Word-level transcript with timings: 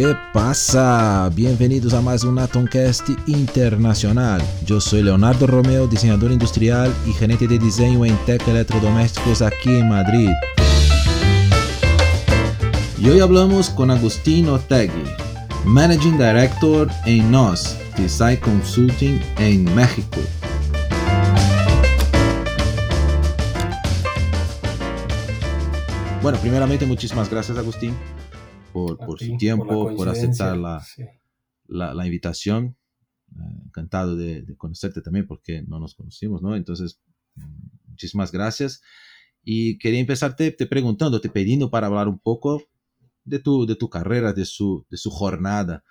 ¿Qué 0.00 0.14
pasa? 0.32 1.28
Bienvenidos 1.34 1.92
a 1.92 2.00
más 2.00 2.22
un 2.22 2.38
Atomcast 2.38 3.08
internacional. 3.26 4.40
Yo 4.64 4.80
soy 4.80 5.02
Leonardo 5.02 5.48
Romeo, 5.48 5.88
diseñador 5.88 6.30
industrial 6.30 6.94
y 7.04 7.12
gerente 7.12 7.48
de 7.48 7.58
diseño 7.58 8.04
en 8.04 8.16
Tech 8.24 8.46
Electrodomésticos 8.46 9.42
aquí 9.42 9.70
en 9.70 9.88
Madrid. 9.88 10.30
Y 12.96 13.08
hoy 13.08 13.18
hablamos 13.18 13.70
con 13.70 13.90
Agustín 13.90 14.48
Otegui, 14.48 15.02
Managing 15.64 16.16
Director 16.16 16.88
en 17.04 17.32
NOS, 17.32 17.76
Design 17.96 18.36
Consulting 18.36 19.20
en 19.38 19.64
México. 19.74 20.20
Bueno, 26.22 26.38
primeramente 26.38 26.86
muchísimas 26.86 27.28
gracias 27.28 27.58
Agustín 27.58 27.96
por, 28.86 28.98
por 28.98 29.20
su 29.20 29.36
tiempo, 29.36 29.94
por, 29.94 30.08
aceptar 30.08 30.56
la, 30.56 30.84
la, 31.66 31.94
la 31.94 32.06
invitación. 32.06 32.76
Eh, 33.32 33.66
encantado 33.66 34.16
de, 34.16 34.42
de, 34.42 34.56
conocerte 34.56 35.02
también 35.02 35.26
porque 35.26 35.62
no 35.62 35.78
nos 35.78 35.94
conocimos, 35.94 36.40
¿no? 36.40 36.56
Entonces, 36.56 37.00
mm, 37.34 37.88
muchísimas 37.88 38.32
gracias. 38.32 38.82
Y 39.42 39.78
quería 39.78 40.00
empezarte 40.00 40.50
te 40.50 40.66
preguntando, 40.66 41.20
te 41.20 41.28
pidiendo 41.28 41.70
para 41.70 41.86
hablar 41.86 42.08
un 42.08 42.18
poco 42.18 42.62
de 43.24 43.38
tu, 43.38 43.66
de 43.66 43.76
tu 43.76 43.88
carrera, 43.88 44.32
de 44.32 44.44
su, 44.44 44.86
de 44.90 44.96
su 44.96 45.10
jornada 45.10 45.84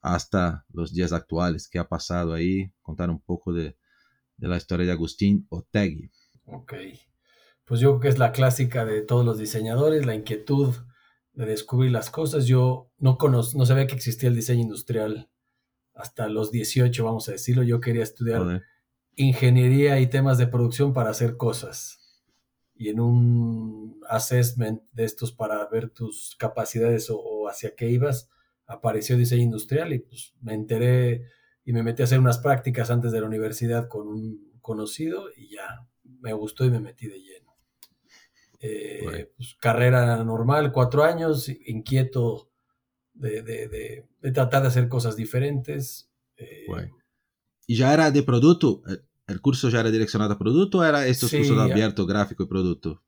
hasta 0.00 0.66
los 0.72 0.92
días 0.92 1.12
actuales, 1.12 1.68
qué 1.68 1.78
ha 1.78 1.88
pasado 1.88 2.34
ahí, 2.34 2.72
contar 2.82 3.08
un 3.08 3.20
poco 3.20 3.52
de, 3.52 3.76
de 4.36 4.48
la 4.48 4.56
historia 4.56 4.86
de 4.86 4.92
Agustín 4.92 5.46
Otegui. 5.48 6.10
Ok, 6.46 6.74
pues 7.64 7.80
yo 7.80 7.90
creo 7.90 8.00
que 8.00 8.08
es 8.08 8.18
la 8.18 8.32
clásica 8.32 8.84
de 8.84 9.02
todos 9.02 9.24
los 9.24 9.38
diseñadores, 9.38 10.04
la 10.04 10.16
inquietud 10.16 10.74
de 11.34 11.46
descubrir 11.46 11.90
las 11.90 12.10
cosas. 12.10 12.46
Yo 12.46 12.90
no, 12.98 13.18
conoz, 13.18 13.54
no 13.54 13.66
sabía 13.66 13.86
que 13.86 13.94
existía 13.94 14.28
el 14.28 14.36
diseño 14.36 14.62
industrial 14.62 15.30
hasta 15.94 16.28
los 16.28 16.50
18, 16.50 17.04
vamos 17.04 17.28
a 17.28 17.32
decirlo. 17.32 17.62
Yo 17.62 17.80
quería 17.80 18.02
estudiar 18.02 18.40
Joder. 18.42 18.62
ingeniería 19.16 20.00
y 20.00 20.08
temas 20.08 20.38
de 20.38 20.46
producción 20.46 20.92
para 20.92 21.10
hacer 21.10 21.36
cosas. 21.36 21.98
Y 22.74 22.88
en 22.88 23.00
un 23.00 24.00
assessment 24.08 24.82
de 24.92 25.04
estos 25.04 25.32
para 25.32 25.64
ver 25.68 25.90
tus 25.90 26.34
capacidades 26.38 27.10
o, 27.10 27.18
o 27.18 27.48
hacia 27.48 27.74
qué 27.76 27.90
ibas, 27.90 28.28
apareció 28.66 29.16
diseño 29.16 29.42
industrial 29.42 29.92
y 29.92 30.00
pues 30.00 30.34
me 30.40 30.54
enteré 30.54 31.26
y 31.64 31.72
me 31.72 31.82
metí 31.82 32.02
a 32.02 32.06
hacer 32.06 32.18
unas 32.18 32.38
prácticas 32.38 32.90
antes 32.90 33.12
de 33.12 33.20
la 33.20 33.26
universidad 33.26 33.88
con 33.88 34.08
un 34.08 34.52
conocido 34.60 35.26
y 35.36 35.50
ya 35.54 35.86
me 36.02 36.32
gustó 36.32 36.64
y 36.64 36.70
me 36.70 36.80
metí 36.80 37.06
de 37.06 37.20
lleno. 37.20 37.41
Eh, 38.64 39.00
bueno. 39.02 39.26
pues, 39.36 39.56
carrera 39.60 40.22
normal, 40.22 40.70
cuatro 40.70 41.02
años, 41.02 41.48
inquieto 41.66 42.48
de, 43.12 43.42
de, 43.42 43.68
de, 43.68 44.06
de, 44.20 44.32
tratar 44.32 44.62
de 44.62 44.68
hacer 44.68 44.88
cosas 44.88 45.16
diferentes. 45.16 46.08
Eh, 46.36 46.64
bueno. 46.68 46.96
¿Y 47.66 47.76
ya 47.76 47.92
era 47.92 48.10
de 48.10 48.22
producto? 48.22 48.82
¿El 49.26 49.40
curso 49.40 49.68
ya 49.68 49.80
era 49.80 49.90
direccionado 49.90 50.34
a 50.34 50.38
producto 50.38 50.78
o 50.78 50.84
era 50.84 51.06
estos 51.06 51.30
sí, 51.30 51.38
cursos 51.38 51.56
de 51.56 51.72
abierto, 51.72 52.06
gráfico 52.06 52.44
y 52.44 52.46
producto? 52.46 53.02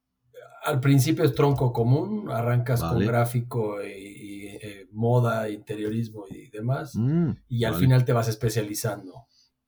Al 0.65 0.81
principio 0.81 1.25
es 1.25 1.35
tronco 1.35 1.73
común, 1.73 2.31
arrancas 2.31 2.81
vale. 2.81 2.95
con 2.95 3.07
gráfico 3.07 3.83
y, 3.85 3.91
y 3.91 4.47
eh, 4.47 4.89
moda, 4.93 5.51
interiorismo 5.51 6.25
y 6.31 6.49
demás, 6.49 6.97
mm, 6.97 7.31
y 7.49 7.65
al 7.65 7.73
vale. 7.73 7.85
final 7.85 8.05
te 8.05 8.13
vas 8.13 8.29
especializando. 8.29 9.27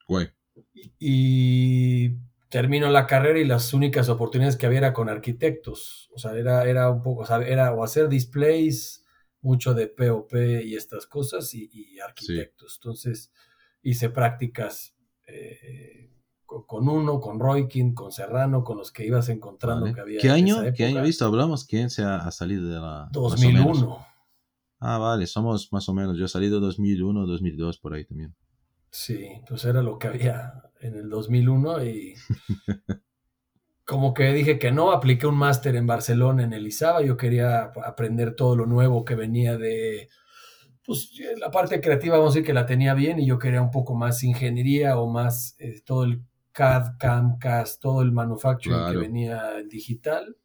Bueno. 0.09 0.31
Y, 0.73 0.93
y 0.99 2.17
termino 2.49 2.89
la 2.91 3.07
carrera 3.07 3.39
y 3.39 3.45
las 3.45 3.73
únicas 3.75 4.09
oportunidades 4.09 4.57
que 4.57 4.67
había 4.67 4.79
era 4.79 4.93
con 4.93 5.09
arquitectos. 5.09 6.11
O 6.15 6.19
sea, 6.19 6.33
era, 6.35 6.65
era 6.65 6.91
un 6.91 7.03
poco, 7.03 7.23
o 7.23 7.27
sea, 7.27 7.39
era 7.39 7.73
o 7.73 7.83
hacer 7.83 8.09
displays, 8.09 9.05
mucho 9.41 9.75
de 9.75 9.87
POP 9.87 10.35
y 10.65 10.75
estas 10.75 11.07
cosas, 11.07 11.53
y, 11.55 11.71
y 11.73 12.01
arquitectos. 12.01 12.73
Sí. 12.73 12.79
Entonces, 12.83 13.33
hice 13.83 14.11
prácticas 14.11 14.97
eh, 15.27 16.11
con 16.45 16.89
uno, 16.89 17.21
con 17.21 17.41
Roykin, 17.41 17.95
con 17.95 18.13
Serrano, 18.13 18.63
con 18.63 18.79
los 18.79 18.93
que 18.93 19.05
ibas 19.05 19.29
encontrando 19.29 19.83
vale. 19.83 19.95
que 19.95 20.01
había. 20.01 20.21
¿Qué 20.21 20.31
año? 20.31 20.59
¿Qué 20.75 20.85
año 20.85 21.03
visto? 21.03 21.25
Hablamos, 21.25 21.65
¿quién 21.65 21.91
se 21.91 22.03
ha, 22.03 22.19
ha 22.19 22.31
salido 22.31 22.69
de 22.69 22.81
la. 22.81 23.09
2001. 23.13 24.07
Ah, 24.79 24.99
vale, 24.99 25.27
somos 25.27 25.73
más 25.73 25.89
o 25.89 25.95
menos. 25.95 26.19
Yo 26.19 26.27
he 26.27 26.29
salido 26.29 26.61
2001, 26.61 27.27
2002, 27.27 27.79
por 27.79 27.95
ahí 27.95 28.05
también. 28.05 28.35
Sí, 28.99 29.43
pues 29.47 29.63
era 29.67 29.83
lo 29.83 29.99
que 29.99 30.09
había 30.09 30.55
en 30.81 30.95
el 30.95 31.11
2001 31.11 31.85
y 31.85 32.15
como 33.85 34.15
que 34.15 34.33
dije 34.33 34.59
que 34.59 34.73
no, 34.73 34.91
apliqué 34.91 35.27
un 35.27 35.37
máster 35.37 35.77
en 35.77 35.87
Barcelona 35.87 36.45
en 36.45 36.55
el 36.55 36.67
ISABA, 36.67 37.03
yo 37.03 37.19
quería 37.19 37.73
aprender 37.85 38.35
todo 38.35 38.57
lo 38.57 38.65
nuevo 38.65 39.05
que 39.05 39.15
venía 39.15 39.59
de, 39.59 40.09
pues 40.83 41.13
la 41.37 41.51
parte 41.51 41.83
creativa 41.83 42.17
vamos 42.17 42.33
a 42.33 42.37
decir 42.37 42.47
que 42.47 42.55
la 42.55 42.65
tenía 42.65 42.95
bien 42.95 43.21
y 43.21 43.27
yo 43.27 43.39
quería 43.39 43.61
un 43.61 43.71
poco 43.71 43.95
más 43.95 44.25
ingeniería 44.25 44.99
o 44.99 45.11
más 45.11 45.57
eh, 45.59 45.83
todo 45.85 46.05
el 46.05 46.25
CAD, 46.53 46.97
CAM, 46.99 47.39
CAS, 47.39 47.79
todo 47.79 48.01
el 48.01 48.13
manufacturing 48.13 48.79
claro. 48.79 48.93
que 48.93 49.07
venía 49.07 49.57
digital. 49.69 50.39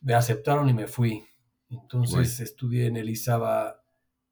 Me 0.00 0.14
aceptaron 0.14 0.66
y 0.70 0.72
me 0.72 0.86
fui. 0.86 1.22
Entonces 1.68 2.14
bueno. 2.14 2.42
estudié 2.42 2.86
en 2.86 2.96
el 2.96 3.10
ISABA 3.10 3.82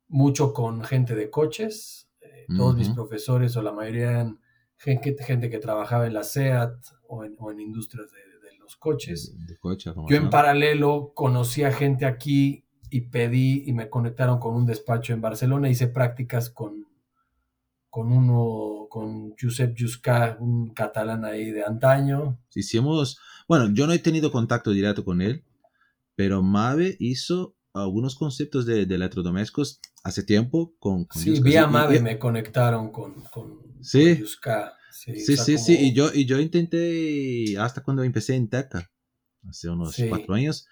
mucho 0.09 0.55
con 0.55 0.83
gente 0.83 1.15
de 1.15 1.29
coches, 1.29 2.09
todos 2.57 2.75
uh 2.75 2.77
-huh. 2.77 2.79
mis 2.79 2.89
profesores 2.91 3.57
o 3.57 3.63
la 3.63 3.73
mayoría 3.73 4.11
eran 4.11 4.41
gente, 4.77 5.17
gente 5.25 5.51
que 5.51 5.59
trabajaba 5.59 6.07
en 6.07 6.15
la 6.15 6.25
SEAT 6.25 6.75
o 7.09 7.25
en, 7.25 7.37
o 7.39 7.51
en 7.51 7.61
industrias 7.61 8.11
de, 8.11 8.19
de, 8.19 8.59
los 8.59 8.77
coches. 8.77 9.37
De, 9.39 9.55
de 9.55 9.59
coche, 9.59 9.93
Yo 10.09 10.17
en 10.17 10.31
paralelo 10.31 11.13
conocí 11.15 11.63
a 11.63 11.73
gente 11.73 12.05
aquí 12.05 12.65
y 12.91 13.03
pedí 13.03 13.65
y 13.67 13.73
me 13.73 13.89
conectaron 13.89 14.39
con 14.39 14.55
un 14.55 14.67
despacho 14.67 15.13
en 15.13 15.21
Barcelona, 15.21 15.71
hice 15.71 15.89
prácticas 15.89 16.51
con, 16.51 16.87
con 17.89 18.13
uno, 18.13 18.87
con 18.91 19.35
Josep 19.41 19.75
Jusca, 19.79 20.37
un 20.41 20.75
catalán 20.75 21.25
ahí 21.25 21.51
de 21.51 21.65
antaño. 21.65 22.39
Hicimos, 22.55 23.19
bueno, 23.49 23.71
yo 23.73 23.87
no 23.87 23.93
he 23.93 23.99
tenido 23.99 24.31
contacto 24.31 24.71
directo 24.71 25.05
con 25.05 25.23
él, 25.23 25.45
pero 26.15 26.43
Mave 26.43 26.97
hizo 26.99 27.55
algunos 27.75 28.15
conceptos 28.15 28.67
de, 28.67 28.87
de 28.87 28.95
electrodomésticos 28.95 29.81
hace 30.05 30.23
tiempo 30.23 30.75
con, 30.79 31.05
con 31.05 31.23
sí, 31.23 31.41
vía 31.41 31.67
Mave 31.67 31.97
y, 31.97 32.01
me 32.01 32.19
conectaron 32.19 32.91
con, 32.91 33.23
con, 33.25 33.61
sí. 33.81 34.15
con 34.15 34.19
Yuska. 34.19 34.75
Sí, 34.91 35.17
sí, 35.17 35.37
sí, 35.37 35.55
como... 35.55 35.65
sí, 35.65 35.77
y 35.81 35.95
yo, 35.95 36.11
y 36.13 36.27
yo 36.27 36.39
intenté, 36.39 37.57
hasta 37.59 37.83
cuando 37.83 38.03
empecé 38.03 38.35
en 38.35 38.49
Teca, 38.49 38.91
hace 39.49 39.71
unos 39.71 39.95
sí. 39.95 40.09
cuatro 40.09 40.35
años, 40.35 40.67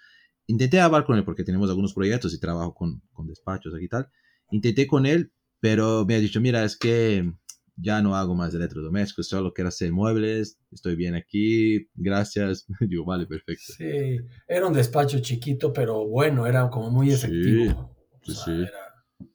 intenté 0.45 0.79
hablar 0.79 1.05
con 1.05 1.17
él 1.17 1.25
porque 1.25 1.43
tenemos 1.43 1.69
algunos 1.69 1.93
proyectos 1.93 2.33
y 2.33 2.39
trabajo 2.39 2.73
con, 2.73 3.01
con 3.11 3.27
despachos 3.27 3.73
aquí 3.73 3.85
y 3.85 3.89
tal, 3.89 4.09
intenté 4.51 4.85
con 4.85 5.05
él, 5.05 5.33
pero 5.59 6.05
me 6.05 6.15
ha 6.15 6.19
dicho, 6.19 6.39
mira, 6.39 6.63
es 6.63 6.77
que 6.77 7.33
ya 7.81 8.01
no 8.01 8.15
hago 8.15 8.35
más 8.35 8.53
electrodomésticos, 8.53 9.27
solo 9.27 9.53
quiero 9.53 9.69
hacer 9.69 9.91
muebles, 9.91 10.59
estoy 10.71 10.95
bien 10.95 11.15
aquí, 11.15 11.89
gracias. 11.95 12.65
Digo, 12.79 13.05
vale, 13.05 13.25
perfecto. 13.25 13.73
Sí, 13.77 14.19
era 14.47 14.67
un 14.67 14.73
despacho 14.73 15.19
chiquito, 15.19 15.73
pero 15.73 16.07
bueno, 16.07 16.47
era 16.47 16.69
como 16.69 16.89
muy 16.89 17.11
efectivo. 17.11 17.95
Sí, 18.23 18.31
sí. 18.31 18.31
O 18.31 18.33
sea, 18.33 18.43
sí. 18.45 18.61
Era... 18.61 19.27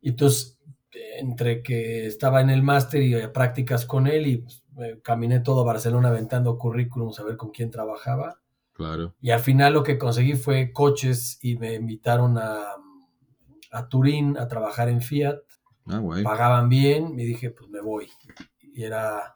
Y 0.00 0.10
entonces, 0.10 0.58
entre 1.18 1.62
que 1.62 2.06
estaba 2.06 2.40
en 2.40 2.50
el 2.50 2.62
máster 2.62 3.02
y 3.02 3.26
prácticas 3.28 3.86
con 3.86 4.06
él, 4.06 4.26
y 4.26 4.36
pues, 4.38 4.62
caminé 5.02 5.40
todo 5.40 5.64
Barcelona 5.64 6.08
aventando 6.08 6.58
currículums 6.58 7.18
a 7.18 7.24
ver 7.24 7.36
con 7.36 7.50
quién 7.50 7.70
trabajaba. 7.70 8.40
Claro. 8.72 9.14
Y 9.22 9.30
al 9.30 9.40
final 9.40 9.72
lo 9.72 9.82
que 9.82 9.96
conseguí 9.96 10.34
fue 10.34 10.70
coches 10.70 11.38
y 11.42 11.56
me 11.56 11.74
invitaron 11.74 12.36
a, 12.36 12.62
a 13.72 13.88
Turín 13.88 14.36
a 14.36 14.48
trabajar 14.48 14.90
en 14.90 15.00
Fiat 15.00 15.38
Ah, 15.86 15.98
guay. 15.98 16.22
Pagaban 16.22 16.68
bien 16.68 17.18
y 17.18 17.24
dije, 17.24 17.50
pues 17.50 17.70
me 17.70 17.80
voy. 17.80 18.08
Y 18.60 18.82
era, 18.82 19.32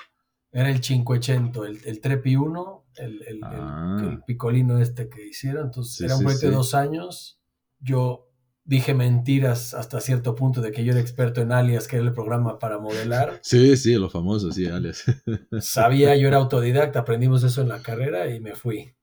era 0.53 0.71
el 0.71 0.81
500, 0.81 1.67
el, 1.67 1.81
el 1.85 2.01
Trepi 2.01 2.37
1, 2.37 2.85
el, 2.97 3.23
el, 3.23 3.41
ah. 3.43 3.99
el, 4.03 4.23
picolino 4.25 4.79
este 4.79 5.09
que 5.09 5.27
hicieron. 5.27 5.67
Entonces 5.67 5.97
sí, 5.97 6.05
era 6.05 6.17
un 6.17 6.23
proyecto 6.23 6.47
sí, 6.47 6.51
de 6.51 6.57
dos 6.57 6.75
años. 6.75 7.41
Yo 7.79 8.31
dije 8.65 8.95
mentiras 8.95 9.75
hasta 9.75 10.01
cierto 10.01 10.35
punto 10.37 10.61
de 10.61 10.71
que 10.71 10.85
yo 10.85 10.93
era 10.93 11.01
experto 11.01 11.41
en 11.41 11.51
alias, 11.51 11.89
que 11.89 11.97
era 11.97 12.05
el 12.05 12.13
programa 12.13 12.59
para 12.59 12.79
modelar. 12.79 13.41
Sí, 13.43 13.77
sí, 13.77 13.95
lo 13.95 14.11
famoso, 14.11 14.53
sí, 14.53 14.67
alias. 14.67 15.05
Sabía, 15.61 16.17
yo 16.17 16.29
era 16.29 16.37
autodidacta, 16.37 17.01
aprendimos 17.01 17.43
eso 17.43 17.63
en 17.63 17.69
la 17.69 17.83
carrera 17.83 18.33
y 18.33 18.41
me 18.41 18.55
fui. 18.55 18.95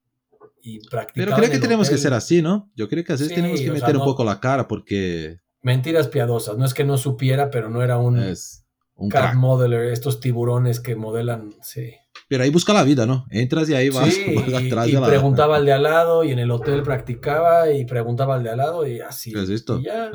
Y 0.61 0.79
Pero 1.13 1.35
creo 1.35 1.49
que 1.49 1.59
tenemos 1.59 1.87
hotel. 1.87 1.97
que 1.97 2.01
ser 2.01 2.13
así, 2.13 2.41
¿no? 2.41 2.71
Yo 2.75 2.89
creo 2.89 3.03
que 3.03 3.13
así 3.13 3.25
sí, 3.25 3.35
tenemos 3.35 3.59
que 3.59 3.67
meter 3.67 3.85
sea, 3.85 3.93
no... 3.93 3.99
un 3.99 4.05
poco 4.05 4.23
la 4.23 4.39
cara 4.39 4.67
porque 4.67 5.39
mentiras 5.67 6.07
piadosas. 6.07 6.57
No 6.57 6.65
es 6.65 6.73
que 6.73 6.85
no 6.85 6.97
supiera, 6.97 7.51
pero 7.51 7.69
no 7.69 7.83
era 7.83 7.97
un, 7.97 8.17
es 8.17 8.65
un 8.95 9.09
cat 9.09 9.35
modeler, 9.35 9.91
estos 9.91 10.21
tiburones 10.21 10.79
que 10.79 10.95
modelan, 10.95 11.53
sí. 11.61 11.93
Pero 12.29 12.43
ahí 12.43 12.49
busca 12.49 12.73
la 12.73 12.83
vida, 12.83 13.05
¿no? 13.05 13.25
Entras 13.29 13.69
y 13.69 13.75
ahí 13.75 13.89
vas, 13.89 14.13
sí, 14.13 14.33
vas 14.33 14.63
atrás 14.63 14.87
y, 14.87 14.93
de 14.93 15.01
la... 15.01 15.07
preguntaba 15.07 15.55
al 15.57 15.65
de 15.65 15.73
al 15.73 15.83
lado 15.83 16.23
y 16.23 16.31
en 16.31 16.39
el 16.39 16.51
hotel 16.51 16.83
practicaba 16.83 17.69
y 17.71 17.85
preguntaba 17.85 18.35
al 18.35 18.43
de 18.43 18.49
al 18.49 18.57
lado 18.57 18.87
y 18.87 19.01
así. 19.01 19.37
¿Has 19.37 19.49
visto? 19.49 19.79
Y, 19.79 19.83
ya, 19.83 20.11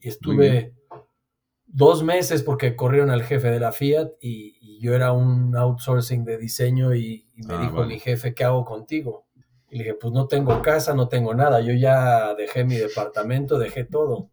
y 0.00 0.08
estuve 0.08 0.74
dos 1.66 2.02
meses 2.02 2.42
porque 2.42 2.74
corrieron 2.74 3.10
al 3.10 3.22
jefe 3.22 3.48
de 3.48 3.60
la 3.60 3.70
Fiat 3.70 4.08
y, 4.20 4.58
y 4.60 4.80
yo 4.80 4.92
era 4.92 5.12
un 5.12 5.56
outsourcing 5.56 6.24
de 6.24 6.36
diseño 6.36 6.96
y, 6.96 7.28
y 7.36 7.42
me 7.46 7.54
ah, 7.54 7.60
dijo 7.60 7.76
vale. 7.76 7.94
mi 7.94 8.00
jefe, 8.00 8.34
¿qué 8.34 8.42
hago 8.42 8.64
contigo? 8.64 9.26
Y 9.70 9.78
le 9.78 9.84
dije, 9.84 9.94
pues 9.94 10.12
no 10.12 10.26
tengo 10.26 10.62
casa, 10.62 10.94
no 10.94 11.08
tengo 11.08 11.32
nada, 11.32 11.60
yo 11.60 11.74
ya 11.74 12.34
dejé 12.34 12.64
mi 12.64 12.76
departamento, 12.76 13.58
dejé 13.58 13.84
todo 13.84 14.30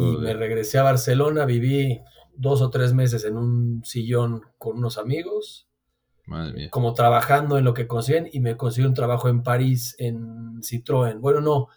Y 0.00 0.16
me 0.18 0.34
regresé 0.34 0.78
a 0.78 0.82
Barcelona, 0.82 1.44
viví 1.44 2.00
dos 2.36 2.62
o 2.62 2.70
tres 2.70 2.94
meses 2.94 3.24
en 3.24 3.36
un 3.36 3.82
sillón 3.84 4.42
con 4.58 4.78
unos 4.78 4.98
amigos. 4.98 5.68
Madre 6.26 6.52
mía. 6.52 6.70
Como 6.70 6.94
trabajando 6.94 7.58
en 7.58 7.64
lo 7.64 7.74
que 7.74 7.86
consiguen 7.86 8.28
y 8.32 8.40
me 8.40 8.56
conseguí 8.56 8.86
un 8.86 8.94
trabajo 8.94 9.28
en 9.28 9.42
París 9.42 9.94
en 9.98 10.60
Citroën. 10.62 11.20
Bueno, 11.20 11.40
no, 11.40 11.68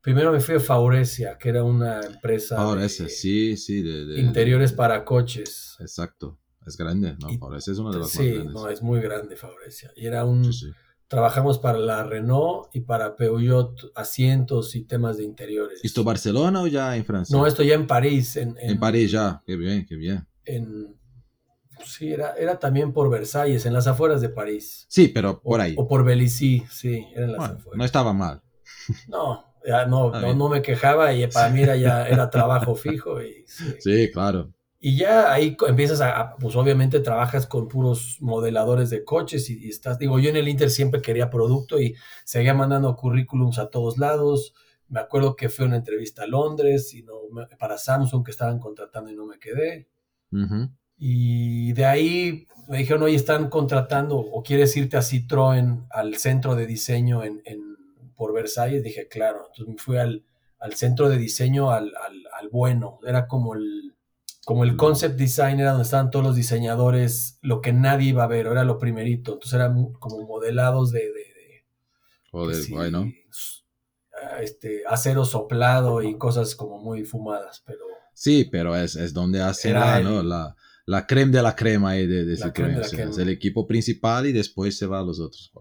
primero 0.00 0.32
me 0.32 0.40
fui 0.40 0.56
a 0.56 0.60
Faurecia, 0.60 1.38
que 1.38 1.48
era 1.48 1.62
una 1.62 2.00
empresa. 2.00 2.56
Faurecia, 2.56 3.08
sí, 3.08 3.56
sí. 3.56 3.82
De, 3.82 4.20
interiores 4.20 4.72
para 4.72 5.04
coches. 5.04 5.76
Exacto. 5.80 6.38
Es 6.66 6.76
grande, 6.76 7.16
¿no? 7.18 7.28
Faurecia 7.38 7.72
es 7.72 7.78
una 7.78 7.90
de 7.90 7.98
las 7.98 8.14
más 8.14 8.16
grandes. 8.16 8.42
Sí, 8.42 8.52
no, 8.52 8.68
es 8.68 8.82
muy 8.82 9.00
grande 9.00 9.36
Faurecia. 9.36 9.90
Y 9.96 10.06
era 10.06 10.24
un. 10.24 10.50
Trabajamos 11.10 11.58
para 11.58 11.76
la 11.76 12.04
Renault 12.04 12.68
y 12.72 12.82
para 12.82 13.16
Peugeot 13.16 13.90
asientos 13.96 14.76
y 14.76 14.84
temas 14.84 15.16
de 15.16 15.24
interiores. 15.24 15.80
¿Esto 15.82 16.04
Barcelona 16.04 16.62
o 16.62 16.68
ya 16.68 16.96
en 16.96 17.04
Francia? 17.04 17.36
No, 17.36 17.48
esto 17.48 17.64
ya 17.64 17.74
en 17.74 17.88
París. 17.88 18.36
En, 18.36 18.56
en, 18.60 18.78
París 18.78 19.10
ya, 19.10 19.42
qué 19.44 19.56
bien, 19.56 19.84
qué 19.84 19.96
bien. 19.96 20.24
En, 20.44 20.96
sí, 21.84 22.12
era, 22.12 22.34
era 22.34 22.60
también 22.60 22.92
por 22.92 23.10
Versalles, 23.10 23.66
en 23.66 23.72
las 23.72 23.88
afueras 23.88 24.20
de 24.20 24.28
París. 24.28 24.86
Sí, 24.88 25.08
pero 25.08 25.42
por 25.42 25.60
ahí. 25.60 25.74
O, 25.76 25.88
por 25.88 26.04
Belizy, 26.04 26.62
sí, 26.70 27.04
eran 27.12 27.32
las 27.32 27.42
afueras. 27.42 27.76
No 27.76 27.84
estaba 27.84 28.12
mal. 28.12 28.40
No, 29.08 29.52
ya 29.66 29.86
no, 29.86 30.12
no, 30.12 30.34
no, 30.34 30.48
me 30.48 30.62
quejaba 30.62 31.12
y 31.12 31.26
para 31.26 31.48
mí 31.50 31.62
era 31.62 31.76
ya 31.76 32.06
era 32.06 32.30
trabajo 32.30 32.76
fijo. 32.76 33.20
Y, 33.20 33.44
sí, 33.48 34.12
claro. 34.12 34.52
Y 34.82 34.96
ya 34.96 35.30
ahí 35.30 35.58
empiezas 35.68 36.00
a, 36.00 36.36
pues 36.36 36.56
obviamente 36.56 37.00
trabajas 37.00 37.46
con 37.46 37.68
puros 37.68 38.16
modeladores 38.20 38.88
de 38.88 39.04
coches 39.04 39.50
y, 39.50 39.68
estás, 39.68 39.98
digo, 39.98 40.18
yo 40.18 40.30
en 40.30 40.36
el 40.36 40.48
Inter 40.48 40.70
siempre 40.70 41.02
quería 41.02 41.28
producto 41.28 41.78
y 41.78 41.96
seguía 42.24 42.54
mandando 42.54 42.96
currículums 42.96 43.58
a 43.58 43.68
todos 43.68 43.98
lados. 43.98 44.54
Me 44.88 45.00
acuerdo 45.00 45.36
que 45.36 45.50
fue 45.50 45.66
una 45.66 45.76
entrevista 45.76 46.22
a 46.22 46.26
Londres 46.26 46.94
y 46.94 47.02
no, 47.02 47.12
para 47.58 47.76
Samsung 47.76 48.24
que 48.24 48.30
estaban 48.30 48.58
contratando 48.58 49.10
y 49.10 49.16
no 49.16 49.26
me 49.26 49.38
quedé. 49.38 49.86
Y 50.96 51.74
de 51.74 51.84
ahí 51.84 52.48
me 52.66 52.78
dijeron, 52.78 53.02
oye, 53.02 53.16
están 53.16 53.50
contratando 53.50 54.16
o 54.16 54.42
quieres 54.42 54.74
irte 54.78 54.96
a 54.96 55.00
Citroën 55.00 55.86
al 55.90 56.16
centro 56.16 56.54
de 56.54 56.66
diseño 56.66 57.22
en, 57.22 57.42
en 57.44 57.76
por 58.16 58.32
Versalles. 58.32 58.82
Dije, 58.82 59.08
claro. 59.08 59.48
Entonces 59.48 59.74
me 59.74 59.78
fui 59.78 59.98
al, 59.98 60.24
al 60.58 60.72
centro 60.74 61.10
de 61.10 61.18
diseño 61.18 61.70
al, 61.70 61.92
al, 61.96 62.22
al 62.38 62.48
bueno. 62.48 62.98
Era 63.06 63.28
como 63.28 63.54
el 63.54 63.94
como 64.50 64.64
el 64.64 64.74
concept 64.74 65.16
design 65.16 65.60
era 65.60 65.70
donde 65.70 65.84
estaban 65.84 66.10
todos 66.10 66.24
los 66.24 66.34
diseñadores, 66.34 67.38
lo 67.40 67.60
que 67.60 67.72
nadie 67.72 68.08
iba 68.08 68.24
a 68.24 68.26
ver, 68.26 68.48
era 68.48 68.64
lo 68.64 68.78
primerito. 68.78 69.34
Entonces 69.34 69.54
eran 69.54 69.92
como 69.92 70.26
modelados 70.26 70.90
de. 70.90 71.02
de, 71.02 71.62
Este, 74.40 74.82
acero 74.88 75.24
soplado 75.24 76.02
y 76.02 76.18
cosas 76.18 76.56
como 76.56 76.80
muy 76.80 77.04
fumadas, 77.04 77.62
pero. 77.64 77.84
Sí, 78.12 78.48
pero 78.50 78.74
es, 78.74 78.96
es 78.96 79.14
donde 79.14 79.40
hacen 79.40 79.74
la, 79.74 80.00
¿no? 80.00 80.20
la, 80.24 80.56
la, 80.84 81.06
creme 81.06 81.30
de 81.30 81.42
la 81.42 81.54
crema 81.54 81.92
de, 81.92 82.08
de, 82.08 82.32
Es 82.32 83.18
el 83.18 83.28
equipo 83.28 83.68
principal 83.68 84.26
y 84.26 84.32
después 84.32 84.76
se 84.76 84.86
va 84.86 84.98
a 84.98 85.04
los 85.04 85.20
otros. 85.20 85.52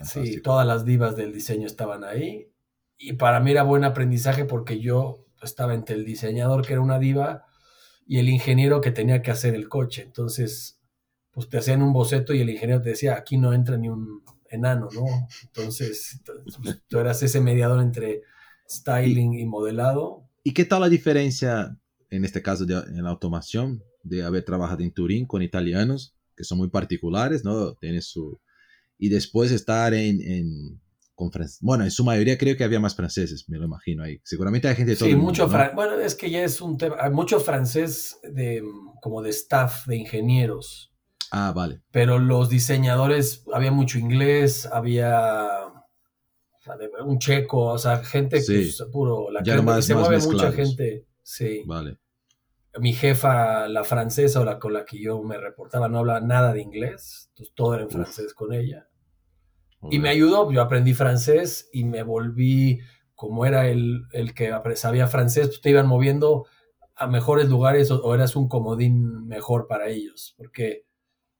sí, 0.00 0.42
todas 0.42 0.66
las 0.66 0.84
divas 0.84 1.14
del 1.14 1.32
diseño 1.32 1.68
estaban 1.68 2.02
ahí. 2.02 2.50
Y 2.98 3.12
para 3.12 3.38
mí 3.38 3.52
era 3.52 3.62
buen 3.62 3.84
aprendizaje 3.84 4.44
porque 4.46 4.80
yo 4.80 5.28
estaba 5.40 5.74
entre 5.74 5.94
el 5.94 6.04
diseñador, 6.04 6.66
que 6.66 6.72
era 6.72 6.82
una 6.82 6.98
diva, 6.98 7.46
y 8.12 8.18
el 8.18 8.28
ingeniero 8.28 8.82
que 8.82 8.90
tenía 8.90 9.22
que 9.22 9.30
hacer 9.30 9.54
el 9.54 9.70
coche. 9.70 10.02
Entonces, 10.02 10.78
pues 11.30 11.48
te 11.48 11.56
hacían 11.56 11.80
un 11.80 11.94
boceto 11.94 12.34
y 12.34 12.42
el 12.42 12.50
ingeniero 12.50 12.82
te 12.82 12.90
decía, 12.90 13.16
aquí 13.16 13.38
no 13.38 13.54
entra 13.54 13.78
ni 13.78 13.88
un 13.88 14.22
enano, 14.50 14.90
¿no? 14.94 15.06
Entonces, 15.44 16.20
pues, 16.62 16.82
tú 16.88 16.98
eras 16.98 17.22
ese 17.22 17.40
mediador 17.40 17.80
entre 17.80 18.20
styling 18.68 19.32
y 19.32 19.46
modelado. 19.46 20.28
¿Y 20.44 20.52
qué 20.52 20.66
tal 20.66 20.82
la 20.82 20.90
diferencia, 20.90 21.74
en 22.10 22.26
este 22.26 22.42
caso, 22.42 22.66
de, 22.66 22.74
en 22.74 23.02
la 23.02 23.08
automación, 23.08 23.82
de 24.02 24.22
haber 24.22 24.44
trabajado 24.44 24.82
en 24.82 24.92
Turín 24.92 25.24
con 25.24 25.40
italianos, 25.40 26.14
que 26.36 26.44
son 26.44 26.58
muy 26.58 26.68
particulares, 26.68 27.44
¿no? 27.44 27.76
Tiene 27.76 28.02
su... 28.02 28.38
Y 28.98 29.08
después 29.08 29.52
estar 29.52 29.94
en 29.94 30.81
bueno, 31.60 31.84
en 31.84 31.90
su 31.90 32.04
mayoría 32.04 32.38
creo 32.38 32.56
que 32.56 32.64
había 32.64 32.80
más 32.80 32.94
franceses, 32.94 33.48
me 33.48 33.58
lo 33.58 33.66
imagino 33.66 34.02
ahí. 34.02 34.20
Seguramente 34.24 34.68
hay 34.68 34.74
gente 34.74 34.92
de 34.92 34.96
todo 34.96 35.08
Sí, 35.08 35.14
mucho 35.14 35.48
bueno, 35.48 35.98
es 35.98 36.14
que 36.14 36.30
ya 36.30 36.44
es 36.44 36.60
un 36.60 36.78
tema, 36.78 36.96
hay 36.98 37.10
mucho 37.10 37.40
francés 37.40 38.18
de, 38.22 38.62
como 39.00 39.22
de 39.22 39.30
staff, 39.30 39.86
de 39.86 39.96
ingenieros. 39.96 40.92
Ah, 41.30 41.52
vale. 41.54 41.80
Pero 41.90 42.18
los 42.18 42.50
diseñadores, 42.50 43.44
había 43.52 43.72
mucho 43.72 43.98
inglés, 43.98 44.66
había 44.70 45.48
un 47.04 47.18
checo, 47.18 47.72
o 47.72 47.78
sea, 47.78 48.04
gente 48.04 48.42
que 48.44 48.62
es 48.62 48.82
puro, 48.92 49.30
la 49.30 49.42
ya 49.42 49.60
más, 49.62 49.84
se 49.84 49.94
mueve 49.94 50.18
mucha 50.18 50.52
gente, 50.52 51.06
sí. 51.22 51.62
Vale. 51.66 51.98
Mi 52.78 52.92
jefa, 52.94 53.68
la 53.68 53.84
francesa 53.84 54.40
o 54.40 54.44
la 54.44 54.58
con 54.58 54.72
la 54.72 54.84
que 54.84 54.98
yo 54.98 55.22
me 55.22 55.36
reportaba, 55.36 55.88
no 55.88 55.98
hablaba 55.98 56.20
nada 56.20 56.52
de 56.52 56.62
inglés, 56.62 57.28
entonces 57.30 57.54
todo 57.54 57.74
era 57.74 57.82
en 57.84 57.90
francés 57.90 58.32
con 58.34 58.52
ella. 58.52 58.88
Y 59.90 59.98
me 59.98 60.10
ayudó, 60.10 60.50
yo 60.52 60.62
aprendí 60.62 60.94
francés 60.94 61.68
y 61.72 61.84
me 61.84 62.02
volví, 62.02 62.80
como 63.14 63.46
era 63.46 63.68
el, 63.68 64.04
el 64.12 64.32
que 64.34 64.52
sabía 64.76 65.06
francés, 65.08 65.48
pues 65.48 65.60
te 65.60 65.70
iban 65.70 65.86
moviendo 65.86 66.46
a 66.94 67.06
mejores 67.06 67.48
lugares 67.48 67.90
o, 67.90 68.14
eras 68.14 68.36
un 68.36 68.48
comodín 68.48 69.26
mejor 69.26 69.66
para 69.66 69.88
ellos, 69.88 70.34
porque 70.36 70.86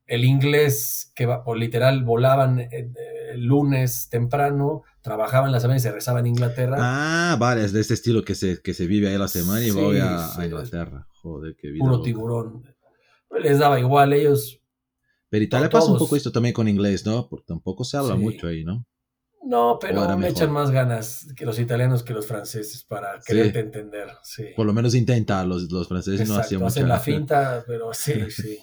el 0.06 0.24
inglés, 0.24 1.12
que 1.14 1.26
por 1.26 1.56
literal 1.56 2.04
volaban 2.04 2.58
el, 2.58 2.92
lunes 3.36 4.08
temprano, 4.10 4.82
trabajaban 5.00 5.52
la 5.52 5.60
semana 5.60 5.78
y 5.78 5.80
se 5.80 5.90
rezaba 5.90 6.20
en 6.20 6.26
Inglaterra. 6.26 6.76
Ah, 6.78 7.36
vale, 7.38 7.64
es 7.64 7.72
de 7.72 7.80
este 7.80 7.94
estilo 7.94 8.24
que 8.24 8.34
se, 8.34 8.60
que 8.60 8.74
se 8.74 8.86
vive 8.86 9.08
ahí 9.08 9.16
la 9.16 9.28
semana 9.28 9.64
y 9.64 9.70
voy 9.70 9.98
a, 9.98 10.28
Inglaterra. 10.44 11.06
Joder, 11.22 11.56
qué 11.56 11.70
vida. 11.70 11.82
Puro 11.82 12.02
tiburón. 12.02 12.62
Les 13.40 13.58
daba 13.58 13.80
igual, 13.80 14.12
ellos 14.12 14.61
pero 15.32 15.44
Italia 15.44 15.70
pasa 15.70 15.90
un 15.90 15.96
poco 15.96 16.14
esto 16.14 16.30
también 16.30 16.52
con 16.52 16.68
inglés, 16.68 17.06
¿no? 17.06 17.26
Porque 17.26 17.46
tampoco 17.48 17.84
se 17.84 17.96
habla 17.96 18.16
mucho 18.16 18.48
ahí, 18.48 18.64
¿no? 18.64 18.86
No, 19.42 19.78
pero 19.80 20.18
me 20.18 20.28
echan 20.28 20.52
más 20.52 20.70
ganas 20.70 21.26
que 21.34 21.46
los 21.46 21.58
italianos 21.58 22.02
que 22.02 22.12
los 22.12 22.26
franceses 22.26 22.84
para 22.84 23.18
quererte 23.24 23.60
entender. 23.60 24.08
Sí. 24.24 24.48
Por 24.54 24.66
lo 24.66 24.74
menos 24.74 24.94
intentar, 24.94 25.46
los, 25.46 25.72
los 25.72 25.88
franceses 25.88 26.28
no 26.28 26.36
hacían 26.36 26.60
mucho. 26.60 26.68
Hacen 26.68 26.86
la 26.86 26.98
finta, 27.00 27.64
pero 27.66 27.94
sí, 27.94 28.12
sí. 28.30 28.58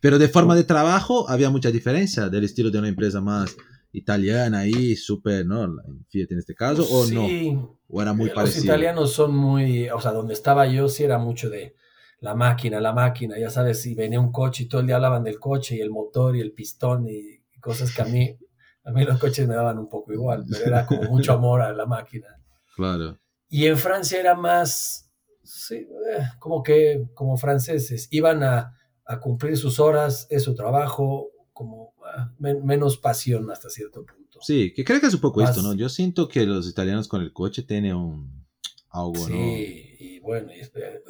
pero 0.00 0.18
de 0.18 0.28
forma 0.28 0.56
de 0.56 0.64
trabajo 0.64 1.28
había 1.28 1.50
mucha 1.50 1.70
diferencia 1.70 2.30
del 2.30 2.44
estilo 2.44 2.70
de 2.70 2.78
una 2.78 2.88
empresa 2.88 3.20
más 3.20 3.54
italiana 3.92 4.60
ahí, 4.60 4.96
súper, 4.96 5.44
¿no? 5.44 5.76
Fiat 6.08 6.32
en 6.32 6.38
este 6.38 6.54
caso, 6.54 6.86
o 6.90 7.04
no. 7.04 7.76
O 7.86 8.00
era 8.00 8.14
muy 8.14 8.30
parecido. 8.30 8.60
Los 8.60 8.64
italianos 8.64 9.12
son 9.12 9.36
muy, 9.36 9.90
o 9.90 10.00
sea, 10.00 10.12
donde 10.12 10.32
estaba 10.32 10.66
yo 10.68 10.88
sí 10.88 11.04
era 11.04 11.18
mucho 11.18 11.50
de 11.50 11.76
la 12.20 12.34
máquina, 12.34 12.80
la 12.80 12.92
máquina, 12.92 13.38
ya 13.38 13.50
sabes, 13.50 13.82
si 13.82 13.94
venía 13.94 14.20
un 14.20 14.32
coche 14.32 14.64
y 14.64 14.66
todo 14.66 14.80
el 14.80 14.86
día 14.86 14.96
hablaban 14.96 15.22
del 15.22 15.38
coche 15.38 15.76
y 15.76 15.80
el 15.80 15.90
motor 15.90 16.36
y 16.36 16.40
el 16.40 16.52
pistón 16.52 17.06
y, 17.08 17.38
cosas 17.60 17.92
que 17.92 18.02
a 18.02 18.04
mí, 18.04 18.36
a 18.84 18.92
mí 18.92 19.04
los 19.04 19.18
coches 19.18 19.46
me 19.48 19.54
daban 19.54 19.78
un 19.78 19.88
poco 19.88 20.12
igual, 20.12 20.44
pero 20.48 20.64
era 20.64 20.86
como 20.86 21.02
mucho 21.10 21.32
amor 21.32 21.60
a 21.60 21.72
la 21.72 21.86
máquina. 21.86 22.28
Claro. 22.76 23.18
Y 23.48 23.66
en 23.66 23.76
Francia 23.76 24.20
era 24.20 24.36
más, 24.36 25.10
sí, 25.42 25.74
eh, 25.76 26.22
como 26.38 26.62
que, 26.62 27.08
como 27.14 27.36
franceses, 27.36 28.08
iban 28.10 28.42
a, 28.42 28.74
cumplir 29.20 29.56
sus 29.56 29.80
horas, 29.80 30.26
es 30.28 30.44
su 30.44 30.54
trabajo, 30.54 31.30
como 31.54 31.94
ah, 32.04 32.30
menos 32.38 32.98
pasión 32.98 33.50
hasta 33.50 33.70
cierto 33.70 34.04
punto. 34.04 34.38
Sí, 34.42 34.72
que 34.74 34.84
creo 34.84 35.00
que 35.00 35.06
es 35.06 35.14
un 35.14 35.20
poco 35.20 35.42
esto, 35.42 35.62
¿no? 35.62 35.74
Yo 35.74 35.88
siento 35.88 36.28
que 36.28 36.44
los 36.44 36.68
italianos 36.68 37.08
con 37.08 37.22
el 37.22 37.32
coche 37.32 37.62
tienen 37.62 37.96
un 37.96 38.46
algo, 38.90 39.14
sí, 39.14 39.96
y 39.98 40.20
bueno, 40.20 40.50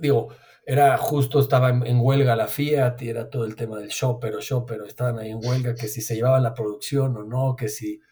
digo, 0.00 0.29
era 0.69 0.99
justo, 0.99 1.41
estaba 1.41 1.71
en, 1.71 1.99
huelga 1.99 2.37
la 2.37 2.47
Fiat 2.47 3.01
y 3.01 3.09
era 3.09 3.31
todo 3.31 3.47
el 3.47 3.57
tema 3.57 3.79
del 3.79 3.89
show, 3.89 4.21
pero 4.21 4.43
show, 4.43 4.67
pero 4.67 4.85
estaban 4.85 5.19
ahí 5.19 5.31
en 5.31 5.41
huelga, 5.43 5.75
que 5.75 5.89
si 5.89 6.03
se 6.03 6.15
llevaban 6.15 6.43
la 6.43 6.53
producción 6.53 7.17
o 7.17 7.25
no, 7.25 7.57
que 7.57 7.71
si 7.71 8.03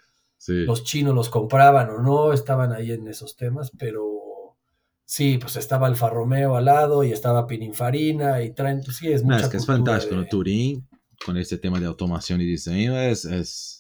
los 0.47 0.83
chinos 0.83 1.15
los 1.15 1.29
compraban 1.29 1.91
o 1.91 2.01
no, 2.01 2.33
estaban 2.33 2.73
ahí 2.73 2.93
en 2.93 3.09
esos 3.09 3.37
temas, 3.37 3.71
pero 3.79 4.57
sí, 5.05 5.37
pues 5.37 5.57
estaba 5.57 5.87
Alfa 5.87 6.09
Romeo 6.09 6.57
al 6.57 6.65
lado 6.65 7.05
y 7.05 7.13
estaba 7.13 7.47
Pininfarina 7.47 8.43
y 8.43 8.55
traen, 8.55 8.81
pues 8.83 8.97
sí, 8.97 9.13
es 9.13 9.23
mucha 9.23 9.45
Es 9.45 9.49
que 9.51 9.59
es 9.59 9.67
fantástico, 9.67 10.25
Turín, 10.25 10.89
con 11.27 11.37
este 11.37 11.59
tema 11.59 11.79
de 11.79 11.85
automación 11.85 12.41
y 12.41 12.47
diseño, 12.47 12.99
es, 12.99 13.27
es 13.27 13.76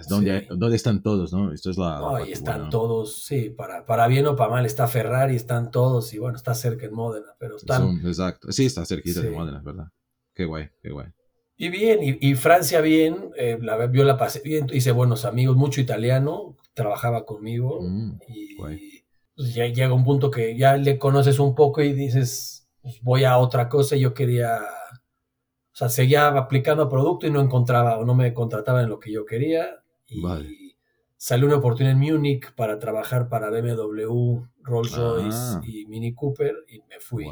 es 0.00 0.08
donde, 0.08 0.76
están 0.76 1.02
todos, 1.02 1.32
¿no? 1.32 1.52
Esto 1.52 1.70
es 1.70 1.78
la. 1.78 2.00
No, 2.00 2.24
y 2.24 2.32
están 2.32 2.70
todos, 2.70 3.24
sí, 3.24 3.50
para, 3.50 3.84
para 3.86 4.06
bien 4.08 4.26
o 4.26 4.36
para 4.36 4.50
mal. 4.50 4.66
Está 4.66 4.88
Ferrari, 4.88 5.36
están 5.36 5.70
todos, 5.70 6.12
y 6.14 6.18
bueno, 6.18 6.36
está 6.36 6.54
cerca 6.54 6.86
en 6.86 6.94
Módena, 6.94 7.34
pero 7.38 7.56
están. 7.56 8.00
exacto. 8.06 8.50
Sí, 8.50 8.66
está 8.66 8.84
cerquita 8.84 9.20
de 9.20 9.30
Módena, 9.30 9.62
¿verdad? 9.64 9.88
Qué 10.34 10.44
guay, 10.44 10.68
qué 10.82 10.90
guay. 10.90 11.08
Y 11.56 11.68
bien, 11.68 11.98
y, 12.02 12.34
Francia 12.36 12.80
bien, 12.80 13.32
eh, 13.36 13.58
la, 13.60 13.92
yo 13.92 14.04
la 14.04 14.16
pasé 14.16 14.40
bien, 14.42 14.68
hice 14.72 14.92
buenos 14.92 15.26
amigos, 15.26 15.56
mucho 15.56 15.82
italiano, 15.82 16.56
trabajaba 16.72 17.26
conmigo, 17.26 17.82
mm, 17.82 18.18
y 18.28 18.56
pues, 18.56 19.54
ya 19.54 19.66
llega 19.66 19.92
un 19.92 20.04
punto 20.04 20.30
que 20.30 20.56
ya 20.56 20.78
le 20.78 20.98
conoces 20.98 21.38
un 21.38 21.54
poco 21.54 21.82
y 21.82 21.92
dices, 21.92 22.66
pues 22.80 23.02
voy 23.02 23.24
a 23.24 23.36
otra 23.36 23.68
cosa, 23.68 23.94
y 23.94 24.00
yo 24.00 24.14
quería. 24.14 24.56
O 24.56 25.76
sea, 25.80 25.90
seguía 25.90 26.28
aplicando 26.28 26.88
producto 26.88 27.26
y 27.26 27.30
no 27.30 27.40
encontraba 27.40 27.98
o 27.98 28.06
no 28.06 28.14
me 28.14 28.32
contrataba 28.32 28.82
en 28.82 28.88
lo 28.88 28.98
que 28.98 29.12
yo 29.12 29.26
quería 29.26 29.79
y 30.10 30.76
salió 31.16 31.46
una 31.46 31.56
oportunidad 31.56 31.92
en 31.92 32.00
Múnich 32.00 32.52
para 32.54 32.78
trabajar 32.78 33.28
para 33.28 33.50
BMW, 33.50 34.40
Rolls 34.62 34.96
Royce 34.96 35.38
ah. 35.38 35.60
y 35.64 35.86
Mini 35.86 36.14
Cooper 36.14 36.54
y 36.68 36.78
me 36.88 36.98
fui. 37.00 37.26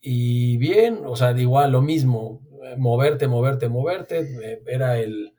Y 0.00 0.56
bien, 0.56 1.00
o 1.04 1.14
sea, 1.14 1.38
igual 1.38 1.72
lo 1.72 1.82
mismo, 1.82 2.40
moverte, 2.78 3.28
moverte, 3.28 3.68
moverte, 3.68 4.60
era 4.66 4.98
el, 4.98 5.32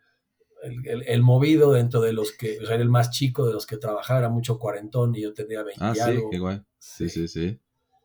el, 0.85 1.21
movido 1.21 1.73
dentro 1.73 2.01
de 2.01 2.13
los 2.13 2.31
que, 2.31 2.59
o 2.59 2.65
sea, 2.65 2.75
era 2.75 2.83
el 2.83 2.89
más 2.89 3.09
chico 3.09 3.47
de 3.47 3.53
los 3.53 3.65
que 3.65 3.77
trabajaba, 3.77 4.19
era 4.19 4.29
mucho 4.29 4.59
cuarentón 4.59 5.15
y 5.15 5.21
yo 5.21 5.33
tenía 5.33 5.63
20 5.63 5.83
ah, 5.83 5.95
sí, 5.95 6.21
qué 6.29 6.39
guay. 6.39 6.61
Sí, 6.77 7.09
sí, 7.09 7.27
sí. 7.27 7.59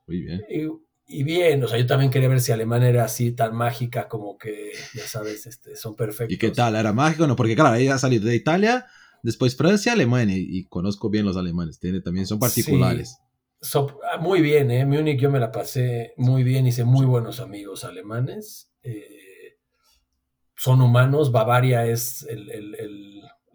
Muy 0.07 0.23
bien. 0.23 0.45
Y, 0.49 0.67
bien, 1.07 1.63
o 1.63 1.69
sea, 1.69 1.79
yo 1.79 1.87
también 1.87 2.11
quería 2.11 2.29
ver 2.29 2.41
si 2.41 2.53
Alemania 2.53 2.89
era 2.89 3.05
así 3.05 3.33
tan 3.33 3.55
mágica 3.55 4.09
como 4.09 4.37
que, 4.37 4.73
ya 4.95 5.07
sabes, 5.07 5.47
este, 5.47 5.77
son 5.77 5.95
perfectos. 5.95 6.35
¿Y 6.35 6.39
qué 6.39 6.51
tal? 6.51 6.75
¿Era 6.77 6.93
mágico? 6.93 7.27
No, 7.27 7.37
porque 7.37 7.55
claro, 7.55 7.75
ella 7.77 7.95
ha 7.95 7.99
salido 7.99 8.27
de 8.27 8.35
Italia 8.35 8.87
Después 9.27 9.57
Francia, 9.57 9.93
Alemania, 9.93 10.37
y, 10.39 10.67
conozco 10.67 11.11
bien 11.11 11.27
los 11.27 11.37
alemanes, 11.37 11.81
tiene, 11.81 12.01
también 12.01 12.27
son 12.27 12.39
particulares. 12.39 13.19
Ah, 13.75 14.19
muy 14.21 14.41
bien, 14.41 14.71
¿eh? 14.71 14.87
Múnich 14.87 15.19
yo 15.19 15.33
me 15.33 15.41
la 15.41 15.51
pasé 15.51 16.15
muy 16.17 16.45
bien, 16.45 16.65
hice 16.69 16.85
muy 16.85 17.07
buenos 17.07 17.41
amigos 17.41 17.83
alemanes. 17.83 18.71
Eh, 18.85 19.59
son 20.55 20.81
humanos, 20.81 21.33
Bavaria 21.33 21.87
es 21.87 22.25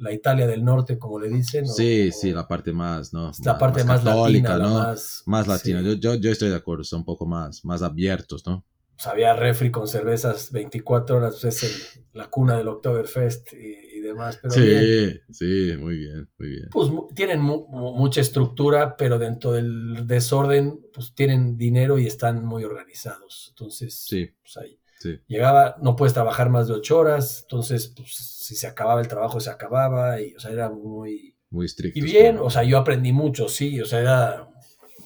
la 0.01 0.11
Italia 0.11 0.47
del 0.47 0.63
norte, 0.65 0.97
como 0.97 1.19
le 1.19 1.29
dicen. 1.29 1.67
Sí, 1.67 2.11
sí, 2.11 2.31
la 2.31 2.47
parte 2.47 2.73
más, 2.73 3.13
¿no? 3.13 3.31
La 3.45 3.57
parte 3.57 3.83
más, 3.83 4.01
católica, 4.01 4.57
¿no? 4.57 4.73
Más, 4.79 5.23
más 5.27 5.47
latina. 5.47 5.81
Yo, 5.81 6.15
yo, 6.15 6.31
estoy 6.31 6.49
de 6.49 6.55
acuerdo, 6.55 6.83
son 6.83 6.99
un 6.99 7.05
poco 7.05 7.25
más, 7.25 7.63
más 7.63 7.83
abiertos, 7.83 8.45
¿no? 8.45 8.65
Pues 8.95 9.07
había 9.07 9.35
refri 9.35 9.71
con 9.71 9.87
cervezas 9.87 10.51
24 10.51 11.17
horas, 11.17 11.37
pues 11.39 11.63
es 11.63 12.01
la 12.13 12.29
cuna 12.29 12.57
del 12.57 12.67
Oktoberfest 12.67 13.53
y, 13.53 13.99
demás. 14.01 14.39
Pero 14.41 14.53
sí, 14.55 15.19
sí, 15.31 15.77
muy 15.77 15.97
bien, 15.97 16.27
muy 16.39 16.49
bien. 16.49 16.67
Pues 16.71 16.89
tienen 17.13 17.39
mucha 17.39 18.21
estructura, 18.21 18.97
pero 18.97 19.19
dentro 19.19 19.51
del 19.51 20.07
desorden, 20.07 20.81
pues 20.91 21.13
tienen 21.13 21.55
dinero 21.55 21.99
y 21.99 22.07
están 22.07 22.43
muy 22.43 22.63
organizados. 22.63 23.47
Entonces, 23.49 23.93
sí. 23.93 24.27
pues 24.41 24.57
ahí. 24.57 24.80
Llegaba, 25.27 25.75
no 25.81 25.95
puedes 25.95 26.13
trabajar 26.13 26.49
más 26.49 26.67
de 26.67 26.73
ocho 26.73 26.99
horas, 26.99 27.41
entonces, 27.43 27.93
pues, 27.95 28.13
si 28.15 28.55
se 28.55 28.67
acababa 28.67 29.01
el 29.01 29.07
trabajo, 29.07 29.39
se 29.39 29.49
acababa, 29.49 30.21
y, 30.21 30.33
o 30.35 30.39
sea, 30.39 30.51
era 30.51 30.69
muy... 30.69 31.35
Muy 31.49 31.65
estricto. 31.65 31.99
Y 31.99 32.01
bien, 32.01 32.37
o 32.39 32.49
sea, 32.49 32.63
yo 32.63 32.77
aprendí 32.77 33.11
mucho, 33.11 33.49
sí, 33.49 33.81
o 33.81 33.85
sea, 33.85 33.99
era, 33.99 34.49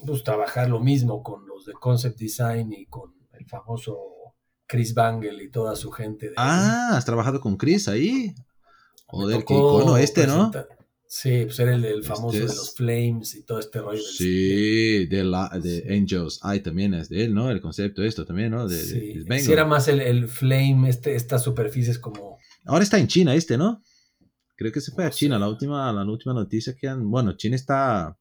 pues, 0.06 0.24
trabajar 0.24 0.70
lo 0.70 0.80
mismo 0.80 1.24
con 1.24 1.48
los 1.48 1.66
de 1.66 1.74
Concept 1.74 2.18
Design 2.18 2.72
y 2.74 2.86
con 2.86 3.14
el 3.34 3.46
famoso 3.48 3.98
Chris 4.68 4.94
Bangle 4.94 5.44
y 5.44 5.50
toda 5.50 5.76
su 5.76 5.92
gente. 5.92 6.32
ah, 6.38 6.92
has 6.94 7.06
trabajado 7.06 7.40
con 7.40 7.58
Chris 7.58 7.88
ahí. 7.88 8.34
Joder, 9.08 9.46
qué 9.46 9.54
icono 9.54 9.98
este, 9.98 10.28
¿no? 10.28 10.52
Sí, 11.08 11.46
pues 11.46 11.60
era 11.60 11.76
el, 11.76 12.04
famoso 12.04 12.38
de 12.38 12.46
los 12.46 12.74
Flames 12.76 13.36
y 13.36 13.44
todo 13.44 13.60
este 13.60 13.80
rollo. 13.80 14.02
Sí, 14.02 15.06
de, 15.06 15.24
la, 15.24 15.50
de 15.62 15.86
Angels 15.90 16.40
Eye 16.44 16.60
también 16.60 16.94
es 16.94 17.10
de 17.10 17.26
él, 17.26 17.34
¿no? 17.34 17.52
El 17.52 17.62
concepto 17.62 18.04
esto 18.04 18.26
también, 18.26 18.52
¿no? 18.52 18.68
De, 18.68 18.78
sí, 18.78 19.24
sí 19.40 19.52
era 19.52 19.66
más 19.66 19.88
el, 19.88 20.28
Flame, 20.28 20.90
este, 20.90 21.16
estas 21.16 21.44
superficies 21.44 22.00
como... 22.00 22.38
Ahora 22.66 22.84
está 22.84 22.98
en 22.98 23.08
China 23.08 23.36
este, 23.36 23.58
¿no? 23.58 23.82
Creo 24.56 24.72
que 24.72 24.82
se 24.82 24.92
fue 24.92 25.06
a 25.06 25.12
China, 25.12 25.38
la 25.38 25.48
última, 25.48 25.92
la 25.94 26.04
última 26.04 26.34
noticia 26.34 26.76
que 26.76 26.88
han... 26.88 27.10
Bueno, 27.10 27.38
China 27.38 27.56
está... 27.56 28.18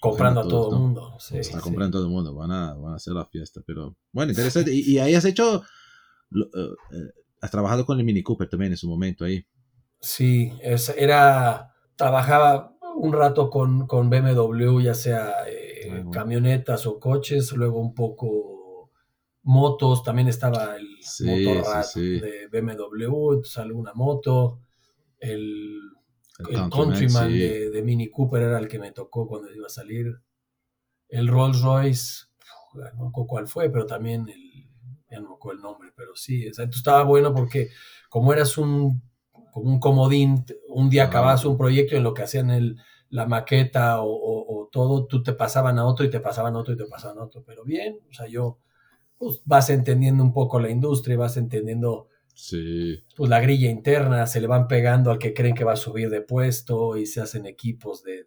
Comprando 0.00 0.40
a 0.40 0.48
todo 0.48 0.74
el 0.74 0.80
mundo. 0.80 1.16
Sí, 1.20 1.38
está 1.38 1.60
comprando 1.60 1.98
a 1.98 2.00
todo 2.00 2.08
el 2.08 2.12
mundo, 2.12 2.34
van 2.34 2.50
a, 2.50 2.74
van 2.74 2.92
a 2.92 2.96
hacer 2.96 3.14
la 3.14 3.26
fiesta, 3.26 3.62
pero... 3.64 3.96
Bueno, 4.12 4.32
interesante. 4.32 4.72
y, 4.72 4.98
ahí 4.98 5.14
has 5.14 5.24
hecho... 5.24 5.62
Eh, 6.34 6.58
eh, 6.92 7.12
has 7.40 7.50
trabajado 7.50 7.86
con 7.86 7.98
el 7.98 8.04
Mini 8.04 8.22
Cooper 8.22 8.48
también 8.48 8.72
en 8.72 8.78
su 8.78 8.88
momento 8.88 9.24
ahí. 9.24 9.46
Sí, 10.00 10.52
era, 10.96 11.74
trabajaba 11.96 12.76
un 12.96 13.12
rato 13.12 13.50
con, 13.50 13.86
con 13.86 14.08
BMW, 14.08 14.80
ya 14.80 14.94
sea 14.94 15.34
eh, 15.48 16.04
camionetas 16.12 16.86
o 16.86 16.98
coches, 16.98 17.52
luego 17.52 17.80
un 17.80 17.94
poco 17.94 18.90
motos, 19.42 20.02
también 20.02 20.28
estaba 20.28 20.76
el 20.76 20.88
motor 21.20 21.64
de 21.94 22.48
BMW, 22.50 23.32
entonces 23.34 23.58
alguna 23.58 23.92
moto, 23.94 24.60
el, 25.18 25.80
Countryman 26.70 27.30
de, 27.30 27.82
Mini 27.82 28.10
Cooper 28.10 28.42
era 28.42 28.58
el 28.58 28.68
que 28.68 28.78
me 28.78 28.92
tocó 28.92 29.26
cuando 29.26 29.52
iba 29.52 29.66
a 29.66 29.70
salir, 29.70 30.20
el 31.08 31.28
Rolls 31.28 31.62
Royce, 31.62 32.24
no 32.74 33.12
sé 33.14 33.24
cuál 33.26 33.46
fue, 33.46 33.70
pero 33.70 33.86
también 33.86 34.28
el, 34.28 34.68
ya 35.10 35.20
no 35.20 35.30
me 35.30 35.34
acuerdo 35.36 35.58
el 35.58 35.62
nombre, 35.62 35.92
pero 35.96 36.14
sí, 36.14 36.46
estaba 36.46 37.04
bueno 37.04 37.32
porque 37.32 37.70
como 38.10 38.32
eras 38.32 38.58
un 38.58 39.02
como 39.56 39.72
un 39.72 39.80
comodín, 39.80 40.44
un 40.68 40.90
día 40.90 41.04
acabas 41.04 41.46
un 41.46 41.56
proyecto 41.56 41.96
en 41.96 42.02
lo 42.02 42.12
que 42.12 42.20
hacían 42.20 42.50
el, 42.50 42.76
la 43.08 43.24
maqueta 43.24 44.02
o, 44.02 44.68
todo, 44.70 45.06
tú 45.06 45.22
te 45.22 45.32
pasaban 45.32 45.78
a 45.78 45.86
otro 45.86 46.04
y 46.04 46.10
te 46.10 46.20
pasaban 46.20 46.54
a 46.54 46.58
otro 46.58 46.74
y 46.74 46.76
te 46.76 46.84
pasaban 46.84 47.16
a 47.16 47.22
otro, 47.24 47.42
pero 47.42 47.64
bien, 47.64 47.96
o 48.10 48.12
sea, 48.12 48.28
yo, 48.28 48.58
pues 49.16 49.40
vas 49.46 49.70
entendiendo 49.70 50.22
un 50.22 50.34
poco 50.34 50.60
la 50.60 50.68
industria, 50.68 51.16
vas 51.16 51.38
entendiendo 51.38 52.08
sí. 52.34 53.02
pues, 53.16 53.30
la 53.30 53.40
grilla 53.40 53.70
interna, 53.70 54.26
se 54.26 54.42
le 54.42 54.46
van 54.46 54.68
pegando 54.68 55.10
al 55.10 55.18
que 55.18 55.32
creen 55.32 55.54
que 55.54 55.64
va 55.64 55.72
a 55.72 55.76
subir 55.76 56.10
de 56.10 56.20
puesto 56.20 56.98
y 56.98 57.06
se 57.06 57.22
hacen 57.22 57.46
equipos 57.46 58.02
de... 58.02 58.26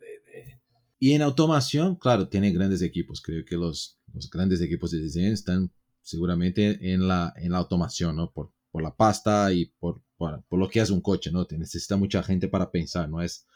Y 0.97 1.13
en 1.13 1.21
automación, 1.21 1.95
claro, 1.95 2.27
tiene 2.27 2.51
grandes 2.51 2.81
equipos, 2.81 3.21
creo 3.21 3.45
que 3.45 3.55
los, 3.55 3.99
los 4.15 4.31
grandes 4.31 4.61
equipos 4.61 4.89
de 4.89 4.99
diseño 4.99 5.31
están 5.31 5.71
seguramente 6.01 6.91
en 6.91 7.07
la, 7.07 7.33
en 7.35 7.51
la 7.51 7.59
automación, 7.59 8.15
¿no? 8.15 8.31
Por, 8.31 8.51
por 8.71 8.83
la 8.83 8.95
pasta 8.95 9.51
y 9.51 9.65
por 9.79 10.01
por, 10.19 10.59
lo 10.59 10.69
que 10.69 10.81
es 10.81 10.89
un 10.89 11.01
coche, 11.01 11.31
¿no? 11.31 11.45
Te 11.45 11.57
necesita 11.57 11.95
mucha 11.95 12.21
gente 12.21 12.49
para 12.49 12.69
pensar, 12.69 13.09
no 13.09 13.21
es, 13.21 13.47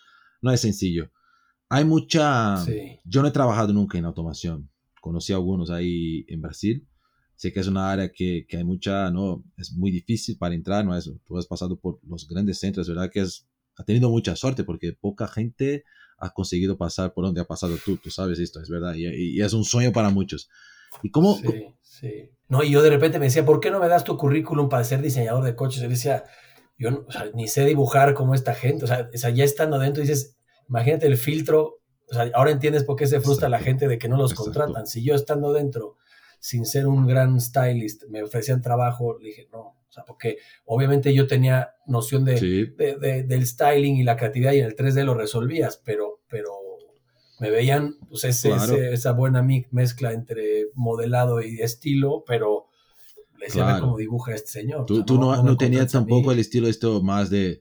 no 0.42 0.52
es 0.52 0.62
sencillo. 0.62 1.12
Hay 1.68 1.84
mucha... 1.84 2.66
Yo 3.04 3.22
no 3.22 3.28
he 3.28 3.32
trabajado 3.32 3.74
nunca 3.74 3.98
en 3.98 4.06
automación. 4.06 4.70
Conocí 5.02 5.34
a 5.34 5.36
algunos 5.36 5.70
ahí 5.70 6.26
en 6.30 6.42
Brasil. 6.42 6.88
Sé 7.36 7.52
que 7.52 7.60
es 7.60 7.68
una 7.68 7.92
área 7.92 8.12
que, 8.12 8.46
que 8.48 8.58
hay 8.58 8.64
mucha, 8.64 9.12
¿no? 9.12 9.44
Es 9.58 9.74
muy 9.74 9.92
difícil 9.92 10.38
para 10.38 10.56
entrar, 10.56 10.86
¿no? 10.86 10.96
Eso, 10.96 11.20
tú 11.26 11.38
has 11.38 11.48
pasado 11.48 11.78
por 11.78 12.00
los 12.08 12.28
grandes 12.30 12.60
centros, 12.60 12.88
¿verdad? 12.88 13.10
Que 13.12 13.20
es, 13.22 13.46
ha 13.76 13.84
tenido 13.84 14.10
mucha 14.10 14.36
suerte 14.38 14.64
porque 14.64 14.94
poca 14.94 15.28
gente 15.28 15.84
ha 16.20 16.30
conseguido 16.30 16.78
pasar 16.78 17.14
por 17.14 17.26
donde 17.26 17.42
ha 17.42 17.46
pasado 17.46 17.76
tú, 17.84 17.98
tú 17.98 18.10
sabes 18.10 18.40
esto, 18.40 18.62
es 18.62 18.70
verdad. 18.70 18.94
Y, 18.96 19.08
y 19.08 19.42
es 19.42 19.52
un 19.52 19.66
sueño 19.66 19.92
para 19.92 20.10
muchos. 20.10 20.50
¿Y 21.02 21.10
cómo? 21.12 21.36
Sí, 21.36 21.76
sí. 21.82 22.30
No, 22.48 22.64
y 22.64 22.72
yo 22.72 22.82
de 22.82 22.90
repente 22.90 23.20
me 23.20 23.26
decía, 23.26 23.46
¿por 23.46 23.60
qué 23.60 23.72
no 23.72 23.80
me 23.80 23.88
das 23.88 24.04
tu 24.04 24.18
currículum 24.18 24.70
para 24.70 24.84
ser 24.84 25.02
diseñador 25.02 25.44
de 25.44 25.56
coches? 25.56 25.82
Y 25.82 25.88
decía, 25.88 26.24
yo 26.78 27.06
ni 27.34 27.48
sé 27.48 27.66
dibujar 27.66 28.14
como 28.14 28.36
esta 28.36 28.54
gente, 28.54 28.86
o 28.86 28.88
sea, 28.88 29.10
ya 29.30 29.44
estando 29.44 29.78
adentro 29.78 30.02
dices, 30.02 30.38
imagínate 30.68 31.08
el 31.08 31.18
filtro, 31.18 31.80
o 32.10 32.14
sea, 32.14 32.30
ahora 32.34 32.52
entiendes 32.52 32.84
por 32.84 32.96
qué 32.96 33.08
se 33.08 33.22
frustra 33.22 33.50
la 33.50 33.60
gente 33.60 33.88
de 33.88 33.98
que 33.98 34.10
no 34.10 34.18
los 34.18 34.34
contratan. 34.34 34.86
Si 34.86 35.04
yo 35.04 35.16
estando 35.16 35.54
dentro, 35.54 35.98
sin 36.40 36.66
ser 36.66 36.88
un 36.88 37.08
gran 37.08 37.40
stylist, 37.40 38.04
me 38.10 38.22
ofrecían 38.22 38.62
trabajo, 38.62 39.18
le 39.20 39.30
dije, 39.30 39.48
no, 39.52 39.60
o 39.60 39.92
sea, 39.92 40.04
porque 40.04 40.38
obviamente 40.66 41.14
yo 41.14 41.28
tenía 41.28 41.76
noción 41.86 42.26
de, 42.26 42.36
del 43.28 43.46
styling 43.48 43.98
y 43.98 44.04
la 44.04 44.18
creatividad 44.18 44.54
y 44.54 44.60
en 44.60 44.66
el 44.66 44.76
3D 44.76 45.04
lo 45.06 45.14
resolvías, 45.14 45.82
pero, 45.86 46.22
pero 46.28 46.52
me 47.44 47.50
veían 47.50 47.98
pues 48.08 48.24
esa 48.24 49.12
buena 49.12 49.46
mezcla 49.72 50.14
entre 50.14 50.68
modelado 50.76 51.42
y 51.42 51.60
estilo, 51.60 52.24
pero 52.26 52.70
decía, 53.38 53.80
cómo 53.82 53.98
dibuja 53.98 54.34
este 54.34 54.50
señor. 54.50 54.86
Tú, 54.86 55.04
tú 55.04 55.20
no, 55.20 55.44
no, 55.44 55.58
tenías 55.58 55.92
tampoco 55.92 56.32
el 56.32 56.40
estilo 56.40 56.70
esto 56.70 57.02
más 57.02 57.30
de, 57.30 57.60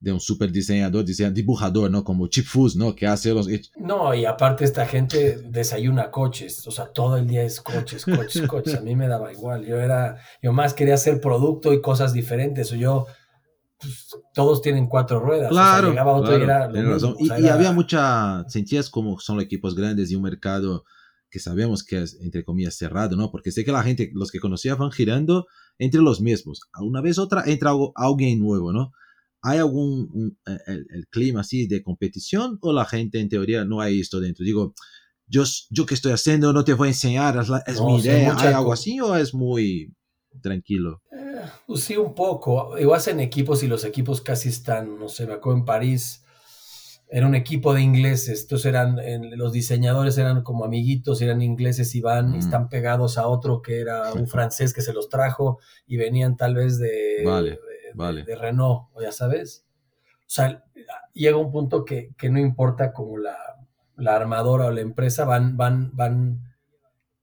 de 0.00 0.12
un 0.12 0.20
super 0.20 0.50
diseñador, 0.50 1.04
dibujador, 1.04 1.90
¿no? 1.90 2.04
Como 2.04 2.28
Chip 2.28 2.46
Foose, 2.46 2.78
¿no? 2.78 2.96
Que 2.96 3.06
hace 3.06 3.34
los... 3.34 3.46
No, 3.76 4.14
y 4.14 4.24
aparte 4.24 4.64
esta 4.64 4.86
gente 4.86 5.36
desayuna 5.36 6.10
coches, 6.10 6.66
o 6.66 6.70
sea, 6.70 6.86
todo 6.86 7.18
el 7.18 7.26
día 7.26 7.42
es 7.42 7.60
coches, 7.60 8.06
coches, 8.06 8.46
coches. 8.48 8.76
A 8.76 8.80
mí 8.80 8.96
me 8.96 9.08
daba 9.08 9.30
igual. 9.30 9.66
Yo 9.66 9.78
era, 9.78 10.16
yo 10.40 10.54
más 10.54 10.72
quería 10.72 10.94
hacer 10.94 11.20
producto 11.20 11.74
y 11.74 11.82
cosas 11.82 12.14
diferentes. 12.14 12.72
O 12.72 12.76
yo, 12.76 13.06
pues, 13.80 14.08
todos 14.34 14.60
tienen 14.60 14.88
cuatro 14.88 15.20
ruedas. 15.20 15.50
Claro, 15.50 15.90
llegaba 15.90 16.12
otro 16.12 16.38
y 16.38 16.42
era... 16.42 16.70
y, 17.18 17.46
había 17.46 17.72
mucha, 17.72 18.44
sentías 18.48 18.90
como 18.90 19.18
son 19.20 19.36
los 19.36 19.44
equipos 19.44 19.74
grandes 19.74 20.10
y 20.10 20.16
un 20.16 20.22
mercado 20.22 20.84
que 21.30 21.38
sabemos 21.38 21.84
que 21.84 22.02
es, 22.02 22.18
entre 22.20 22.44
comillas, 22.44 22.76
cerrado, 22.76 23.16
¿no? 23.16 23.30
Porque 23.30 23.52
sé 23.52 23.64
que 23.64 23.72
la 23.72 23.82
gente, 23.82 24.10
los 24.14 24.30
que 24.30 24.40
conocía 24.40 24.74
van 24.74 24.90
girando 24.90 25.46
entre 25.78 26.00
los 26.00 26.20
mismos. 26.20 26.60
Una 26.80 27.00
vez 27.00 27.18
otra 27.18 27.44
entra 27.46 27.70
algo, 27.70 27.92
alguien 27.94 28.40
nuevo, 28.40 28.72
¿no? 28.72 28.92
¿Hay 29.42 29.58
algún 29.58 30.36
eh, 30.46 30.58
el, 30.66 31.06
clima 31.10 31.42
así 31.42 31.68
de 31.68 31.82
competición 31.82 32.58
o 32.60 32.72
la 32.72 32.84
gente 32.84 33.20
en 33.20 33.28
teoría 33.28 33.64
no 33.64 33.80
hay 33.80 34.00
esto 34.00 34.20
dentro? 34.20 34.44
Digo, 34.44 34.74
yo, 35.26 35.44
yo 35.70 35.86
que 35.86 35.94
estoy 35.94 36.12
haciendo 36.12 36.52
no 36.52 36.64
te 36.64 36.74
voy 36.74 36.88
a 36.88 36.90
enseñar, 36.90 37.38
es, 37.66 37.80
mi 37.80 37.98
idea. 38.00 38.34
¿Hay 38.38 38.52
algo 38.52 38.72
así 38.72 38.98
o 39.00 39.14
es 39.14 39.34
muy 39.34 39.94
tranquilo? 40.40 41.02
Eh, 41.12 41.42
pues 41.66 41.80
sí, 41.80 41.96
un 41.96 42.14
poco. 42.14 42.78
Igual 42.78 43.00
en 43.06 43.20
equipos 43.20 43.62
y 43.62 43.68
los 43.68 43.84
equipos 43.84 44.20
casi 44.20 44.48
están, 44.48 44.98
no 44.98 45.08
sé, 45.08 45.26
me 45.26 45.34
acuerdo 45.34 45.58
en 45.58 45.64
París 45.64 46.24
era 47.10 47.26
un 47.26 47.34
equipo 47.34 47.72
de 47.72 47.80
ingleses, 47.80 48.42
entonces 48.42 48.66
eran, 48.66 48.98
los 49.36 49.52
diseñadores 49.52 50.18
eran 50.18 50.42
como 50.42 50.64
amiguitos, 50.64 51.22
eran 51.22 51.40
ingleses 51.40 51.94
y 51.94 52.00
van, 52.00 52.34
y 52.34 52.36
mm. 52.36 52.40
están 52.40 52.68
pegados 52.68 53.16
a 53.16 53.26
otro 53.26 53.62
que 53.62 53.80
era 53.80 54.12
un 54.12 54.28
francés 54.28 54.74
que 54.74 54.82
se 54.82 54.92
los 54.92 55.08
trajo 55.08 55.58
y 55.86 55.96
venían 55.96 56.36
tal 56.36 56.54
vez 56.54 56.78
de, 56.78 57.22
vale, 57.24 57.58
vale. 57.94 58.24
de, 58.24 58.36
Renault, 58.36 58.88
ya 59.00 59.12
sabes. 59.12 59.64
O 60.20 60.30
sea, 60.30 60.64
llega 61.14 61.38
un 61.38 61.50
punto 61.50 61.86
que, 61.86 62.12
no 62.30 62.38
importa 62.38 62.92
como 62.92 63.16
la, 63.16 63.36
armadora 64.06 64.66
o 64.66 64.70
la 64.70 64.82
empresa, 64.82 65.24
van, 65.24 65.56
van, 65.56 65.90
van, 65.96 66.47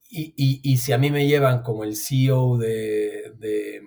y, 0.09 0.77
si 0.77 0.91
a 0.93 0.97
mí 0.97 1.11
me 1.11 1.27
llevan 1.27 1.61
como 1.61 1.83
el 1.83 1.95
CEO 1.95 2.57
de, 2.57 3.33
de, 3.37 3.81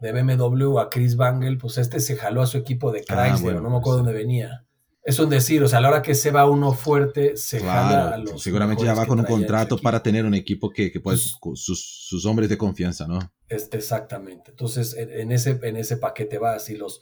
BMW 0.00 0.78
a 0.78 0.90
Chris 0.90 1.16
Bangle, 1.16 1.56
pues 1.56 1.78
este 1.78 2.00
se 2.00 2.16
jaló 2.16 2.42
a 2.42 2.46
su 2.46 2.58
equipo 2.58 2.92
de 2.92 3.04
ah, 3.08 3.30
Chrysler, 3.30 3.60
no 3.60 3.70
me 3.70 3.78
acuerdo 3.78 3.80
pues 3.82 3.96
dónde 3.96 4.12
venía. 4.12 4.64
Es 5.08 5.18
un 5.18 5.30
decir, 5.30 5.62
o 5.62 5.68
sea, 5.68 5.78
a 5.78 5.80
la 5.80 5.88
hora 5.88 6.02
que 6.02 6.14
se 6.14 6.30
va 6.30 6.48
uno 6.48 6.72
fuerte, 6.72 7.38
se 7.38 7.60
jala 7.60 8.10
a 8.10 8.18
los. 8.18 8.42
Seguramente 8.42 8.84
ya 8.84 8.92
va 8.92 9.06
con 9.06 9.18
un 9.18 9.24
contrato 9.24 9.78
para 9.78 10.02
tener 10.02 10.26
un 10.26 10.34
equipo 10.34 10.68
que, 10.70 10.92
que 10.92 11.00
puede, 11.00 11.16
pues 11.40 11.62
sus, 11.62 12.06
sus, 12.06 12.26
hombres 12.26 12.50
de 12.50 12.58
confianza, 12.58 13.06
¿no? 13.06 13.18
exactamente. 13.48 14.50
Entonces, 14.50 14.94
en, 14.94 15.32
ese, 15.32 15.58
en 15.62 15.78
ese 15.78 15.96
paquete 15.96 16.36
vas 16.36 16.68
y 16.68 16.76
los, 16.76 17.00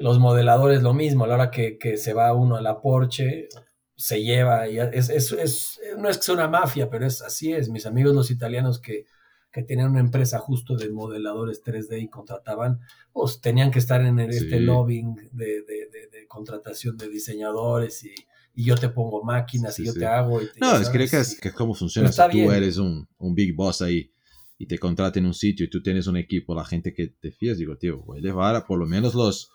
los 0.00 0.18
modeladores 0.18 0.82
lo 0.82 0.92
mismo, 0.92 1.24
a 1.24 1.28
la 1.28 1.34
hora 1.34 1.50
que, 1.52 1.78
que 1.78 1.98
se 1.98 2.14
va 2.14 2.34
uno 2.34 2.56
a 2.56 2.60
la 2.60 2.80
Porsche, 2.80 3.48
se 3.96 4.22
lleva, 4.22 4.68
y 4.68 4.78
es, 4.78 5.08
es, 5.08 5.32
es, 5.32 5.80
no 5.98 6.08
es 6.08 6.18
que 6.18 6.24
sea 6.24 6.34
una 6.34 6.48
mafia, 6.48 6.90
pero 6.90 7.06
es 7.06 7.22
así 7.22 7.52
es. 7.52 7.70
Mis 7.70 7.86
amigos 7.86 8.14
los 8.14 8.30
italianos 8.30 8.78
que, 8.78 9.06
que 9.50 9.62
tenían 9.62 9.90
una 9.90 10.00
empresa 10.00 10.38
justo 10.38 10.76
de 10.76 10.90
modeladores 10.90 11.64
3D 11.64 12.02
y 12.02 12.08
contrataban, 12.08 12.80
pues 13.12 13.40
tenían 13.40 13.70
que 13.70 13.78
estar 13.78 14.02
en 14.02 14.18
este 14.20 14.60
lobbying 14.60 15.30
de, 15.32 15.62
de, 15.62 15.88
de, 16.12 16.26
contratación 16.28 16.98
de 16.98 17.08
diseñadores 17.08 18.04
y, 18.04 18.12
y, 18.54 18.64
yo 18.64 18.74
te 18.74 18.90
pongo 18.90 19.22
máquinas 19.22 19.78
y 19.78 19.86
yo 19.86 19.94
te 19.94 20.04
hago. 20.04 20.42
Y 20.42 20.48
no, 20.60 20.76
es 20.76 20.90
que, 20.90 21.02
es 21.02 21.40
que 21.40 21.48
es 21.48 21.54
como 21.54 21.72
funciona. 21.72 22.12
Si 22.12 22.20
tú 22.30 22.52
eres 22.52 22.76
un, 22.76 23.08
un, 23.16 23.34
big 23.34 23.54
boss 23.54 23.80
ahí 23.80 24.10
y 24.58 24.66
te 24.66 24.78
contratan 24.78 25.22
en 25.22 25.28
un 25.28 25.34
sitio 25.34 25.64
y 25.64 25.70
tú 25.70 25.82
tienes 25.82 26.06
un 26.06 26.18
equipo, 26.18 26.54
la 26.54 26.64
gente 26.66 26.92
que 26.92 27.06
te 27.06 27.30
fías, 27.30 27.56
digo, 27.56 27.78
tío, 27.78 28.02
voy 28.02 28.18
a 28.18 28.22
llevar 28.22 28.56
a 28.56 28.66
por 28.66 28.78
lo 28.78 28.84
menos 28.84 29.14
los 29.14 29.50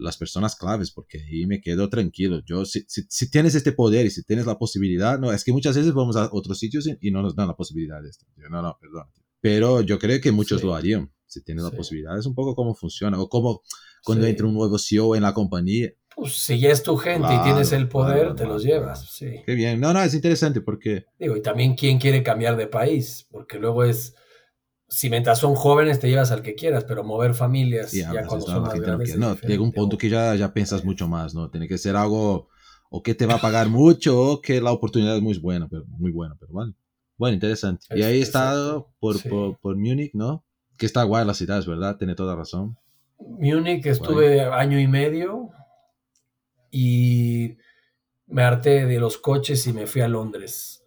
las 0.00 0.16
personas 0.16 0.56
claves, 0.56 0.90
porque 0.90 1.18
ahí 1.18 1.46
me 1.46 1.60
quedo 1.60 1.88
tranquilo. 1.88 2.40
Yo, 2.44 2.64
si, 2.64 2.84
si, 2.86 3.30
tienes 3.30 3.54
este 3.54 3.72
poder 3.72 4.06
y 4.06 4.10
si 4.10 4.24
tienes 4.24 4.46
la 4.46 4.58
posibilidad, 4.58 5.18
no, 5.18 5.32
es 5.32 5.44
que 5.44 5.52
muchas 5.52 5.76
veces 5.76 5.92
vamos 5.92 6.16
a 6.16 6.28
otros 6.32 6.58
sitios 6.58 6.88
y, 7.00 7.10
no 7.10 7.22
nos 7.22 7.36
dan 7.36 7.48
la 7.48 7.56
posibilidad 7.56 8.02
de 8.02 8.08
esto. 8.08 8.26
no, 8.50 8.62
no, 8.62 8.76
perdón. 8.80 9.04
Pero 9.40 9.80
yo 9.80 9.98
creo 9.98 10.20
que 10.20 10.32
muchos 10.32 10.62
lo 10.62 10.74
harían, 10.74 11.12
si 11.26 11.42
tienes 11.42 11.64
la 11.64 11.70
posibilidad. 11.70 12.18
Es 12.18 12.26
un 12.26 12.34
poco 12.34 12.54
cómo 12.54 12.74
funciona, 12.74 13.20
o 13.20 13.28
cómo 13.28 13.62
cuando 14.04 14.26
entra 14.26 14.46
un 14.46 14.54
nuevo 14.54 14.78
CEO 14.78 15.16
en 15.16 15.22
la 15.22 15.32
compañía. 15.32 15.90
Pues 16.14 16.34
si 16.34 16.58
ya 16.58 16.70
es 16.70 16.82
tu 16.82 16.96
gente 16.96 17.28
y 17.32 17.42
tienes 17.42 17.72
el 17.72 17.88
poder, 17.88 18.34
te 18.34 18.44
los 18.44 18.62
llevas, 18.62 19.14
sí. 19.14 19.42
Qué 19.46 19.54
bien. 19.54 19.80
No, 19.80 19.92
no, 19.92 20.02
es 20.02 20.12
interesante 20.12 20.60
porque... 20.60 21.06
Digo, 21.18 21.36
y 21.36 21.42
también 21.42 21.74
quién 21.74 21.98
quiere 21.98 22.22
cambiar 22.22 22.56
de 22.56 22.66
país, 22.66 23.26
porque 23.30 23.58
luego 23.58 23.84
es 23.84 24.14
si 24.90 25.08
mientras 25.08 25.38
son 25.38 25.54
jóvenes 25.54 26.00
te 26.00 26.08
llevas 26.08 26.32
al 26.32 26.42
que 26.42 26.56
quieras, 26.56 26.84
pero 26.84 27.04
mover 27.04 27.34
familias 27.34 27.92
ya 27.92 28.10
cuando 28.26 28.44
son 28.44 28.62
más 28.62 28.74
grandes. 28.74 29.16
No, 29.16 29.36
llega 29.36 29.62
un 29.62 29.72
punto 29.72 29.96
que 29.96 30.08
ya, 30.08 30.34
ya 30.34 30.52
piensas 30.52 30.84
mucho 30.84 31.06
más, 31.06 31.32
¿no? 31.32 31.48
Tiene 31.48 31.68
que 31.68 31.78
ser 31.78 31.94
algo 31.94 32.48
o 32.90 33.00
que 33.02 33.14
te 33.14 33.24
va 33.24 33.34
a 33.34 33.40
pagar 33.40 33.68
mucho 33.68 34.20
o 34.20 34.40
que 34.42 34.60
la 34.60 34.72
oportunidad 34.72 35.16
es 35.16 35.22
muy 35.22 35.38
buena, 35.38 35.68
pero 35.68 35.84
muy 35.86 36.10
buena, 36.10 36.36
pero 36.38 36.52
bueno. 36.52 36.74
Bueno, 37.16 37.34
interesante. 37.34 37.86
y 37.94 38.02
ahí 38.02 38.18
he 38.18 38.22
estado 38.22 38.90
por, 38.98 39.22
por, 39.28 39.58
por, 39.58 39.76
Múnich, 39.76 40.12
¿no? 40.14 40.44
Que 40.76 40.86
está 40.86 41.04
guay 41.04 41.24
la 41.24 41.34
ciudad, 41.34 41.58
es 41.58 41.66
verdad, 41.66 41.96
tiene 41.96 42.14
toda 42.16 42.34
razón. 42.34 42.76
Múnich 43.18 43.86
estuve 43.86 44.40
año 44.40 44.80
y 44.80 44.88
medio 44.88 45.50
y 46.72 47.58
me 48.26 48.42
harté 48.42 48.86
de 48.86 48.98
los 48.98 49.18
coches 49.18 49.66
y 49.66 49.72
me 49.72 49.86
fui 49.86 50.00
a 50.00 50.08
Londres 50.08 50.79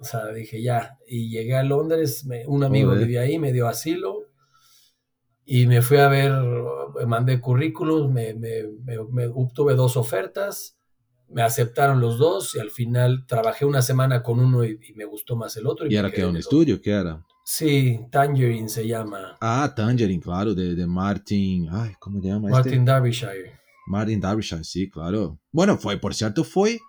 o 0.00 0.04
sea, 0.04 0.26
dije 0.32 0.62
ya. 0.62 0.98
Y 1.06 1.30
llegué 1.30 1.56
a 1.56 1.62
Londres, 1.62 2.26
un 2.46 2.64
amigo 2.64 2.94
vivía 2.94 3.22
ahí, 3.22 3.38
me 3.38 3.52
dio 3.52 3.68
asilo 3.68 4.26
y 5.48 5.66
me 5.66 5.80
fui 5.80 5.98
a 5.98 6.08
ver, 6.08 6.32
mandé 7.06 7.40
currículums, 7.40 8.12
me, 8.12 8.34
me, 8.34 8.64
me, 9.12 9.26
obtuve 9.28 9.76
dos 9.76 9.96
ofertas, 9.96 10.76
me 11.28 11.42
aceptaron 11.42 12.00
los 12.00 12.18
dos 12.18 12.56
y 12.56 12.58
al 12.58 12.72
final 12.72 13.24
trabajé 13.28 13.64
una 13.64 13.80
semana 13.80 14.24
con 14.24 14.40
uno 14.40 14.64
y, 14.64 14.78
me 14.96 15.04
gustó 15.04 15.36
más 15.36 15.56
el 15.56 15.68
otro. 15.68 15.86
¿Y, 15.88 15.94
era 15.94 16.10
que 16.10 16.26
un 16.26 16.36
estudio? 16.36 16.82
¿Qué 16.82 16.90
era? 16.90 17.24
Sí, 17.44 18.00
Tangerine 18.10 18.68
se 18.68 18.88
llama. 18.88 19.36
Ah, 19.40 19.72
Tangerine, 19.74 20.20
claro, 20.20 20.52
de, 20.52 20.74
de 20.74 20.86
Martin, 20.86 21.68
ay, 21.70 21.92
¿cómo 22.00 22.20
se 22.20 22.26
llama? 22.26 22.48
Martin 22.48 22.80
este? 22.80 22.92
Derbyshire. 22.92 23.60
Martin 23.86 24.20
Derbyshire, 24.20 24.64
sí, 24.64 24.90
claro. 24.90 25.38
Bueno, 25.52 25.78
fue, 25.78 25.96
por 25.96 26.12
cierto, 26.12 26.42
fue 26.42 26.80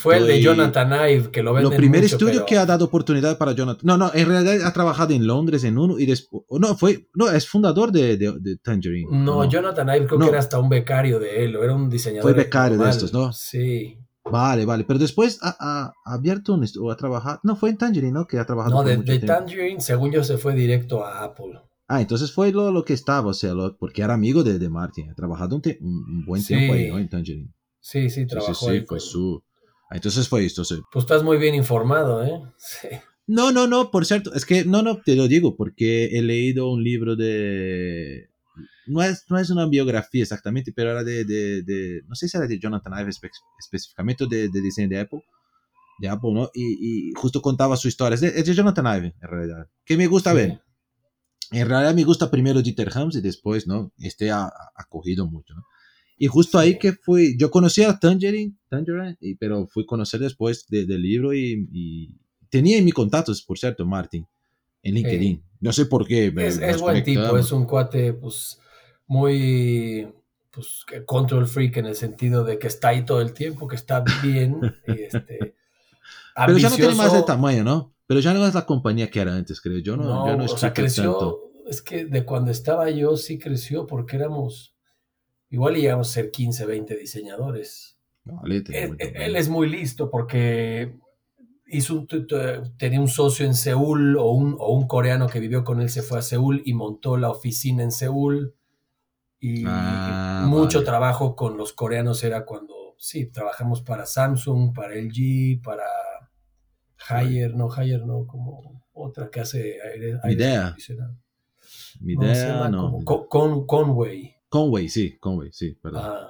fue 0.00 0.18
el 0.18 0.26
de 0.26 0.42
Jonathan 0.42 1.10
Ive, 1.10 1.30
que 1.30 1.42
lo 1.42 1.52
venden 1.52 1.70
Lo 1.70 1.76
primer 1.76 2.04
estudio 2.04 2.44
que 2.44 2.58
ha 2.58 2.66
dado 2.66 2.84
oportunidad 2.84 3.38
para 3.38 3.52
Jonathan. 3.52 3.82
No, 3.84 3.96
no, 3.96 4.10
en 4.12 4.28
realidad 4.28 4.66
ha 4.66 4.72
trabajado 4.72 5.14
en 5.14 5.26
Londres 5.26 5.64
en 5.64 5.78
uno 5.78 5.98
y 5.98 6.06
después. 6.06 6.42
No, 6.50 6.76
fue. 6.76 7.08
No, 7.14 7.30
es 7.30 7.48
fundador 7.48 7.92
de, 7.92 8.16
de, 8.16 8.56
Tangerine. 8.62 9.08
No, 9.10 9.48
Jonathan 9.48 9.88
Ive 9.88 10.06
creo 10.06 10.18
que 10.20 10.28
era 10.28 10.38
hasta 10.38 10.58
un 10.58 10.68
becario 10.68 11.18
de 11.18 11.44
él, 11.44 11.56
o 11.56 11.64
era 11.64 11.74
un 11.74 11.88
diseñador. 11.88 12.22
Fue 12.22 12.44
becario 12.44 12.78
de 12.78 12.90
estos, 12.90 13.12
¿no? 13.12 13.32
Sí. 13.32 13.98
Vale, 14.30 14.64
vale. 14.64 14.84
Pero 14.84 14.98
después 14.98 15.38
ha, 15.42 15.92
abierto 16.04 16.54
un 16.54 16.66
o 16.80 16.90
ha 16.90 16.96
trabajado. 16.96 17.40
No, 17.42 17.56
fue 17.56 17.70
en 17.70 17.78
Tangerine, 17.78 18.12
¿no? 18.12 18.26
Que 18.26 18.38
ha 18.38 18.44
trabajado. 18.44 18.74
No, 18.74 18.82
de, 18.82 18.96
de 18.96 19.18
Tangerine, 19.20 19.80
según 19.80 20.10
yo, 20.10 20.24
se 20.24 20.38
fue 20.38 20.54
directo 20.54 21.04
a 21.04 21.24
Apple. 21.24 21.60
Ah, 21.88 22.00
entonces 22.00 22.32
fue 22.32 22.50
lo, 22.50 22.72
lo 22.72 22.84
que 22.84 22.94
estaba, 22.94 23.28
o 23.28 23.34
sea, 23.34 23.52
porque 23.78 24.02
era 24.02 24.14
amigo 24.14 24.42
de, 24.42 24.58
de 24.58 24.68
Martin. 24.68 25.10
Ha 25.10 25.14
trabajado 25.14 25.56
un, 25.56 26.24
buen 26.26 26.44
tiempo 26.44 26.74
ahí, 26.74 26.88
¿no? 26.88 26.98
En 26.98 27.08
Tangerine. 27.08 27.52
Sí, 27.86 28.10
sí, 28.10 28.26
trabajó. 28.26 28.52
Sí, 28.52 28.80
sí, 28.80 28.84
fue 28.86 28.98
su 28.98 29.44
entonces 29.90 30.28
fue 30.28 30.44
esto, 30.44 30.64
sí. 30.64 30.80
Pues 30.92 31.04
estás 31.04 31.22
muy 31.22 31.38
bien 31.38 31.54
informado, 31.54 32.24
¿eh? 32.24 32.42
Sí. 32.58 32.88
No, 33.28 33.50
no, 33.50 33.66
no, 33.66 33.90
por 33.90 34.06
cierto, 34.06 34.32
es 34.34 34.44
que 34.44 34.64
no, 34.64 34.82
no, 34.82 35.00
te 35.02 35.16
lo 35.16 35.26
digo 35.26 35.56
porque 35.56 36.06
he 36.16 36.22
leído 36.22 36.70
un 36.70 36.84
libro 36.84 37.16
de... 37.16 38.30
No 38.86 39.02
es, 39.02 39.24
no 39.28 39.36
es 39.38 39.50
una 39.50 39.66
biografía 39.66 40.22
exactamente, 40.22 40.72
pero 40.74 40.92
era 40.92 41.02
de, 41.02 41.24
de, 41.24 41.62
de 41.62 42.02
no 42.06 42.14
sé 42.14 42.28
si 42.28 42.36
era 42.36 42.46
de 42.46 42.58
Jonathan 42.58 43.00
Ive 43.00 43.10
específicamente 43.58 44.26
de, 44.30 44.48
de 44.48 44.60
diseño 44.60 44.88
de 44.88 45.00
Apple, 45.00 45.24
de 45.98 46.08
Apple, 46.08 46.30
¿no? 46.32 46.50
Y, 46.54 47.08
y 47.10 47.12
justo 47.14 47.42
contaba 47.42 47.76
su 47.76 47.88
historia, 47.88 48.14
es 48.14 48.20
de, 48.20 48.28
es 48.28 48.46
de, 48.46 48.54
Jonathan 48.54 48.96
Ive 48.96 49.14
en 49.20 49.28
realidad, 49.28 49.66
que 49.84 49.96
me 49.96 50.06
gusta 50.06 50.32
ver. 50.32 50.62
En 51.50 51.68
realidad 51.68 51.94
me 51.94 52.04
gusta 52.04 52.30
primero 52.30 52.62
Dieter 52.62 52.90
Hams 52.94 53.16
y 53.16 53.20
después, 53.20 53.66
¿no? 53.66 53.92
Este 53.98 54.30
ha, 54.30 54.44
ha 54.44 54.84
cogido 54.88 55.26
mucho, 55.26 55.54
¿no? 55.54 55.62
Y 56.18 56.26
justo 56.28 56.58
ahí 56.58 56.78
que 56.78 56.92
fui, 56.92 57.36
yo 57.36 57.50
conocí 57.50 57.82
a 57.82 57.98
Tangerine, 57.98 58.54
Tangerine 58.68 59.16
pero 59.38 59.66
fui 59.66 59.82
a 59.82 59.86
conocer 59.86 60.20
después 60.20 60.66
del 60.68 61.02
libro 61.02 61.34
y, 61.34 62.14
tenía 62.48 62.78
en 62.78 62.84
mi 62.84 62.92
contactos, 62.92 63.42
por 63.42 63.58
cierto, 63.58 63.84
Martin, 63.84 64.26
en 64.82 64.94
LinkedIn. 64.94 65.42
No 65.60 65.72
sé 65.72 65.86
por 65.86 66.06
qué. 66.06 66.32
es, 66.36 66.80
buen 66.80 67.02
tipo, 67.02 67.36
es 67.36 67.52
un 67.52 67.66
cuate, 67.66 68.12
pues, 68.14 68.60
muy, 69.06 70.08
pues, 70.50 70.84
control 71.04 71.46
freak 71.46 71.78
en 71.78 71.86
el 71.86 71.96
sentido 71.96 72.44
de 72.44 72.58
que 72.58 72.68
está 72.68 72.88
ahí 72.88 73.04
todo 73.04 73.20
el 73.20 73.32
tiempo, 73.32 73.68
que 73.68 73.76
está 73.76 74.02
bien, 74.22 74.60
este, 74.86 75.54
Pero 76.46 76.58
ya 76.58 76.68
no 76.68 76.76
tiene 76.76 76.94
más 76.94 77.12
de 77.12 77.22
tamaño, 77.22 77.64
¿no? 77.64 77.94
Pero 78.06 78.20
ya 78.20 78.34
no 78.34 78.46
es 78.46 78.54
la 78.54 78.66
compañía 78.66 79.10
que 79.10 79.20
era 79.20 79.34
antes, 79.34 79.60
creo. 79.60 79.78
Yo 79.78 79.96
no, 79.96 80.36
no, 80.36 80.44
o 80.44 80.56
sea, 80.56 80.72
creció, 80.72 81.40
es 81.66 81.80
que 81.82 82.04
de 82.04 82.24
cuando 82.24 82.50
estaba 82.50 82.90
yo 82.90 83.16
sí 83.16 83.38
creció 83.38 83.86
porque 83.86 84.16
éramos 84.16 84.75
Igual 85.56 85.74
llegamos 85.76 86.10
a 86.10 86.12
ser 86.12 86.30
15, 86.30 86.66
20 86.66 86.96
diseñadores. 86.96 87.98
él, 88.44 89.36
es 89.36 89.48
muy 89.48 89.70
listo 89.70 90.10
porque 90.10 90.98
hizo 91.66 92.06
tenía 92.76 93.00
un 93.00 93.08
socio 93.08 93.46
en 93.46 93.54
Seúl 93.54 94.18
o 94.18 94.32
un, 94.32 94.54
o 94.58 94.74
un, 94.74 94.86
coreano 94.86 95.30
que 95.30 95.40
vivió 95.40 95.64
con 95.64 95.80
él 95.80 95.88
se 95.88 96.02
fue 96.02 96.18
a 96.18 96.22
Seúl 96.22 96.60
y 96.66 96.74
montó 96.74 97.16
la 97.16 97.30
oficina 97.30 97.82
en 97.82 97.90
Seúl. 97.90 98.54
Y 99.40 99.64
ah, 99.66 100.44
mucho 100.46 100.84
trabajo 100.84 101.34
con 101.34 101.56
los 101.56 101.72
coreanos 101.72 102.22
era 102.22 102.44
cuando, 102.44 102.94
sí, 102.98 103.24
trabajamos 103.24 103.80
para 103.80 104.04
Samsung, 104.04 104.74
para 104.74 104.94
LG, 104.94 105.62
para 105.62 105.86
Haier, 107.08 107.54
no, 107.54 107.72
Haier 107.72 108.04
no, 108.04 108.26
como 108.26 108.84
otra 108.92 109.30
que 109.30 109.40
hace 109.40 109.78
aire, 109.90 110.18
Mi 110.22 110.32
idea. 110.34 110.76
Mi 112.00 112.12
idea, 112.12 112.68
no. 112.68 112.98
Con, 113.06 113.64
Conway. 113.64 114.35
Conway, 114.48 114.88
sí, 114.88 115.18
Conway, 115.18 115.50
sí, 115.52 115.72
perdón. 115.74 116.28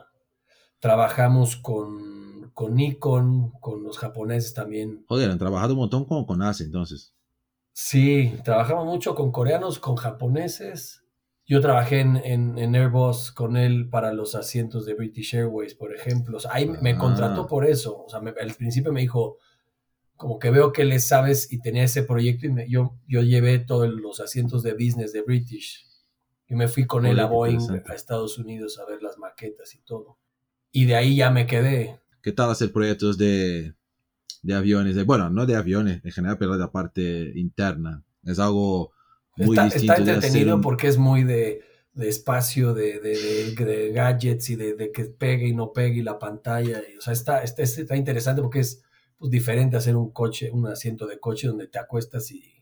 trabajamos 0.79 1.57
con, 1.57 2.51
con, 2.55 2.75
Nikon, 2.75 3.53
con 3.61 3.83
los 3.83 3.99
japoneses 3.99 4.55
también. 4.55 5.05
Joder, 5.09 5.31
han 5.31 5.39
trabajado 5.39 5.75
un 5.75 5.81
montón 5.81 6.05
con, 6.05 6.25
con 6.25 6.43
ASE 6.43 6.65
entonces. 6.65 7.15
Sí, 7.73 8.33
trabajamos 8.43 8.87
mucho 8.87 9.15
con 9.15 9.31
coreanos, 9.31 9.79
con 9.79 9.97
japoneses. 9.97 11.03
Yo 11.45 11.61
trabajé 11.61 12.01
en, 12.01 12.17
en, 12.17 12.75
Airbus 12.75 13.31
con 13.31 13.57
él 13.57 13.89
para 13.89 14.13
los 14.13 14.35
asientos 14.35 14.87
de 14.87 14.95
British 14.95 15.35
Airways, 15.37 15.75
por 15.75 15.95
ejemplo. 15.95 16.39
ahí 16.51 16.67
me 16.67 16.93
ah. 16.93 16.99
contrató 16.99 17.47
por 17.47 17.67
eso. 17.67 18.05
O 18.05 18.09
sea, 18.09 18.21
al 18.21 18.55
principio 18.55 18.93
me 18.93 19.03
dijo, 19.03 19.37
como 20.17 20.39
que 20.39 20.51
veo 20.51 20.73
que 20.73 20.85
le 20.85 20.99
sabes 20.99 21.53
y 21.53 21.61
tenía 21.61 21.85
ese 21.85 22.03
proyecto 22.03 22.47
y 22.47 22.71
yo, 22.71 22.99
yo 23.07 23.23
llevé 23.23 23.59
todos 23.59 23.89
los 23.89 24.21
asientos 24.21 24.63
de 24.63 24.73
business 24.73 25.13
de 25.13 25.23
British. 25.23 25.87
Yo 26.49 26.57
me 26.57 26.69
fui 26.69 26.87
con 26.87 27.07
él 27.07 27.19
a 27.19 27.27
Boeing 27.27 27.59
a 27.87 27.95
Estados 27.95 28.39
Unidos 28.39 28.79
a 28.79 28.87
ver 28.87 29.03
las 29.03 29.19
maquetas 29.19 29.75
y 29.75 29.81
todo. 29.83 30.19
Y 30.71 30.85
de 30.85 30.95
ahí 30.95 31.17
ya 31.17 31.31
me 31.31 31.47
quedé. 31.47 32.01
¿Qué 32.23 32.33
tal 32.33 32.51
hacer 32.51 32.73
proyectos 32.73 33.19
de, 33.19 33.75
de 34.43 34.55
aviones? 34.55 35.05
bueno, 35.05 35.31
no 35.31 35.47
de 35.47 35.57
aviones 35.57 36.05
en 36.05 36.13
general, 36.13 36.39
pero 36.39 36.53
de 36.53 36.59
la 36.59 36.71
parte 36.71 37.33
interna. 37.35 38.05
Es 38.25 38.39
algo 38.39 38.93
muy 39.37 39.57
está, 39.57 39.65
distinto. 39.65 39.93
Está 39.95 40.13
entretenido 40.13 40.61
porque 40.61 40.87
es 40.87 40.99
muy 40.99 41.25
de, 41.25 41.63
de 41.95 42.09
espacio, 42.09 42.75
de, 42.75 43.01
de, 43.01 43.93
gadgets 43.93 44.51
y 44.51 44.57
de, 44.57 44.93
que 44.93 45.05
pegue 45.05 45.49
y 45.49 45.55
no 45.55 45.73
pegue 45.73 46.01
y 46.01 46.03
la 46.03 46.19
pantalla. 46.19 46.81
o 46.97 47.01
sea, 47.01 47.13
está, 47.13 47.43
está, 47.43 47.63
está 47.63 47.97
interesante 47.97 48.43
porque 48.43 48.61
es 48.61 48.83
pues, 49.19 49.31
diferente 49.31 49.77
hacer 49.77 49.97
un 49.97 50.13
coche, 50.13 50.51
un 50.53 50.67
asiento 50.67 51.07
de 51.07 51.19
coche 51.19 51.49
donde 51.49 51.69
te 51.69 51.79
acuestas 51.79 52.31
y, 52.31 52.56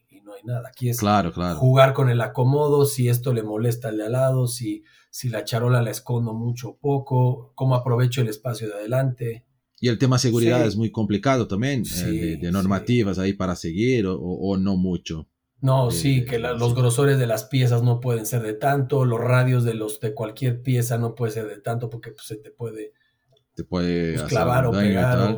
nada. 0.44 0.68
Aquí 0.68 0.88
es 0.88 0.98
claro, 0.98 1.33
claro. 1.33 1.57
jugar 1.57 1.92
con 1.92 2.09
el 2.09 2.20
acomodo, 2.20 2.85
si 2.85 3.09
esto 3.09 3.33
le 3.33 3.42
molesta 3.42 3.88
al 3.88 3.98
de 3.98 4.07
al 4.07 4.12
lado, 4.12 4.46
si, 4.46 4.85
si 5.11 5.28
la 5.28 5.44
charola 5.44 5.83
la 5.83 5.90
escondo 5.90 6.35
mucho 6.35 6.70
o 6.70 6.76
poco, 6.76 7.52
cómo 7.54 7.74
aprovecho 7.74 8.20
el 8.20 8.28
espacio 8.28 8.68
de 8.68 8.74
adelante. 8.74 9.46
Y 9.80 9.88
el 9.88 9.98
tema 9.98 10.18
seguridad 10.18 10.64
es 10.66 10.76
muy 10.76 10.90
complicado 10.90 11.46
también, 11.46 11.83
eh, 12.07 12.38
de, 12.40 12.52
normativas 12.52 13.18
ahí 13.18 13.33
para 13.33 13.57
seguir 13.57 14.07
o, 14.09 14.57
no 14.57 14.76
mucho. 14.76 15.28
No, 15.61 15.90
sí, 15.90 16.18
eh, 16.18 16.24
que 16.24 16.38
los 16.38 16.74
grosores 16.74 17.18
de 17.18 17.26
las 17.26 17.44
piezas 17.44 17.83
no 17.83 18.00
pueden 18.00 18.26
ser 18.26 18.42
de 18.42 18.54
tanto, 18.54 19.04
los 19.04 19.20
radios 19.20 19.64
de 19.64 19.74
los 19.74 20.00
de 20.00 20.14
cualquier 20.14 20.62
pieza 20.62 20.98
no 20.98 21.14
puede 21.14 21.33
ser 21.33 21.48
de 21.48 21.61
tanto 21.61 21.90
porque 21.90 22.12
pues, 22.12 22.26
se 22.26 22.37
te 22.37 22.50
puede, 22.50 22.92
te 23.54 23.64
puede 23.64 24.14
pues, 24.14 24.28
clavar 24.28 24.66
o 24.66 24.72
pegar. 24.72 25.37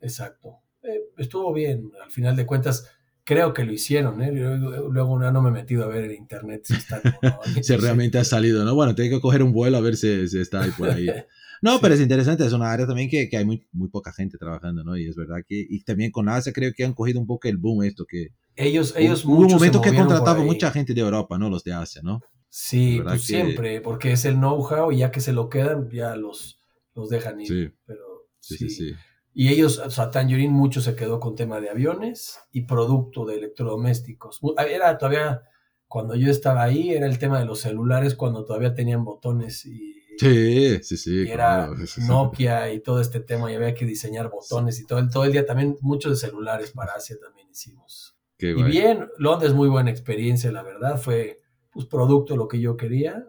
Exacto. 0.00 0.60
Eh, 0.82 1.00
estuvo 1.18 1.52
bien, 1.52 1.90
al 2.02 2.10
final 2.10 2.36
de 2.36 2.46
cuentas 2.46 2.88
creo 3.30 3.54
que 3.54 3.64
lo 3.64 3.72
hicieron, 3.72 4.20
¿eh? 4.22 4.32
Luego 4.32 5.16
no 5.16 5.40
me 5.40 5.50
he 5.50 5.52
metido 5.52 5.84
a 5.84 5.86
ver 5.86 6.06
en 6.06 6.16
internet 6.16 6.62
si 6.64 6.74
está. 6.74 7.00
si 7.62 7.76
realmente 7.76 8.18
ha 8.18 8.24
salido, 8.24 8.64
¿no? 8.64 8.74
Bueno, 8.74 8.96
tengo 8.96 9.16
que 9.16 9.20
coger 9.20 9.44
un 9.44 9.52
vuelo 9.52 9.76
a 9.76 9.80
ver 9.80 9.96
si, 9.96 10.26
si 10.26 10.40
está 10.40 10.62
ahí 10.62 10.72
por 10.76 10.90
ahí. 10.90 11.06
No, 11.62 11.78
pero 11.78 11.92
es 11.92 12.00
interesante, 12.00 12.46
es 12.46 12.54
una 12.54 12.72
área 12.72 12.86
también 12.86 13.10
que, 13.10 13.28
que, 13.28 13.36
hay 13.36 13.44
muy, 13.44 13.68
muy 13.70 13.90
poca 13.90 14.14
gente 14.14 14.38
trabajando, 14.38 14.82
¿no? 14.82 14.96
Y 14.96 15.06
es 15.06 15.14
verdad 15.14 15.40
que, 15.46 15.62
y 15.68 15.84
también 15.84 16.10
con 16.10 16.26
ASA 16.26 16.54
creo 16.54 16.72
que 16.74 16.86
han 16.86 16.94
cogido 16.94 17.20
un 17.20 17.26
poco 17.26 17.48
el 17.48 17.58
boom 17.58 17.84
esto, 17.84 18.06
que 18.06 18.28
ellos, 18.56 18.94
ellos 18.96 19.26
Hubo 19.26 19.42
un 19.42 19.52
momento 19.52 19.82
que 19.82 19.94
contratado 19.94 20.42
mucha 20.42 20.70
gente 20.70 20.94
de 20.94 21.02
Europa, 21.02 21.36
¿no? 21.36 21.50
Los 21.50 21.62
de 21.62 21.74
Asia, 21.74 22.00
¿no? 22.02 22.22
Sí, 22.48 22.98
pues 23.02 23.24
siempre, 23.24 23.82
porque 23.82 24.12
es 24.12 24.24
el 24.24 24.36
know-how 24.36 24.90
y 24.90 25.00
ya 25.00 25.10
que 25.10 25.20
se 25.20 25.34
lo 25.34 25.50
quedan, 25.50 25.90
ya 25.90 26.16
los, 26.16 26.62
los 26.94 27.10
dejan 27.10 27.38
ir. 27.42 27.46
Sí. 27.46 27.70
Pero, 27.84 28.26
sí, 28.40 28.56
sí, 28.56 28.70
sí. 28.70 28.94
Y 29.32 29.48
ellos, 29.48 29.78
o 29.78 29.90
sea, 29.90 30.10
Tangerine 30.10 30.52
mucho 30.52 30.80
se 30.80 30.96
quedó 30.96 31.20
con 31.20 31.36
tema 31.36 31.60
de 31.60 31.70
aviones 31.70 32.38
y 32.52 32.62
producto 32.62 33.24
de 33.24 33.36
electrodomésticos. 33.36 34.40
Era 34.68 34.98
todavía, 34.98 35.42
cuando 35.86 36.14
yo 36.14 36.30
estaba 36.30 36.62
ahí, 36.62 36.90
era 36.90 37.06
el 37.06 37.18
tema 37.18 37.38
de 37.38 37.46
los 37.46 37.60
celulares 37.60 38.14
cuando 38.14 38.44
todavía 38.44 38.74
tenían 38.74 39.04
botones 39.04 39.64
y... 39.66 39.96
Sí, 40.18 40.82
sí, 40.82 40.98
sí. 40.98 41.30
era 41.30 41.70
Nokia 42.06 42.70
y 42.74 42.80
todo 42.80 43.00
este 43.00 43.20
tema 43.20 43.50
y 43.50 43.54
había 43.54 43.72
que 43.72 43.86
diseñar 43.86 44.28
botones 44.28 44.78
y 44.78 44.86
todo 44.86 44.98
el, 44.98 45.08
todo 45.08 45.24
el 45.24 45.32
día 45.32 45.46
también 45.46 45.78
muchos 45.80 46.12
de 46.12 46.28
celulares 46.28 46.72
para 46.72 46.92
Asia 46.92 47.16
también 47.18 47.48
hicimos 47.48 48.20
y 48.42 48.62
bien, 48.62 49.08
Londres 49.18 49.52
muy 49.52 49.68
buena 49.68 49.90
experiencia, 49.90 50.50
la 50.50 50.62
verdad, 50.62 51.00
fue 51.00 51.40
pues, 51.70 51.86
producto 51.86 52.34
de 52.34 52.38
lo 52.38 52.48
que 52.48 52.60
yo 52.60 52.76
quería 52.76 53.26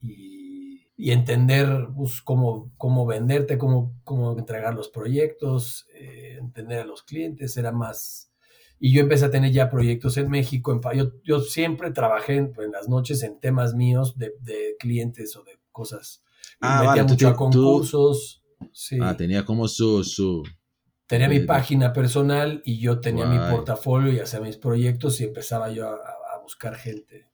y, 0.00 0.29
y 1.00 1.12
entender 1.12 1.88
pues, 1.96 2.20
cómo, 2.20 2.70
cómo 2.76 3.06
venderte, 3.06 3.56
cómo, 3.56 3.98
cómo 4.04 4.38
entregar 4.38 4.74
los 4.74 4.90
proyectos, 4.90 5.86
eh, 5.94 6.36
entender 6.38 6.80
a 6.80 6.84
los 6.84 7.02
clientes, 7.02 7.56
era 7.56 7.72
más... 7.72 8.30
Y 8.78 8.92
yo 8.92 9.00
empecé 9.00 9.24
a 9.24 9.30
tener 9.30 9.50
ya 9.50 9.70
proyectos 9.70 10.18
en 10.18 10.28
México. 10.28 10.72
En, 10.72 10.80
yo, 10.98 11.12
yo 11.22 11.40
siempre 11.40 11.90
trabajé 11.90 12.36
en, 12.36 12.52
las 12.70 12.88
noches 12.88 13.22
en 13.22 13.40
temas 13.40 13.74
míos 13.74 14.18
de, 14.18 14.34
de 14.40 14.76
clientes 14.78 15.36
o 15.36 15.42
de 15.42 15.58
cosas. 15.72 16.22
Ah, 16.60 16.84
metía 16.86 17.04
mucho 17.04 17.28
a 17.28 17.36
concursos. 17.36 18.42
Sí. 18.72 18.98
Ah, 19.00 19.16
tenía 19.16 19.44
como 19.44 19.68
su, 19.68 20.04
su, 20.04 20.42
Tenía 21.06 21.28
mi 21.28 21.40
página 21.40 21.92
personal 21.92 22.62
y 22.64 22.78
yo 22.78 23.00
tenía 23.00 23.26
mi 23.26 23.38
portafolio 23.50 24.12
y 24.12 24.20
hacía 24.20 24.40
mis 24.40 24.58
proyectos 24.58 25.20
y 25.20 25.24
empezaba 25.24 25.70
yo 25.72 25.88
a, 25.88 26.40
buscar 26.42 26.74
gente. 26.74 27.29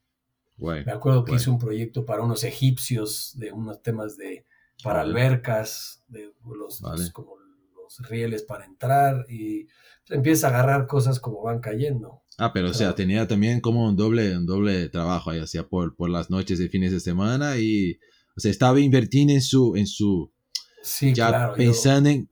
Me 0.57 0.91
acuerdo 0.91 1.23
que 1.23 1.35
hice 1.35 1.49
un 1.49 1.59
proyecto 1.59 2.05
para 2.05 2.23
unos 2.23 2.43
egipcios 2.43 3.33
de 3.35 3.51
unos 3.51 3.81
temas 3.81 4.17
de 4.17 4.45
para 4.83 5.01
albercas, 5.01 6.03
de 6.07 6.33
los, 6.45 6.81
como 7.13 7.35
los 7.75 8.09
rieles 8.09 8.43
para 8.43 8.65
entrar 8.65 9.25
y 9.29 9.67
empieza 10.09 10.47
a 10.47 10.49
agarrar 10.51 10.87
cosas 10.87 11.19
como 11.19 11.41
van 11.43 11.59
cayendo. 11.59 12.23
Ah, 12.37 12.53
pero 12.53 12.69
o 12.69 12.73
sea, 12.73 12.93
tenía 12.93 13.27
también 13.27 13.61
como 13.61 13.87
un 13.87 13.95
doble, 13.95 14.37
un 14.37 14.45
doble 14.45 14.89
trabajo 14.89 15.31
ahí, 15.31 15.39
hacía 15.39 15.67
por, 15.67 15.95
por 15.95 16.09
las 16.09 16.29
noches 16.29 16.59
de 16.59 16.69
fines 16.69 16.91
de 16.91 16.99
semana 16.99 17.57
y, 17.57 17.97
o 18.35 18.39
sea, 18.39 18.51
estaba 18.51 18.79
invirtiendo 18.79 19.33
en 19.33 19.41
su, 19.41 19.75
en 19.75 19.87
su, 19.87 20.31
sí, 20.83 21.13
ya 21.13 21.29
claro, 21.29 21.53
pensando 21.55 22.09
en 22.09 22.29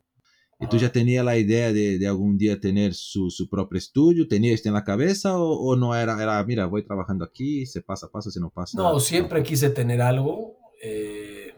¿Y 0.65 0.69
tú 0.69 0.77
ya 0.77 0.91
tenías 0.91 1.23
la 1.23 1.37
idea 1.37 1.71
de, 1.71 1.99
de 1.99 2.07
algún 2.07 2.37
día 2.37 2.59
tener 2.59 2.93
su, 2.93 3.29
su, 3.29 3.47
propio 3.47 3.77
estudio? 3.77 4.27
¿Tenías 4.27 4.55
esto 4.55 4.69
en 4.69 4.75
la 4.75 4.83
cabeza 4.83 5.37
o, 5.37 5.51
o, 5.51 5.75
no 5.75 5.95
era, 5.95 6.21
era, 6.21 6.43
mira, 6.43 6.65
voy 6.65 6.83
trabajando 6.83 7.23
aquí, 7.23 7.65
se 7.65 7.81
pasa, 7.81 8.09
pasa, 8.11 8.31
si 8.31 8.39
no 8.39 8.49
pasa? 8.49 8.77
No, 8.77 8.99
siempre 8.99 9.43
quise 9.43 9.69
tener 9.69 10.01
algo. 10.01 10.57
Eh, 10.81 11.53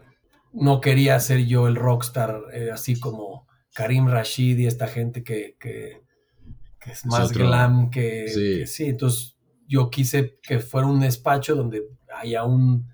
no 0.52 0.80
quería 0.80 1.18
ser 1.20 1.46
yo 1.46 1.68
el 1.68 1.76
rockstar, 1.76 2.42
eh, 2.52 2.70
así 2.70 2.98
como 3.00 3.46
Karim 3.74 4.08
Rashid 4.08 4.58
y 4.58 4.66
esta 4.66 4.86
gente 4.86 5.22
que, 5.22 5.56
que, 5.58 6.02
que 6.78 6.90
es 6.92 7.06
más 7.06 7.32
glam 7.32 7.90
que 7.90 8.28
sí. 8.28 8.58
que 8.60 8.66
sí. 8.66 8.84
Entonces 8.84 9.36
yo 9.66 9.90
quise 9.90 10.38
que 10.42 10.58
fuera 10.58 10.86
un 10.86 11.00
despacho 11.00 11.54
donde 11.54 11.82
haya 12.14 12.44
un 12.44 12.88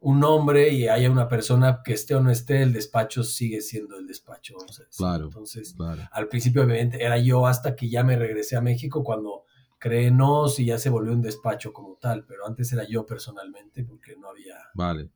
un 0.00 0.18
nombre 0.18 0.72
y 0.72 0.88
haya 0.88 1.10
una 1.10 1.28
persona 1.28 1.82
que 1.84 1.92
esté 1.92 2.14
o 2.14 2.20
no 2.20 2.30
esté, 2.30 2.62
el 2.62 2.72
despacho 2.72 3.22
sigue 3.22 3.60
siendo 3.60 3.98
el 3.98 4.06
despacho. 4.06 4.56
Claro. 4.96 5.26
Entonces, 5.26 5.76
al 6.10 6.28
principio, 6.28 6.62
obviamente, 6.62 7.04
era 7.04 7.18
yo 7.18 7.46
hasta 7.46 7.76
que 7.76 7.88
ya 7.88 8.02
me 8.02 8.16
regresé 8.16 8.56
a 8.56 8.62
México 8.62 9.04
cuando 9.04 9.44
creé 9.78 10.10
NOS 10.10 10.60
y 10.60 10.66
ya 10.66 10.78
se 10.78 10.90
volvió 10.90 11.12
un 11.12 11.20
despacho 11.20 11.72
como 11.72 11.96
tal, 12.00 12.24
pero 12.24 12.46
antes 12.46 12.72
era 12.72 12.86
yo 12.88 13.04
personalmente 13.04 13.84
porque 13.84 14.16
no 14.16 14.30
había. 14.30 14.56
Vale. 14.74 15.10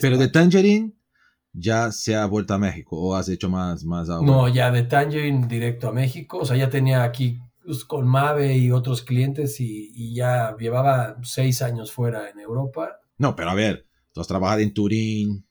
Pero 0.00 0.16
de 0.16 0.28
Tangerine 0.28 0.92
ya 1.52 1.90
se 1.90 2.14
ha 2.14 2.24
vuelto 2.26 2.54
a 2.54 2.58
México 2.58 2.96
o 2.96 3.16
has 3.16 3.28
hecho 3.28 3.48
más, 3.48 3.84
más 3.84 4.08
ahora? 4.08 4.26
No, 4.26 4.48
ya 4.48 4.70
de 4.70 4.84
Tangerine 4.84 5.48
directo 5.48 5.88
a 5.88 5.92
México. 5.92 6.38
O 6.38 6.44
sea, 6.44 6.56
ya 6.56 6.70
tenía 6.70 7.02
aquí 7.02 7.40
pues, 7.64 7.84
con 7.84 8.06
Mave 8.06 8.56
y 8.56 8.70
otros 8.70 9.02
clientes 9.02 9.60
y, 9.60 9.90
y 9.92 10.14
ya 10.14 10.56
llevaba 10.56 11.16
seis 11.22 11.62
años 11.62 11.90
fuera 11.90 12.30
en 12.30 12.38
Europa. 12.38 13.00
No, 13.18 13.34
pero 13.34 13.50
a 13.50 13.54
ver, 13.54 13.89
Tú 14.12 14.20
has 14.20 14.28
trabajado 14.28 14.60
en 14.60 14.72
Turín, 14.72 15.46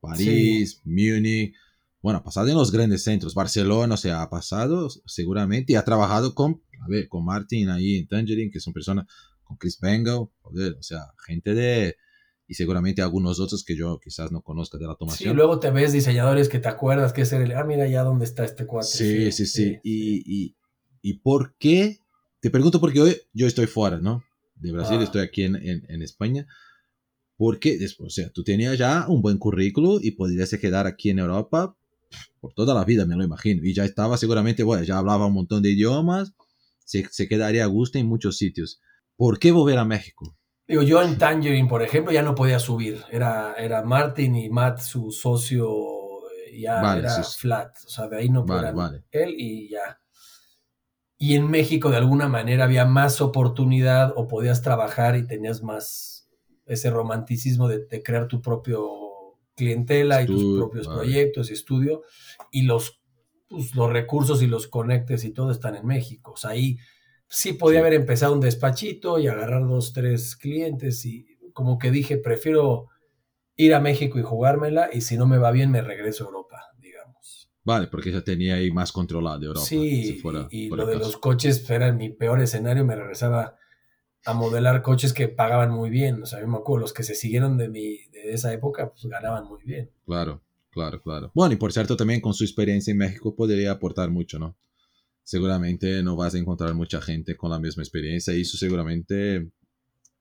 París, 0.00 0.80
Múnich. 0.84 1.54
Bueno, 2.00 2.18
ha 2.18 2.24
pasado 2.24 2.48
en 2.48 2.56
los 2.56 2.72
grandes 2.72 3.04
centros. 3.04 3.34
Barcelona, 3.34 3.96
se 3.96 4.10
ha 4.10 4.28
pasado 4.28 4.88
seguramente. 5.06 5.72
Y 5.72 5.76
ha 5.76 5.84
trabajado 5.84 6.34
con, 6.34 6.62
a 6.80 6.88
ver, 6.88 7.08
con 7.08 7.24
Martin 7.24 7.68
ahí 7.68 7.96
en 7.96 8.08
Tangerine, 8.08 8.50
que 8.50 8.60
son 8.60 8.72
personas, 8.72 9.06
con 9.44 9.56
Chris 9.56 9.78
Bengal, 9.80 10.16
o 10.16 10.32
sea, 10.80 11.12
gente 11.26 11.54
de, 11.54 11.96
y 12.48 12.54
seguramente 12.54 13.02
algunos 13.02 13.40
otros 13.40 13.64
que 13.64 13.76
yo 13.76 13.98
quizás 13.98 14.32
no 14.32 14.42
conozca 14.42 14.78
de 14.78 14.84
la 14.84 14.90
automación. 14.90 15.30
Sí, 15.30 15.34
luego 15.34 15.60
te 15.60 15.70
ves 15.70 15.92
diseñadores 15.92 16.48
que 16.48 16.58
te 16.58 16.68
acuerdas 16.68 17.12
que 17.12 17.22
es 17.22 17.32
el, 17.32 17.52
ah, 17.52 17.64
mira 17.64 17.86
ya 17.86 18.02
dónde 18.02 18.24
está 18.24 18.44
este 18.44 18.66
cuate. 18.66 18.88
Sí, 18.88 19.32
sí, 19.32 19.46
sí. 19.46 19.78
Y, 19.82 20.22
y, 20.26 20.56
y, 21.00 21.14
por 21.20 21.54
qué? 21.56 22.00
Te 22.40 22.50
pregunto 22.50 22.80
porque 22.80 23.00
hoy 23.00 23.16
yo 23.32 23.46
estoy 23.46 23.66
fuera, 23.66 23.98
¿no? 23.98 24.24
De 24.56 24.72
Brasil, 24.72 24.98
ah. 25.00 25.04
estoy 25.04 25.22
aquí 25.22 25.44
en, 25.44 25.56
en, 25.56 25.84
en 25.88 26.02
España. 26.02 26.46
Porque, 27.44 27.76
o 27.98 28.08
sea, 28.08 28.30
tú 28.30 28.44
tenías 28.44 28.78
ya 28.78 29.06
un 29.08 29.20
buen 29.20 29.36
currículo 29.36 29.98
y 30.00 30.12
podrías 30.12 30.56
quedar 30.60 30.86
aquí 30.86 31.10
en 31.10 31.18
Europa 31.18 31.76
por 32.38 32.54
toda 32.54 32.72
la 32.72 32.84
vida, 32.84 33.04
me 33.04 33.16
lo 33.16 33.24
imagino. 33.24 33.64
Y 33.64 33.74
ya 33.74 33.84
estaba 33.84 34.16
seguramente, 34.16 34.62
bueno, 34.62 34.84
ya 34.84 34.98
hablaba 34.98 35.26
un 35.26 35.32
montón 35.32 35.60
de 35.60 35.72
idiomas, 35.72 36.34
se, 36.84 37.04
se 37.10 37.26
quedaría 37.26 37.64
a 37.64 37.66
gusto 37.66 37.98
en 37.98 38.06
muchos 38.06 38.36
sitios. 38.36 38.80
¿Por 39.16 39.40
qué 39.40 39.50
volver 39.50 39.76
a 39.78 39.84
México? 39.84 40.36
Digo, 40.68 40.82
yo 40.82 41.02
en 41.02 41.18
Tangerine, 41.18 41.68
por 41.68 41.82
ejemplo, 41.82 42.12
ya 42.12 42.22
no 42.22 42.36
podía 42.36 42.60
subir. 42.60 43.02
Era, 43.10 43.54
era 43.54 43.82
Martin 43.82 44.36
y 44.36 44.48
Matt, 44.48 44.78
su 44.78 45.10
socio, 45.10 45.68
ya 46.56 46.96
era 46.96 47.24
flat. 47.24 47.76
O 47.84 47.88
sea, 47.88 48.06
de 48.06 48.18
ahí 48.18 48.28
no 48.28 48.46
podía. 48.46 48.72
Él 49.10 49.34
y 49.36 49.68
ya. 49.68 49.98
Y 51.18 51.34
en 51.34 51.50
México, 51.50 51.90
de 51.90 51.96
alguna 51.96 52.28
manera, 52.28 52.62
había 52.62 52.84
más 52.84 53.20
oportunidad 53.20 54.12
o 54.14 54.28
podías 54.28 54.62
trabajar 54.62 55.16
y 55.16 55.26
tenías 55.26 55.64
más 55.64 56.11
ese 56.66 56.90
romanticismo 56.90 57.68
de, 57.68 58.02
crear 58.02 58.28
tu 58.28 58.40
propio 58.40 58.90
clientela 59.54 60.22
y 60.22 60.26
tus 60.26 60.56
propios 60.56 60.88
proyectos 60.88 61.50
y 61.50 61.52
estudio, 61.52 62.02
y 62.50 62.62
los, 62.62 63.02
pues, 63.48 63.74
los 63.74 63.90
recursos 63.90 64.42
y 64.42 64.46
los 64.46 64.66
conectes 64.66 65.24
y 65.24 65.30
todo 65.30 65.50
están 65.50 65.76
en 65.76 65.86
México. 65.86 66.32
O 66.32 66.36
sea, 66.36 66.50
ahí 66.50 66.78
sí 67.28 67.54
podía 67.54 67.80
haber 67.80 67.94
empezado 67.94 68.34
un 68.34 68.40
despachito 68.40 69.18
y 69.18 69.26
agarrar 69.26 69.66
dos, 69.66 69.92
tres 69.92 70.36
clientes 70.36 71.04
y 71.04 71.26
como 71.52 71.78
que 71.78 71.90
dije, 71.90 72.18
prefiero 72.18 72.88
ir 73.56 73.74
a 73.74 73.80
México 73.80 74.18
y 74.18 74.22
jugármela 74.22 74.90
y 74.92 75.02
si 75.02 75.16
no 75.16 75.26
me 75.26 75.38
va 75.38 75.50
bien 75.50 75.70
me 75.70 75.82
regreso 75.82 76.24
a 76.24 76.26
Europa, 76.28 76.62
digamos. 76.78 77.50
Vale, 77.64 77.86
porque 77.86 78.12
ya 78.12 78.22
tenía 78.22 78.56
ahí 78.56 78.70
más 78.70 78.92
controlado 78.92 79.44
Europa. 79.44 79.66
Sí, 79.66 80.20
y, 80.50 80.68
lo 80.68 80.86
de 80.86 80.96
los 80.96 81.16
coches 81.16 81.68
era 81.70 81.92
mi 81.92 82.10
peor 82.10 82.40
escenario, 82.40 82.84
me 82.84 82.96
regresaba 82.96 83.56
a 84.24 84.34
modelar 84.34 84.82
coches 84.82 85.12
que 85.12 85.28
pagaban 85.28 85.70
muy 85.70 85.90
bien. 85.90 86.22
O 86.22 86.26
sea, 86.26 86.40
yo 86.40 86.48
me 86.48 86.56
acuerdo, 86.56 86.82
los 86.82 86.92
que 86.92 87.02
se 87.02 87.14
siguieron 87.14 87.56
de, 87.56 87.68
mi, 87.68 87.98
de 88.12 88.32
esa 88.32 88.52
época, 88.52 88.90
pues 88.90 89.04
ganaban 89.06 89.46
muy 89.46 89.62
bien. 89.64 89.90
Claro, 90.06 90.42
claro, 90.70 91.00
claro. 91.02 91.30
Bueno, 91.34 91.54
y 91.54 91.56
por 91.56 91.72
cierto, 91.72 91.96
también 91.96 92.20
con 92.20 92.34
su 92.34 92.44
experiencia 92.44 92.92
en 92.92 92.98
México 92.98 93.34
podría 93.34 93.72
aportar 93.72 94.10
mucho, 94.10 94.38
¿no? 94.38 94.56
Seguramente 95.24 96.02
no 96.02 96.16
vas 96.16 96.34
a 96.34 96.38
encontrar 96.38 96.74
mucha 96.74 97.00
gente 97.00 97.36
con 97.36 97.50
la 97.50 97.60
misma 97.60 97.82
experiencia 97.82 98.34
y 98.34 98.42
eso 98.42 98.56
seguramente 98.56 99.52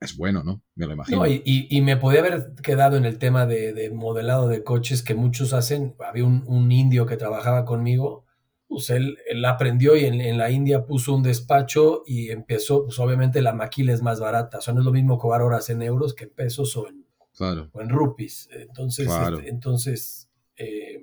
es 0.01 0.17
bueno, 0.17 0.43
¿no? 0.43 0.63
Me 0.75 0.87
lo 0.87 0.93
imagino. 0.93 1.25
y, 1.27 1.81
me 1.81 1.95
podía 1.95 2.21
haber 2.21 2.53
quedado 2.63 2.97
en 2.97 3.05
el 3.05 3.19
tema 3.19 3.45
de, 3.45 3.91
modelado 3.93 4.47
de 4.47 4.63
coches 4.63 5.03
que 5.03 5.13
muchos 5.13 5.53
hacen. 5.53 5.95
Había 5.99 6.25
un, 6.25 6.71
indio 6.71 7.05
que 7.05 7.17
trabajaba 7.17 7.65
conmigo, 7.65 8.25
pues 8.71 8.89
él, 8.89 9.17
él 9.27 9.43
aprendió 9.43 9.97
y 9.97 10.05
en, 10.05 10.37
la 10.37 10.49
India 10.49 10.85
puso 10.85 11.13
un 11.13 11.23
despacho 11.23 12.03
y 12.05 12.31
empezó, 12.31 12.85
pues 12.85 12.97
obviamente 12.99 13.41
la 13.41 13.51
maquila 13.51 13.91
es 13.91 14.01
más 14.01 14.21
barata, 14.21 14.59
o 14.59 14.61
sea, 14.61 14.73
no 14.73 14.79
es 14.79 14.85
lo 14.85 14.93
mismo 14.93 15.17
cobrar 15.17 15.41
horas 15.41 15.69
en 15.69 15.81
euros 15.81 16.13
que 16.13 16.23
en 16.23 16.29
pesos 16.29 16.77
o 16.77 16.87
en, 16.87 17.05
claro. 17.35 17.69
o 17.73 17.81
en 17.81 17.89
rupees. 17.89 18.47
Entonces, 18.53 19.09
este, 19.09 19.49
entonces 19.49 20.29
eh, 20.55 21.01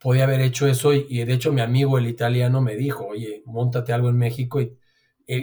podía 0.00 0.24
haber 0.24 0.40
hecho 0.40 0.66
eso 0.66 0.92
y, 0.92 1.24
de 1.24 1.32
hecho 1.32 1.52
mi 1.52 1.60
amigo 1.60 1.98
el 1.98 2.08
italiano 2.08 2.60
me 2.60 2.74
dijo, 2.74 3.06
oye, 3.06 3.44
montate 3.46 3.92
algo 3.92 4.08
en 4.08 4.16
México 4.16 4.60
y, 4.60 4.76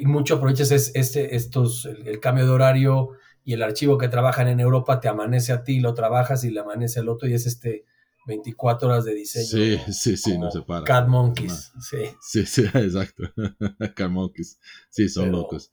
mucho 0.04 0.36
aprovechas 0.36 0.72
este, 0.72 1.38
estos, 1.38 1.86
el, 1.86 2.20
cambio 2.20 2.44
de 2.44 2.52
horario 2.52 3.12
y 3.46 3.54
el 3.54 3.64
archivo 3.64 3.98
que 3.98 4.10
trabajan 4.10 4.50
en 4.50 4.60
Europa 4.60 5.00
te 5.00 5.08
amanece 5.08 5.54
a 5.54 5.64
ti, 5.64 5.80
lo 5.80 5.94
trabajas 5.94 6.44
y 6.44 6.52
le 6.52 6.60
amanece 6.60 7.00
al 7.00 7.08
otro 7.08 7.30
y 7.30 7.34
es 7.34 7.46
este 7.46 7.86
24 8.28 8.88
horas 8.88 9.06
de 9.06 9.16
diseño. 9.16 9.46
Sí, 9.46 9.94
sí, 9.94 10.18
sí, 10.18 10.38
no 10.38 10.52
se 10.52 10.62
para. 10.62 10.84
Cat 10.84 11.08
Monkeys, 11.08 11.72
sí. 11.80 11.98
Sí, 12.22 12.46
sí, 12.46 12.62
exacto. 12.74 13.24
Cat 13.96 14.10
Monkeys, 14.10 14.60
sí, 14.90 15.10
son 15.10 15.32
locos. 15.32 15.72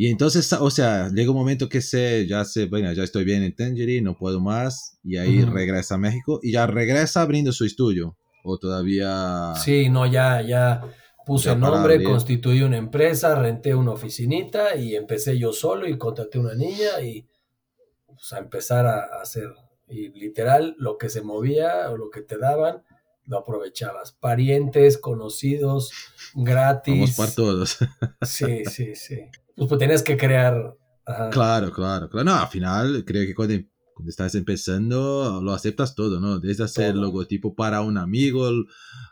Y 0.00 0.06
entonces, 0.06 0.52
o 0.52 0.70
sea, 0.70 1.08
llega 1.08 1.32
un 1.32 1.36
momento 1.36 1.68
que 1.68 1.80
sé, 1.80 2.24
ya 2.28 2.44
sé, 2.44 2.66
bueno, 2.66 2.92
ya 2.92 3.02
estoy 3.02 3.24
bien 3.24 3.42
en 3.42 3.56
Tangerine, 3.56 4.02
no 4.02 4.16
puedo 4.16 4.40
más, 4.40 4.96
y 5.02 5.16
ahí 5.16 5.42
regresa 5.42 5.96
a 5.96 5.98
México, 5.98 6.38
y 6.40 6.52
ya 6.52 6.68
regresa 6.68 7.20
abriendo 7.20 7.50
su 7.50 7.64
estudio, 7.64 8.16
o 8.44 8.58
todavía... 8.58 9.54
Sí, 9.56 9.88
no, 9.88 10.06
ya, 10.06 10.40
ya 10.40 10.82
puse 11.26 11.56
nombre, 11.56 12.00
constituí 12.04 12.62
una 12.62 12.76
empresa, 12.76 13.34
renté 13.34 13.74
una 13.74 13.90
oficinita, 13.90 14.76
y 14.76 14.94
empecé 14.94 15.36
yo 15.36 15.52
solo, 15.52 15.88
y 15.88 15.98
contraté 15.98 16.38
una 16.38 16.54
niña, 16.54 17.00
y 17.02 17.26
pues, 18.06 18.32
a 18.32 18.38
empezar 18.38 18.86
a, 18.86 19.20
hacer, 19.20 19.52
y 19.88 20.08
literal, 20.10 20.74
lo 20.78 20.98
que 20.98 21.08
se 21.08 21.22
movía, 21.22 21.90
o 21.90 21.96
lo 21.96 22.10
que 22.10 22.22
te 22.22 22.38
daban, 22.38 22.82
lo 23.24 23.38
aprovechabas. 23.38 24.12
Parientes, 24.12 24.98
conocidos, 24.98 25.92
gratis. 26.34 26.94
Vamos 26.94 27.16
para 27.16 27.32
todos. 27.32 27.78
Sí, 28.22 28.64
sí, 28.66 28.94
sí 28.94 29.30
pues, 29.58 29.68
pues 29.68 29.78
tienes 29.78 30.02
que 30.02 30.16
crear. 30.16 30.76
Claro, 31.32 31.72
claro, 31.72 32.08
claro. 32.08 32.24
No, 32.24 32.34
al 32.34 32.48
final 32.48 33.04
creo 33.04 33.26
que 33.26 33.34
cuando, 33.34 33.54
estás 34.06 34.34
empezando 34.34 35.40
lo 35.42 35.52
aceptas 35.52 35.94
todo, 35.94 36.20
¿no? 36.20 36.38
Desde 36.38 36.64
hacer 36.64 36.94
logotipo 36.94 37.54
para 37.54 37.80
un 37.80 37.98
amigo, 37.98 38.48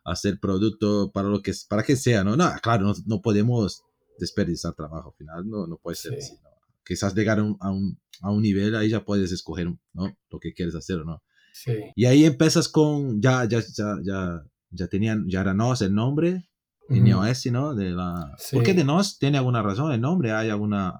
hacer 0.04 0.38
producto 0.38 1.10
para 1.10 1.28
lo 1.28 1.42
que 1.42 1.52
para 1.68 1.82
que 1.82 1.96
sea, 1.96 2.22
¿no? 2.22 2.36
No, 2.36 2.52
claro, 2.62 2.92
no, 3.06 3.22
podemos 3.22 3.82
desperdiciar 4.18 4.74
trabajo 4.74 5.10
al 5.10 5.16
final, 5.16 5.48
no, 5.48 5.66
no 5.66 5.78
puede 5.78 5.96
ser 5.96 6.14
así, 6.18 6.34
¿no? 6.42 6.50
Quizás 6.86 7.14
llegar 7.14 7.40
a 7.40 7.42
un, 7.42 7.58
a, 8.20 8.30
un, 8.30 8.42
nivel, 8.42 8.76
ahí 8.76 8.88
ya 8.88 9.04
puedes 9.04 9.32
escoger, 9.32 9.68
¿no? 9.92 10.16
Lo 10.30 10.38
que 10.38 10.54
quieres 10.54 10.74
hacer, 10.74 11.04
¿no? 11.04 11.22
Sí. 11.52 11.72
Y 11.96 12.04
ahí 12.04 12.24
empiezas 12.24 12.68
con, 12.68 13.20
ya, 13.20 13.44
ya, 13.44 13.60
ya, 13.60 13.96
ya, 14.04 14.42
ya 14.70 14.86
tenían, 14.86 15.26
ya 15.28 15.40
era 15.40 15.54
NOS 15.54 15.82
el 15.82 15.94
nombre, 15.94 16.48
en 16.88 17.04
¿no? 17.52 17.74
De 17.74 17.90
la... 17.90 18.36
¿Por 18.52 18.62
qué 18.62 18.74
de 18.74 18.84
nos? 18.84 19.18
¿Tiene 19.18 19.38
alguna 19.38 19.62
razón 19.62 19.92
el 19.92 20.00
nombre? 20.00 20.32
¿Hay 20.32 20.50
alguna... 20.50 20.94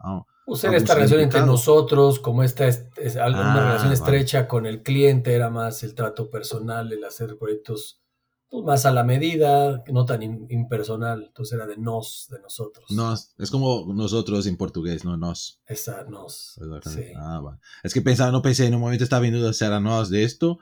Pues 0.45 0.63
esta 0.63 0.95
relación 0.95 1.21
entre 1.21 1.41
nosotros, 1.41 2.21
como 2.21 2.43
esta 2.43 2.69
es, 2.69 2.89
una 3.17 3.53
ah, 3.53 3.67
relación 3.67 3.93
estrecha 3.93 4.47
con 4.47 4.65
el 4.67 4.83
cliente, 4.83 5.35
era 5.35 5.51
más 5.51 5.83
el 5.83 5.95
trato 5.95 6.31
personal, 6.31 6.93
el 6.93 7.03
hacer 7.05 7.37
proyectos 7.37 8.01
pues, 8.49 8.65
más 8.65 8.87
a 8.87 8.93
la 8.93 9.05
medida, 9.05 9.83
no 9.93 10.05
tan 10.05 10.23
impersonal. 10.23 11.25
Entonces 11.27 11.55
era 11.55 11.67
de 11.67 11.77
nos, 11.77 12.29
de 12.31 12.41
nosotros. 12.41 12.87
Nos, 12.91 13.35
es 13.39 13.51
como 13.51 13.93
nosotros 13.95 14.47
en 14.47 14.57
portugués, 14.57 15.05
¿no? 15.05 15.17
Nos. 15.17 15.61
Esa, 15.67 16.05
nos. 16.05 16.59
Sí. 16.85 17.05
Ah, 17.17 17.41
Es 17.83 17.93
que 17.93 18.03
pensaba, 18.03 18.31
no 18.31 18.43
pensé, 18.43 18.67
en 18.67 18.75
un 18.75 18.81
momento 18.81 19.05
estaba 19.05 19.23
viendo 19.23 19.53
si 19.53 19.65
era 19.65 19.81
nos 19.81 20.11
de 20.11 20.25
esto 20.25 20.59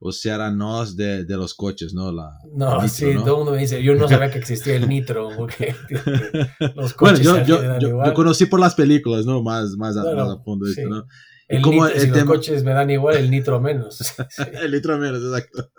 o 0.00 0.12
si 0.12 0.28
era 0.28 0.50
nos 0.50 0.96
de, 0.96 1.24
de, 1.24 1.36
los 1.36 1.54
coches, 1.54 1.92
¿no? 1.92 2.12
La, 2.12 2.38
no, 2.54 2.88
sí, 2.88 3.14
todo 3.14 3.32
el 3.32 3.36
mundo 3.38 3.52
me 3.52 3.58
dice, 3.58 3.82
yo 3.82 3.94
no 3.94 4.08
sabía 4.08 4.30
que 4.30 4.38
existía 4.38 4.76
el 4.76 4.88
nitro, 4.88 5.30
porque 5.36 5.74
los 6.76 6.94
coches 6.94 7.28
bueno, 7.28 7.44
yo, 7.44 7.78
yo, 7.78 8.04
yo, 8.04 8.14
conocí 8.14 8.46
por 8.46 8.60
las 8.60 8.74
películas, 8.74 9.26
¿no? 9.26 9.42
Más, 9.42 9.76
más, 9.76 9.96
a, 9.96 10.02
fondo 10.44 10.68
esto, 10.68 10.88
¿no? 10.88 11.06
El 11.48 11.62
como 11.62 11.86
nitro, 11.86 12.00
si 12.00 12.06
los 12.08 12.24
coches 12.24 12.62
me 12.62 12.72
dan 12.72 12.90
igual, 12.90 13.16
el 13.16 13.30
nitro 13.30 13.60
menos. 13.60 14.14
el 14.62 14.70
nitro 14.70 14.98
menos, 14.98 15.22
exacto. 15.22 15.70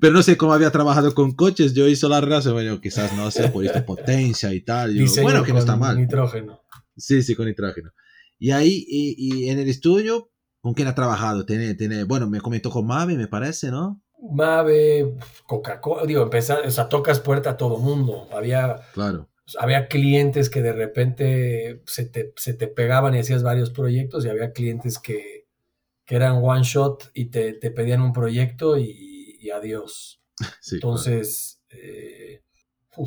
Pero 0.00 0.12
no 0.12 0.22
sé 0.22 0.36
cómo 0.36 0.52
había 0.52 0.70
trabajado 0.70 1.14
con 1.14 1.32
coches, 1.34 1.74
yo 1.74 1.88
hice 1.88 2.08
la 2.08 2.20
relación, 2.20 2.54
bueno, 2.54 2.80
quizás 2.80 3.16
no 3.16 3.30
sé, 3.30 3.48
por 3.48 3.64
esta 3.64 3.84
potencia 3.86 4.52
y 4.54 4.60
tal. 4.60 4.94
Yo, 4.94 5.22
bueno, 5.22 5.42
que 5.44 5.52
no 5.52 5.58
está 5.58 5.76
mal. 5.76 5.96
nitrógeno. 5.96 6.62
Sí, 6.96 7.22
sí, 7.22 7.34
con 7.34 7.46
nitrógeno. 7.46 7.90
Y 8.38 8.52
ahí, 8.52 8.84
y, 8.88 9.44
y 9.44 9.50
en 9.50 9.58
el 9.58 9.68
estudio, 9.68 10.30
¿Con 10.60 10.74
quién 10.74 10.88
ha 10.88 10.94
trabajado? 10.94 11.46
Tiene, 11.46 11.74
tiene, 11.74 12.04
bueno, 12.04 12.28
me 12.28 12.40
comentó 12.40 12.70
con 12.70 12.86
Mave, 12.86 13.16
me 13.16 13.28
parece, 13.28 13.70
¿no? 13.70 14.02
Mave, 14.20 15.16
Coca-Cola, 15.46 16.04
digo, 16.04 16.22
empezar, 16.22 16.66
o 16.66 16.70
sea, 16.70 16.88
tocas 16.88 17.20
puerta 17.20 17.50
a 17.50 17.56
todo 17.56 17.78
mundo. 17.78 18.28
Había, 18.30 18.76
claro. 18.92 19.30
había 19.58 19.88
clientes 19.88 20.50
que 20.50 20.60
de 20.60 20.74
repente 20.74 21.82
se 21.86 22.04
te, 22.04 22.34
se 22.36 22.52
te 22.52 22.66
pegaban 22.68 23.14
y 23.14 23.20
hacías 23.20 23.42
varios 23.42 23.70
proyectos 23.70 24.24
y 24.24 24.28
había 24.28 24.52
clientes 24.52 24.98
que, 24.98 25.46
que 26.04 26.16
eran 26.16 26.42
one 26.42 26.62
shot 26.62 27.10
y 27.14 27.26
te, 27.26 27.54
te 27.54 27.70
pedían 27.70 28.02
un 28.02 28.12
proyecto 28.12 28.76
y, 28.76 29.09
y 29.40 29.50
adiós. 29.50 30.22
Sí, 30.60 30.76
Entonces, 30.76 31.62
eh, 31.68 32.42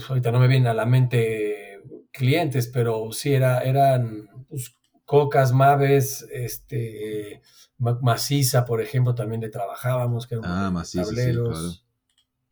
ahorita 0.07 0.31
no 0.31 0.39
me 0.39 0.47
vienen 0.47 0.67
a 0.67 0.73
la 0.75 0.85
mente 0.85 1.81
clientes, 2.11 2.67
pero 2.67 3.11
sí 3.11 3.33
era, 3.33 3.63
eran 3.63 4.29
pues, 4.47 4.75
Cocas, 5.05 5.51
Maves, 5.51 6.27
este, 6.31 7.41
Maciza, 7.77 8.65
por 8.65 8.81
ejemplo, 8.81 9.15
también 9.15 9.41
le 9.41 9.49
trabajábamos, 9.49 10.27
que 10.27 10.37
ah, 10.43 10.69
Maciza, 10.71 11.03
tableros. 11.03 11.85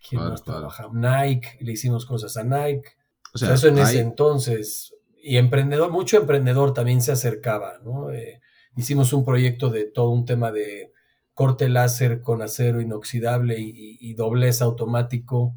¿Quién 0.08 0.22
más 0.22 0.44
trabajaba? 0.44 0.92
Nike, 0.94 1.58
le 1.62 1.74
hicimos 1.74 2.06
cosas 2.06 2.36
a 2.38 2.44
Nike. 2.44 2.90
O 3.34 3.38
sea, 3.38 3.54
eso 3.54 3.68
en 3.68 3.78
ese 3.78 4.00
entonces. 4.00 4.96
Y 5.24 5.38
emprendedor, 5.38 5.92
mucho 5.92 6.18
emprendedor 6.18 6.74
también 6.74 7.02
se 7.02 7.12
acercaba, 7.12 7.78
¿no? 7.84 8.12
Eh, 8.12 8.42
hicimos 8.76 9.14
un 9.14 9.24
proyecto 9.24 9.70
de 9.70 9.86
todo 9.86 10.10
un 10.10 10.26
tema 10.26 10.52
de 10.52 10.91
corte 11.42 11.70
láser 11.70 12.22
con 12.22 12.42
acero 12.42 12.82
inoxidable 12.82 13.60
y, 13.60 13.98
y, 14.00 14.14
doblez 14.14 14.62
automático 14.62 15.56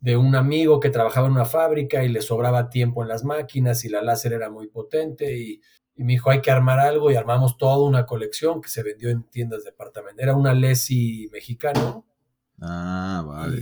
de 0.00 0.16
un 0.16 0.34
amigo 0.34 0.80
que 0.80 0.90
trabajaba 0.90 1.26
en 1.26 1.32
una 1.32 1.44
fábrica 1.44 2.04
y 2.04 2.08
le 2.08 2.22
sobraba 2.22 2.70
tiempo 2.70 3.02
en 3.02 3.08
las 3.08 3.24
máquinas 3.24 3.84
y 3.84 3.88
la 3.88 4.02
láser 4.02 4.32
era 4.32 4.50
muy 4.50 4.68
potente 4.68 5.36
y 5.36 5.60
y 5.96 6.04
me 6.04 6.12
dijo, 6.12 6.30
hay 6.30 6.42
que 6.42 6.50
armar 6.50 6.78
algo 6.78 7.10
y 7.10 7.16
armamos 7.16 7.56
toda 7.56 7.78
una 7.78 8.04
colección 8.04 8.60
que 8.60 8.68
se 8.68 8.82
vendió 8.82 9.08
en 9.08 9.22
tiendas 9.24 9.64
departamentales. 9.64 10.24
Era 10.24 10.36
una 10.36 10.52
Lesi 10.52 11.28
mexicano. 11.32 12.04
Ah, 12.60 13.24
vale. 13.26 13.58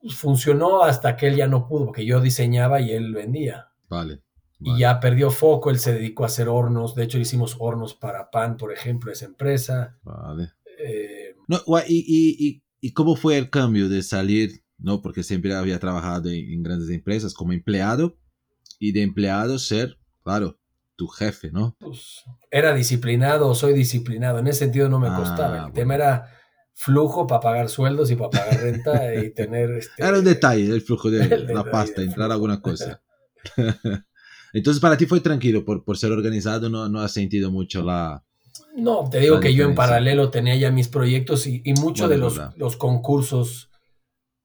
Y 0.00 0.10
funcionó 0.10 0.82
hasta 0.84 1.16
que 1.16 1.26
él 1.26 1.36
ya 1.36 1.48
no 1.48 1.66
pudo, 1.66 1.86
porque 1.86 2.06
yo 2.06 2.20
diseñaba 2.20 2.80
y 2.80 2.92
él 2.92 3.12
vendía. 3.12 3.72
Vale. 3.88 4.22
Y 4.60 4.78
ya 4.78 5.00
perdió 5.00 5.30
foco, 5.30 5.70
él 5.70 5.78
se 5.78 5.92
dedicó 5.92 6.22
a 6.22 6.26
hacer 6.26 6.48
hornos. 6.48 6.94
De 6.94 7.02
hecho, 7.02 7.18
hicimos 7.18 7.56
hornos 7.58 7.94
para 7.94 8.30
pan, 8.30 8.56
por 8.56 8.72
ejemplo, 8.72 9.10
esa 9.10 9.24
empresa. 9.24 9.98
Vale. 10.04 10.52
Eh, 10.84 11.34
no, 11.48 11.60
y, 11.88 12.62
y, 12.80 12.92
cómo 12.92 13.16
fue 13.16 13.38
el 13.38 13.50
cambio 13.50 13.88
de 13.88 14.02
salir? 14.02 14.62
No, 14.78 15.02
porque 15.02 15.22
siempre 15.22 15.54
había 15.54 15.78
trabajado 15.78 16.30
en 16.30 16.62
grandes 16.62 16.90
empresas 16.90 17.32
como 17.34 17.52
empleado 17.52 18.18
y 18.78 18.92
de 18.92 19.02
empleado 19.02 19.58
ser, 19.58 19.98
claro, 20.22 20.58
tu 20.96 21.08
jefe, 21.08 21.50
¿no? 21.50 21.76
Pues 21.78 22.24
era 22.50 22.74
disciplinado 22.74 23.54
soy 23.54 23.72
disciplinado. 23.72 24.38
En 24.38 24.46
ese 24.46 24.60
sentido 24.60 24.88
no 24.88 24.98
me 24.98 25.08
ah, 25.08 25.16
costaba. 25.16 25.66
El 25.66 25.72
tema 25.72 25.94
era 25.94 26.28
flujo 26.74 27.26
para 27.26 27.40
pagar 27.40 27.68
sueldos 27.68 28.10
y 28.10 28.16
para 28.16 28.30
pagar 28.30 28.60
renta 28.60 29.14
y 29.24 29.32
tener... 29.32 29.70
Este, 29.70 30.02
era 30.02 30.18
un 30.18 30.24
detalle 30.24 30.66
el 30.66 30.82
flujo 30.82 31.10
de 31.10 31.38
la 31.54 31.64
pasta, 31.64 32.02
entrar 32.02 32.30
alguna 32.30 32.60
cosa. 32.60 33.02
Entonces 34.52 34.80
para 34.80 34.96
ti 34.96 35.06
fue 35.06 35.20
tranquilo, 35.20 35.64
por, 35.64 35.84
por 35.84 35.98
ser 35.98 36.12
organizado 36.12 36.70
no, 36.70 36.88
no 36.88 37.00
has 37.00 37.12
sentido 37.12 37.50
mucho 37.50 37.82
la... 37.82 38.24
No, 38.76 39.08
te 39.08 39.20
digo 39.20 39.40
que 39.40 39.54
yo 39.54 39.64
en 39.64 39.74
paralelo 39.74 40.30
tenía 40.30 40.56
ya 40.56 40.70
mis 40.70 40.88
proyectos 40.88 41.46
y, 41.46 41.62
y 41.64 41.72
muchos 41.74 42.08
de 42.08 42.18
los, 42.18 42.40
los, 42.56 42.76
concursos 42.76 43.70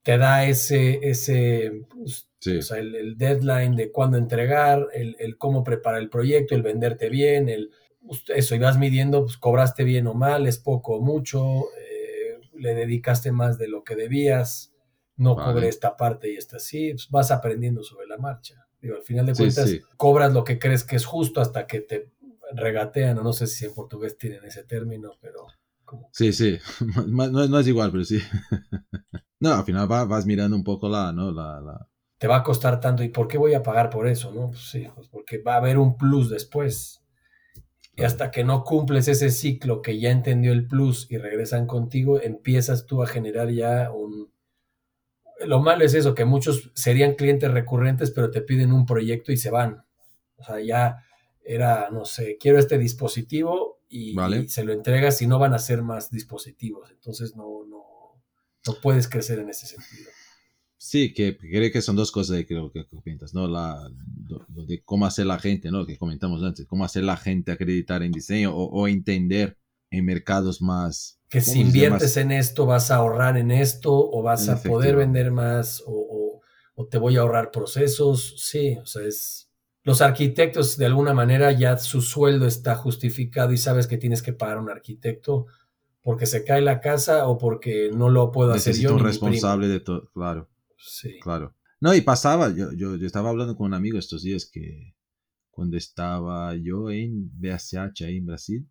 te 0.04 0.18
da 0.18 0.46
ese, 0.46 1.00
ese 1.04 1.84
pues, 1.90 2.28
o 2.48 2.62
sea, 2.62 2.78
el, 2.78 3.18
deadline 3.18 3.76
de 3.76 3.92
cuándo 3.92 4.18
entregar, 4.18 4.88
el, 4.94 5.16
el, 5.20 5.38
cómo 5.38 5.64
preparar 5.64 6.02
el 6.02 6.10
proyecto, 6.10 6.56
el 6.56 6.62
venderte 6.62 7.10
bien, 7.10 7.50
el, 7.50 7.72
pues, 8.06 8.24
eso, 8.30 8.56
y 8.56 8.60
vas 8.60 8.78
midiendo, 8.78 9.24
pues 9.24 9.38
cobraste 9.38 9.84
bien 9.84 10.08
o 10.08 10.14
mal, 10.14 10.48
es 10.48 10.58
poco 10.58 10.96
o 10.96 11.02
mucho, 11.02 11.66
eh, 11.80 12.40
le 12.58 12.74
dedicaste 12.74 13.32
más 13.32 13.58
de 13.58 13.68
lo 13.68 13.84
que 13.84 13.96
debías, 13.96 14.74
no 15.18 15.36
cobré 15.36 15.68
esta 15.68 15.98
parte 15.98 16.32
y 16.32 16.38
esta 16.38 16.58
así, 16.58 16.92
pues 16.92 17.10
vas 17.10 17.30
aprendiendo 17.30 17.84
sobre 17.84 18.08
la 18.08 18.18
marcha. 18.18 18.66
Digo, 18.82 18.96
al 18.96 19.04
final 19.04 19.26
de 19.26 19.34
cuentas, 19.34 19.76
cobras 19.98 20.34
lo 20.34 20.46
que 20.46 20.58
crees 20.58 20.86
que 20.86 20.96
es 20.96 21.06
justo 21.06 21.42
hasta 21.42 21.68
que 21.68 21.82
te 21.82 22.10
regatean, 22.54 23.18
no 23.18 23.34
sé 23.34 23.48
si 23.48 23.66
en 23.66 23.74
portugués 23.74 24.18
tienen 24.18 24.44
ese 24.46 24.64
término, 24.64 25.12
pero... 25.22 25.48
Sí, 26.12 26.34
sí, 26.34 26.58
no, 27.08 27.48
no, 27.48 27.60
es 27.60 27.68
igual, 27.68 27.92
pero 27.92 28.04
sí. 28.04 28.20
no, 29.40 29.54
al 29.54 29.64
final 29.64 29.88
vas, 29.88 30.26
mirando 30.26 30.56
un 30.56 30.64
poco 30.64 30.88
la, 30.88 31.12
¿no? 31.12 31.32
la, 31.32 31.60
la 31.60 31.90
te 32.20 32.28
va 32.28 32.38
a 32.38 32.44
costar 32.44 32.80
tanto 32.82 33.02
y 33.02 33.10
por 33.10 33.28
qué 33.28 33.38
voy 33.38 33.54
a 33.54 33.64
pagar 33.64 33.90
por 33.90 34.06
eso, 34.06 34.32
¿no? 34.34 34.50
Pues 34.50 34.70
sí, 34.70 34.88
pues 34.94 35.08
porque 35.08 35.42
va 35.42 35.54
a 35.54 35.58
haber 35.58 35.78
un 35.78 35.98
plus 35.98 36.30
después. 36.30 37.02
Y 37.96 38.04
hasta 38.04 38.30
que 38.30 38.44
no 38.44 38.64
cumples 38.64 39.08
ese 39.08 39.30
ciclo 39.30 39.82
que 39.82 40.00
ya 40.00 40.12
entendió 40.12 40.52
el 40.52 40.68
plus 40.68 41.10
y 41.10 41.18
regresan 41.18 41.66
contigo, 41.66 42.22
empiezas 42.22 42.86
tú 42.86 43.02
a 43.02 43.08
generar 43.08 43.50
ya 43.52 43.92
un... 43.92 44.32
Lo 45.46 45.62
malo 45.62 45.86
es 45.86 45.94
eso, 45.94 46.14
que 46.14 46.26
muchos 46.26 46.72
serían 46.76 47.16
clientes 47.16 47.50
recurrentes, 47.52 48.12
pero 48.12 48.30
te 48.30 48.42
piden 48.42 48.74
un 48.74 48.86
proyecto 48.86 49.32
y 49.32 49.38
se 49.38 49.50
van. 49.50 49.86
O 50.36 50.44
sea, 50.44 50.60
ya 50.60 51.06
era, 51.50 51.90
no 51.90 52.06
sé, 52.06 52.38
quiero 52.40 52.60
este 52.60 52.78
dispositivo 52.78 53.82
y, 53.90 54.16
se 54.48 54.64
lo 54.64 54.72
entregas 54.72 55.20
y 55.24 55.28
no 55.28 55.40
van 55.40 55.56
a 55.56 55.60
ser 55.60 55.82
más 55.82 56.12
dispositivos. 56.12 56.92
Entonces 56.92 57.36
no, 57.36 57.66
no, 57.68 58.22
no 58.68 58.74
puedes 58.84 59.10
crecer 59.10 59.40
en 59.40 59.50
ese 59.50 59.66
sentido. 59.66 60.12
Sí, 60.78 61.12
que 61.12 61.38
creo 61.38 61.72
que 61.72 61.82
son 61.82 61.96
dos 61.96 62.12
cosas 62.12 62.46
que 62.46 62.56
comentas, 62.88 63.34
¿no? 63.34 63.48
La, 63.48 63.92
lo, 64.28 64.66
de 64.66 64.84
cómo 64.84 65.08
hacer 65.08 65.26
la 65.26 65.40
gente, 65.40 65.72
¿no? 65.72 65.88
Que 65.88 65.98
comentamos 65.98 66.44
antes, 66.44 66.68
cómo 66.68 66.86
hacer 66.86 67.04
la 67.04 67.18
gente 67.18 67.52
acreditar 67.52 68.04
en 68.04 68.12
diseño 68.12 68.56
o, 68.56 68.88
entender 68.88 69.58
en 69.90 70.06
mercados 70.06 70.62
más... 70.62 71.20
Que 71.30 71.42
si 71.42 71.62
inviertes 71.62 72.16
en 72.18 72.32
esto 72.32 72.68
vas 72.68 72.92
a 72.92 72.98
ahorrar 72.98 73.38
en 73.38 73.50
esto 73.50 73.92
o 73.92 74.22
vas 74.22 74.48
a 74.50 74.62
poder 74.62 74.96
vender 74.96 75.32
más 75.32 75.84
o, 75.86 76.42
o, 76.76 76.88
te 76.88 77.00
voy 77.00 77.18
a 77.18 77.22
ahorrar 77.22 77.50
procesos. 77.50 78.36
Sí, 78.38 78.78
o 78.78 78.86
sea, 78.86 79.06
es... 79.06 79.49
Los 79.90 80.02
arquitectos 80.02 80.78
de 80.78 80.86
alguna 80.86 81.16
manera 81.16 81.52
ya 81.52 81.76
su 81.80 82.04
sueldo 82.04 82.46
está 82.46 82.76
justificado 82.76 83.54
y 83.54 83.58
sabes 83.58 83.88
que 83.88 83.98
tienes 83.98 84.22
que 84.22 84.34
pagar 84.34 84.58
a 84.58 84.62
un 84.62 84.70
arquitecto 84.70 85.48
porque 86.04 86.28
se 86.28 86.44
cae 86.44 86.62
la 86.62 86.80
casa 86.80 87.28
o 87.28 87.40
porque 87.40 87.90
no 87.92 88.08
lo 88.08 88.32
puedo 88.32 88.52
hacer 88.52 88.76
yo. 88.76 88.94
un 88.94 89.04
responsable 89.04 89.68
de 89.68 89.80
todo, 89.80 90.12
claro. 90.14 90.48
Sí. 90.78 91.20
Claro. 91.20 91.56
No, 91.82 91.96
y 91.96 92.02
pasaba, 92.02 92.54
yo, 92.56 92.72
yo, 92.74 92.98
yo, 92.98 93.08
estaba 93.08 93.32
hablando 93.32 93.58
con 93.58 93.66
un 93.66 93.74
amigo 93.74 93.98
estos 93.98 94.22
días 94.22 94.46
que 94.46 94.94
cuando 95.50 95.76
estaba 95.76 96.54
yo 96.54 96.92
en 96.92 97.32
BSH 97.40 98.06
ahí 98.06 98.18
en 98.18 98.28
Brasil, 98.28 98.70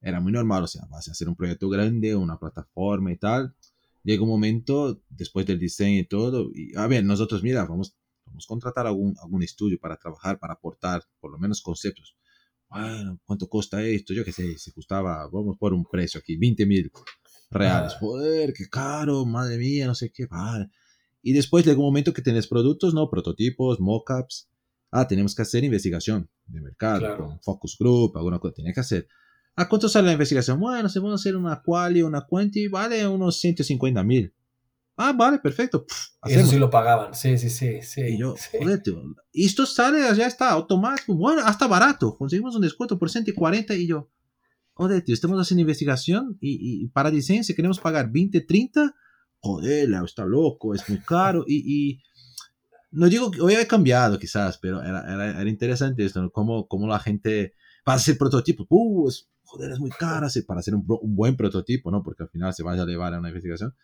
era 0.00 0.18
muy 0.18 0.32
normal, 0.32 0.64
o 0.64 0.66
sea, 0.66 0.86
vas 0.88 1.08
a 1.08 1.10
hacer 1.10 1.28
un 1.28 1.36
proyecto 1.36 1.68
grande, 1.68 2.16
una 2.16 2.38
plataforma 2.38 3.12
y 3.12 3.18
tal. 3.18 3.54
Llega 4.02 4.22
un 4.22 4.30
momento, 4.30 5.02
después 5.10 5.44
del 5.44 5.58
diseño 5.58 6.00
y 6.00 6.06
todo, 6.06 6.50
y 6.54 6.74
a 6.74 6.86
ver, 6.86 7.04
nosotros, 7.04 7.42
mira, 7.42 7.66
vamos, 7.66 7.98
vamos 8.34 8.46
a 8.46 8.48
contratar 8.48 8.86
algún, 8.86 9.14
algún 9.22 9.42
estudio 9.42 9.78
para 9.78 9.96
trabajar, 9.96 10.38
para 10.38 10.54
aportar 10.54 11.02
por 11.20 11.30
lo 11.30 11.38
menos 11.38 11.62
conceptos. 11.62 12.16
Bueno, 12.68 13.20
¿cuánto 13.24 13.48
cuesta 13.48 13.82
esto? 13.82 14.12
Yo 14.12 14.24
qué 14.24 14.32
sé, 14.32 14.58
se 14.58 14.72
costaba, 14.72 15.28
vamos 15.32 15.56
por 15.58 15.72
un 15.72 15.84
precio 15.84 16.18
aquí, 16.18 16.36
20 16.36 16.66
mil 16.66 16.90
reales. 17.50 17.92
Ah. 17.94 17.98
Joder, 18.00 18.52
qué 18.52 18.68
caro, 18.68 19.24
madre 19.24 19.58
mía, 19.58 19.86
no 19.86 19.94
sé 19.94 20.10
qué, 20.10 20.26
vale. 20.26 20.68
Y 21.22 21.32
después 21.32 21.64
llega 21.64 21.78
un 21.78 21.84
momento 21.84 22.12
que 22.12 22.22
tienes 22.22 22.48
productos, 22.48 22.92
¿no? 22.92 23.08
Prototipos, 23.08 23.78
mockups. 23.80 24.48
Ah, 24.90 25.06
tenemos 25.06 25.34
que 25.34 25.42
hacer 25.42 25.62
investigación 25.62 26.28
de 26.46 26.60
mercado, 26.60 27.16
con 27.16 27.40
focus 27.40 27.76
group, 27.78 28.16
alguna 28.16 28.38
cosa. 28.38 28.54
Tiene 28.54 28.72
que 28.72 28.80
hacer. 28.80 29.08
¿A 29.56 29.68
cuánto 29.68 29.88
sale 29.88 30.06
la 30.06 30.12
investigación? 30.12 30.58
Bueno, 30.58 30.88
se 30.88 30.98
van 30.98 31.12
a 31.12 31.14
hacer 31.14 31.36
una 31.36 31.62
quali, 31.62 32.02
una 32.02 32.26
y 32.52 32.68
vale 32.68 33.06
unos 33.06 33.38
150 33.38 34.02
mil. 34.02 34.34
Ah, 34.96 35.12
vale, 35.12 35.38
perfecto. 35.38 35.84
Eso 36.24 36.46
sí 36.46 36.58
lo 36.58 36.70
pagaban, 36.70 37.14
sí, 37.14 37.36
sí, 37.36 37.50
sí. 37.50 37.82
sí 37.82 38.00
y 38.02 38.18
yo, 38.18 38.36
sí. 38.36 38.58
y 39.32 39.46
esto 39.46 39.66
sale, 39.66 40.00
ya 40.16 40.26
está, 40.26 40.50
automático. 40.50 41.14
Bueno, 41.14 41.42
hasta 41.44 41.66
barato. 41.66 42.16
Conseguimos 42.16 42.54
un 42.54 42.62
descuento 42.62 42.98
por 42.98 43.10
140 43.10 43.74
y 43.74 43.88
yo, 43.88 44.08
joder, 44.74 45.02
tío, 45.02 45.14
estamos 45.14 45.40
haciendo 45.40 45.62
investigación 45.62 46.38
y, 46.40 46.84
y 46.84 46.88
para 46.88 47.10
si 47.10 47.54
queremos 47.54 47.80
pagar 47.80 48.10
20, 48.12 48.40
30, 48.42 48.94
joder, 49.38 49.90
está 50.04 50.24
loco, 50.24 50.74
es 50.74 50.88
muy 50.88 50.98
caro. 50.98 51.44
Y, 51.46 52.00
no 52.90 53.08
digo 53.08 53.28
que 53.32 53.40
hoy 53.40 53.54
ha 53.54 53.66
cambiado 53.66 54.20
quizás, 54.20 54.56
pero 54.58 54.80
era, 54.80 55.02
era, 55.12 55.48
interesante 55.48 56.04
esto, 56.04 56.22
¿no? 56.22 56.30
Cómo, 56.30 56.68
cómo, 56.68 56.86
la 56.86 57.00
gente, 57.00 57.54
para 57.84 57.96
hacer 57.96 58.16
prototipos, 58.16 58.68
uh, 58.70 59.10
joder, 59.42 59.72
es 59.72 59.80
muy 59.80 59.90
caro 59.90 60.28
para 60.46 60.60
hacer 60.60 60.76
un, 60.76 60.84
un, 60.86 61.16
buen 61.16 61.36
prototipo, 61.36 61.90
¿no? 61.90 62.04
Porque 62.04 62.22
al 62.22 62.28
final 62.28 62.54
se 62.54 62.62
vaya 62.62 62.84
a 62.84 62.86
llevar 62.86 63.12
a 63.12 63.18
una 63.18 63.30
investigación. 63.30 63.74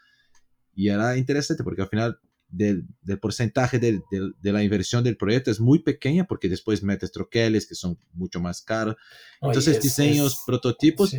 Y 0.81 0.89
era 0.89 1.19
interesante 1.19 1.63
porque 1.63 1.83
al 1.83 1.89
final 1.89 2.19
del, 2.49 2.87
del 3.03 3.19
porcentaje 3.19 3.79
de, 3.79 4.01
de, 4.11 4.53
la 4.53 4.63
inversión 4.63 5.05
del 5.05 5.19
proyecto 5.19 5.51
es 5.51 5.61
muy 5.61 5.81
pequeña 5.81 6.27
porque 6.27 6.49
después 6.49 6.83
metes 6.83 7.13
troqueles 7.13 7.67
que 7.67 7.75
son 7.75 7.99
mucho 8.15 8.41
más 8.41 8.63
caros. 8.63 8.97
Entonces, 9.43 9.83
diseños, 9.83 10.43
prototipos. 10.47 11.15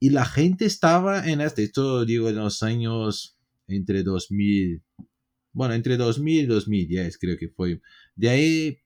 Y 0.00 0.10
la 0.10 0.24
gente 0.24 0.64
estaba 0.64 1.28
en 1.28 1.40
este, 1.40 1.62
esto 1.62 2.04
digo 2.04 2.28
en 2.28 2.34
los 2.34 2.64
años 2.64 3.38
entre 3.68 4.02
2000, 4.02 4.82
bueno, 5.52 5.74
entre 5.74 5.96
2000 5.96 6.42
y 6.42 6.46
2010 6.46 7.18
creo 7.18 7.36
que 7.38 7.50
fue. 7.50 7.80
De 8.16 8.28
ahí 8.30 8.78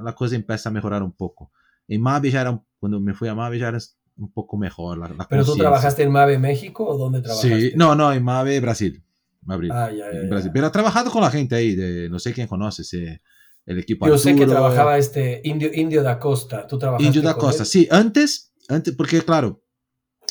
la 0.00 0.14
cosa 0.14 0.36
empieza 0.36 0.68
a 0.68 0.72
mejorar 0.72 1.02
un 1.02 1.12
poco. 1.12 1.50
En 1.88 2.00
Mave 2.02 2.30
ya 2.30 2.42
era, 2.42 2.62
cuando 2.78 3.00
me 3.00 3.14
fui 3.14 3.26
a 3.26 3.34
Mave 3.34 3.58
ya 3.58 3.68
era 3.68 3.78
un 4.16 4.32
poco 4.32 4.56
mejor. 4.56 4.98
La, 4.98 5.26
¿Pero 5.28 5.44
tú 5.44 5.56
trabajaste 5.56 6.04
en 6.04 6.12
Mave 6.12 6.38
México 6.38 6.86
o 6.86 6.96
dónde 6.96 7.20
trabajaste? 7.20 7.70
Sí, 7.70 7.72
no, 7.74 7.96
no, 7.96 8.12
en 8.12 8.22
Mave 8.22 8.60
Brasil. 8.60 9.02
Ah, 9.48 9.90
ya, 9.90 10.12
ya, 10.12 10.28
Brasil. 10.28 10.50
Pero 10.52 10.66
he 10.66 10.70
trabajado 10.70 11.10
con 11.10 11.22
la 11.22 11.30
gente 11.30 11.54
ahí, 11.54 11.74
de, 11.74 12.08
no 12.08 12.18
sé 12.18 12.32
quién 12.32 12.46
conoces, 12.46 12.92
el 12.92 13.78
equipo 13.78 14.06
Yo 14.06 14.18
sé 14.18 14.34
que 14.34 14.46
trabajaba 14.46 14.98
este 14.98 15.40
Indio, 15.44 15.70
Indio 15.72 16.02
da 16.02 16.18
Costa, 16.18 16.66
tú 16.66 16.78
trabajaste 16.78 17.06
Indio 17.06 17.22
da 17.22 17.34
Costa, 17.34 17.64
sí, 17.64 17.88
antes, 17.90 18.52
antes, 18.68 18.94
porque 18.94 19.22
claro, 19.22 19.62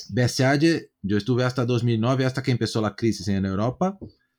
BSH, 0.10 0.90
yo 1.02 1.18
estuve 1.18 1.44
hasta 1.44 1.66
2009, 1.66 2.26
hasta 2.26 2.42
que 2.44 2.52
empezó 2.52 2.82
la 2.82 2.96
crisis 2.96 3.28
en 3.28 3.46
Europa, 3.46 3.98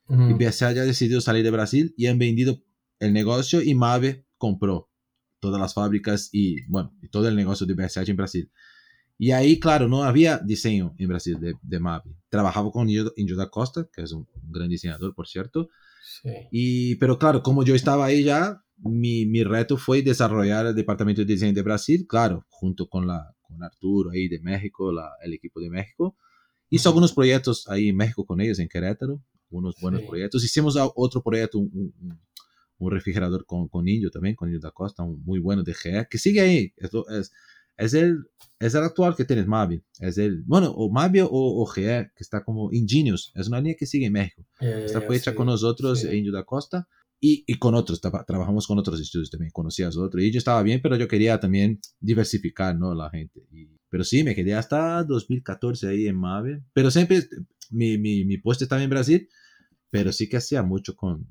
y 0.09 0.35
BSH 0.35 0.63
ha 0.65 0.73
decidido 0.73 1.21
salir 1.21 1.45
de 1.45 1.53
Brasil 1.53 1.95
y 1.97 2.09
han 2.09 2.19
vendido 2.19 2.61
el 2.99 3.13
negocio 3.13 3.63
y 3.63 3.77
Mave 3.77 4.27
compró 4.37 4.91
todas 5.39 5.61
las 5.61 5.73
fábricas 5.75 6.31
y, 6.33 6.67
bueno, 6.67 6.97
y 7.01 7.09
todo 7.09 7.29
el 7.29 7.37
negocio 7.37 7.65
de 7.65 7.75
BSH 7.75 8.11
en 8.11 8.17
Brasil. 8.17 8.51
Y 9.23 9.33
ahí, 9.33 9.61
claro, 9.61 9.87
no 9.87 10.03
había 10.03 10.39
diseño 10.39 10.95
en 10.97 11.09
Brasil 11.09 11.39
de, 11.39 11.55
de 11.61 11.79
Mave. 11.79 12.11
Trabajaba 12.31 12.71
con 12.71 12.89
Indio 12.89 13.37
da 13.37 13.51
Costa, 13.51 13.87
que 13.93 14.01
es 14.01 14.13
un, 14.13 14.27
gran 14.49 14.71
diseñador, 14.71 15.15
por 15.15 15.29
cierto. 15.29 15.69
Sí. 16.23 16.31
Y, 16.51 16.95
pero 16.95 17.19
claro, 17.19 17.43
como 17.43 17.63
yo 17.63 17.75
estaba 17.75 18.07
ahí 18.07 18.25
ya, 18.25 18.65
mi, 18.79 19.27
mi 19.27 19.45
reto 19.45 19.77
fue 19.77 20.01
desarrollar 20.01 20.65
el 20.65 20.75
departamento 20.75 21.21
de 21.21 21.27
diseño 21.27 21.53
de 21.53 21.61
Brasil, 21.61 22.07
claro, 22.09 22.47
junto 22.49 22.89
con 22.89 23.07
la, 23.07 23.37
con 23.43 23.63
Arturo 23.63 24.09
ahí 24.09 24.27
de 24.27 24.41
México, 24.41 24.91
la, 24.91 25.11
el 25.23 25.35
equipo 25.35 25.61
de 25.61 25.69
México. 25.69 26.17
Hizo 26.71 26.89
algunos 26.89 27.13
proyectos 27.13 27.69
ahí 27.69 27.91
en 27.91 27.97
México 27.97 28.25
con 28.25 28.41
ellos, 28.41 28.59
en 28.59 28.71
Querétaro, 28.71 29.23
unos 29.51 29.77
buenos 29.83 30.01
proyectos. 30.01 30.43
Hicimos 30.43 30.79
otro 30.95 31.23
proyecto, 31.23 31.59
un, 31.59 31.93
un, 32.79 32.91
refrigerador 32.91 33.45
con, 33.45 33.69
con 33.69 33.87
Indio 33.87 34.11
también, 34.11 34.35
con 34.35 34.49
Indio 34.49 34.61
da 34.61 34.71
Costa, 34.71 35.03
un 35.03 35.23
muy 35.25 35.41
bueno 35.41 35.63
de 35.63 35.75
GE, 35.75 36.07
que 36.09 36.17
sigue 36.17 36.41
ahí. 36.41 36.73
Es, 36.79 36.91
es, 37.11 37.33
es, 37.81 37.95
el, 37.95 38.25
es 38.59 38.75
el 38.75 38.85
actual 38.85 39.17
que 39.17 39.25
tienes 39.25 39.47
Mavi. 39.47 39.83
Es 39.99 40.19
el, 40.19 40.43
bueno, 40.43 40.71
o 40.71 40.91
Mavi 40.91 41.21
o, 41.21 41.29
o 41.31 41.67
GE, 41.67 42.11
que 42.15 42.23
está 42.23 42.45
como 42.45 42.71
Ingenious. 42.73 43.33
Es 43.35 43.49
una 43.49 43.59
línea 43.59 43.77
que 43.79 43.87
sigue 43.87 44.07
en 44.07 44.13
México. 44.13 44.47
Está 44.61 45.01
fue 45.01 45.17
hecha 45.17 45.35
con 45.35 45.47
nosotros, 45.47 46.05
Indio 46.05 46.33
da 46.33 46.45
Costa. 46.45 46.87
Y, 47.23 47.45
y, 47.47 47.59
con 47.59 47.75
otros, 47.75 48.01
trabajamos 48.01 48.67
con 48.67 48.79
otros 48.79 48.99
estudios 48.99 49.31
también, 49.31 49.51
conocías 49.53 49.95
otros. 49.99 50.23
Y 50.23 50.33
yo 50.33 50.39
estaba 50.39 50.63
bien, 50.63 50.81
pero 50.83 50.97
yo 50.97 51.07
quería 51.07 51.39
también 51.39 51.79
diversificar, 52.01 52.79
¿no? 52.79 52.95
La 52.95 53.11
gente. 53.11 53.43
Y, 53.53 53.69
pero 53.91 54.05
sí, 54.05 54.25
me 54.25 54.35
quedé 54.35 54.55
hasta 54.55 55.05
2014 55.05 55.89
ahí 55.89 56.07
en 56.07 56.17
Mave. 56.17 56.63
Pero 56.73 56.91
siempre, 56.91 57.23
mi, 57.71 57.99
mi, 57.99 58.25
mi 58.25 58.39
puesto 58.39 58.65
estaba 58.65 58.83
en 58.83 58.89
Brasil, 58.89 59.29
pero 59.91 60.13
sí 60.13 60.29
que 60.29 60.39
hacía 60.39 60.63
mucho 60.63 60.95
con... 60.95 61.27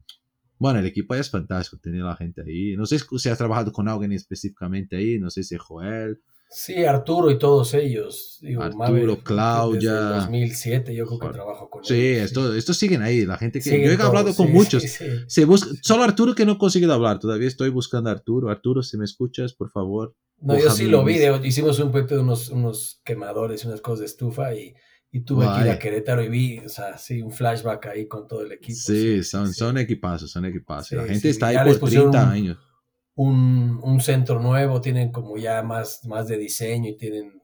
Bueno, 0.60 0.80
el 0.80 0.86
equipo 0.86 1.14
ahí 1.14 1.22
es 1.22 1.30
fantástico, 1.32 1.80
tenía 1.82 2.04
la 2.04 2.18
gente 2.18 2.42
ahí. 2.46 2.76
No 2.76 2.86
sé 2.86 3.00
si 3.00 3.30
has 3.30 3.38
trabajado 3.38 3.72
con 3.72 3.88
alguien 3.88 4.12
específicamente 4.12 4.98
ahí, 4.98 5.18
no 5.18 5.30
sé 5.30 5.44
si 5.44 5.56
Joel. 5.58 6.22
Sí, 6.52 6.84
Arturo 6.84 7.30
y 7.30 7.38
todos 7.38 7.76
ellos. 7.76 8.40
Arturo, 8.60 9.20
Claudia. 9.24 9.94
Desde 9.94 10.16
2007 10.16 10.96
yo 10.96 11.06
creo 11.06 11.20
que 11.20 11.30
trabajo 11.30 11.70
con 11.70 11.84
sí, 11.84 11.94
ellos. 11.94 12.26
Esto, 12.26 12.56
estos 12.56 12.76
siguen 12.76 13.04
ahí. 13.04 13.24
La 13.24 13.38
gente 13.38 13.60
que... 13.60 13.70
yo 13.70 13.92
he 13.92 14.02
hablado 14.02 14.34
con 14.34 14.52
muchos. 14.52 14.84
Se 15.28 15.46
busca, 15.46 15.70
solo 15.84 16.04
Arturo 16.04 16.34
que 16.34 16.46
no 16.46 16.54
he 16.54 16.58
conseguido 16.58 16.94
hablar. 16.94 17.20
Todavía 17.20 17.48
estoy 17.48 17.70
buscando 17.70 18.10
a 18.10 18.14
Arturo. 18.14 18.50
Arturo, 18.50 18.82
si 18.82 18.98
me 18.98 19.06
escuchas, 19.06 19.54
por 19.54 19.70
favor. 19.70 20.16
No, 20.42 20.58
yo 20.58 20.72
sí 20.72 20.86
lo 20.88 21.04
vi. 21.04 21.20
hicimos 21.44 21.78
un 21.80 21.92
proyecto 21.92 22.16
de 22.16 22.22
unos, 22.22 22.50
unos 22.50 23.00
quemadores, 23.04 23.66
unas 23.66 23.82
cosas 23.82 24.00
de 24.00 24.06
estufa 24.08 24.56
y, 24.56 24.74
y 25.12 25.20
tuve 25.20 25.46
que 25.46 25.62
ir 25.66 25.70
a 25.70 25.78
Querétaro 25.78 26.24
y 26.24 26.30
vi, 26.30 26.60
o 26.60 26.70
sea, 26.70 26.98
sí, 26.98 27.22
un 27.22 27.32
flashback 27.32 27.88
ahí 27.88 28.08
con 28.08 28.28
todo 28.28 28.42
el 28.42 28.54
equipo. 28.54 28.80
Sí, 28.80 29.22
son, 29.24 29.54
son 29.54 29.78
equipazos, 29.78 30.32
son 30.32 30.46
equipazos. 30.46 30.94
la 30.94 31.06
gente 31.06 31.30
está 31.30 31.48
ahí 31.48 31.78
por 31.78 31.90
30 31.90 32.32
años 32.32 32.58
un, 33.20 33.82
un, 33.84 34.00
centro 34.00 34.40
nuevo, 34.40 34.80
tienen 34.80 35.12
como 35.12 35.36
ya 35.36 35.62
más, 35.62 36.06
más 36.06 36.30
de 36.30 36.38
diseño 36.38 36.90
y 36.90 36.96
tienen... 36.96 37.42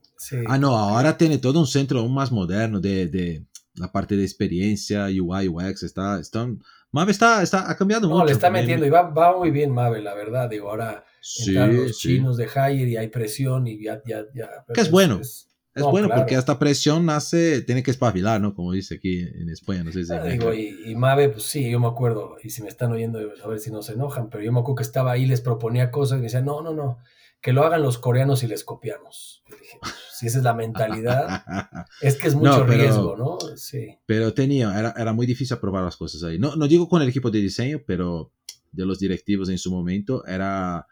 Ah, 0.47 0.57
no, 0.57 0.73
ahora 0.78 1.17
tiene 1.17 1.38
todo 1.38 1.59
un 1.59 1.67
centro 1.67 1.99
aún 1.99 2.13
más 2.13 2.32
moderno 2.32 2.80
de, 2.80 3.07
de 3.07 3.45
la 3.73 3.91
parte 3.91 4.15
de 4.15 4.23
experiencia, 4.23 5.07
UI, 5.07 5.49
UX, 5.49 5.84
está, 5.84 6.17
está, 6.21 6.47
Mave 6.91 7.11
está, 7.11 7.43
está, 7.43 7.69
ha 7.69 7.76
cambiado 7.76 8.07
mucho. 8.07 8.19
No, 8.19 8.26
le 8.26 8.32
está 8.32 8.49
metiendo 8.49 8.86
y 8.86 8.89
va, 8.89 9.09
va 9.09 9.38
muy 9.38 9.51
bien 9.51 9.71
Mave, 9.71 10.01
la 10.01 10.13
verdad, 10.13 10.49
digo, 10.49 10.69
ahora 10.69 11.03
sí, 11.19 11.51
los 11.51 11.97
chinos 11.97 12.38
de 12.38 12.45
Hire 12.45 12.91
y 12.91 12.95
hay 12.95 13.09
presión 13.09 13.67
y 13.67 13.84
ya, 13.84 14.01
ya, 14.05 14.23
ya. 14.34 14.47
Que 14.73 14.80
es 14.80 14.89
bueno. 14.89 15.19
Es 15.19 15.49
bueno 15.84 16.09
porque 16.13 16.36
esta 16.36 16.57
presión 16.57 17.05
nace, 17.05 17.61
tiene 17.61 17.84
que 17.84 17.91
espabilar, 17.91 18.39
¿no? 18.39 18.55
Como 18.55 18.71
dice 18.71 18.95
aquí 18.95 19.19
en 19.19 19.49
España, 19.49 19.84
no 19.84 19.91
sé 19.91 20.05
si... 20.05 20.13
Ah, 20.13 20.23
digo, 20.23 20.53
y, 20.53 20.76
y, 20.86 20.95
Mave, 20.95 21.30
pues 21.30 21.43
sí, 21.43 21.69
yo 21.69 21.80
me 21.80 21.88
acuerdo, 21.88 22.38
y 22.41 22.49
si 22.49 22.61
me 22.61 22.69
están 22.69 22.91
oyendo, 22.91 23.19
a 23.19 23.47
ver 23.47 23.59
si 23.59 23.71
no 23.71 23.82
se 23.82 23.93
enojan, 23.93 24.30
pero 24.30 24.43
yo 24.43 24.51
me 24.53 24.59
acuerdo 24.59 24.78
que 24.78 24.84
estaba 24.84 25.11
ahí, 25.11 25.26
les 25.26 25.41
proponía 25.41 25.91
cosas 25.91 26.17
y 26.17 26.19
me 26.19 26.26
decía, 26.26 26.41
no, 26.41 26.61
no, 26.61 26.73
no, 26.73 26.99
que 27.41 27.51
lo 27.51 27.63
hagan 27.63 27.82
los 27.82 27.97
coreanos 27.97 28.43
y 28.43 28.47
les 28.47 28.63
copiamos. 28.63 29.43
Y 29.47 29.51
dije, 29.51 29.78
pues, 29.82 29.93
si 30.13 30.28
esa 30.28 30.38
es 30.38 30.43
la 30.43 30.53
mentalidad, 30.53 31.43
es 32.01 32.15
que 32.15 32.28
es 32.28 32.36
mucho 32.36 32.65
riesgo, 32.65 33.15
¿no? 33.17 33.38
Sí. 33.57 33.97
Pero 34.05 34.34
tenía, 34.34 34.80
era, 34.80 34.93
era 34.97 35.13
muy 35.13 35.28
difícil 35.28 35.57
probar 35.57 35.84
las 35.84 35.97
cosas 35.97 36.23
ahí. 36.23 36.39
No, 36.39 36.55
no 36.55 36.67
digo 36.67 36.88
con 36.88 37.01
el 37.01 37.09
equipo 37.09 37.30
de 37.30 37.41
diseño, 37.41 37.82
pero 37.86 38.32
de 38.71 38.86
los 38.86 38.99
directivos 38.99 39.49
en 39.49 39.57
su 39.57 39.71
momento 39.71 40.26
era... 40.26 40.88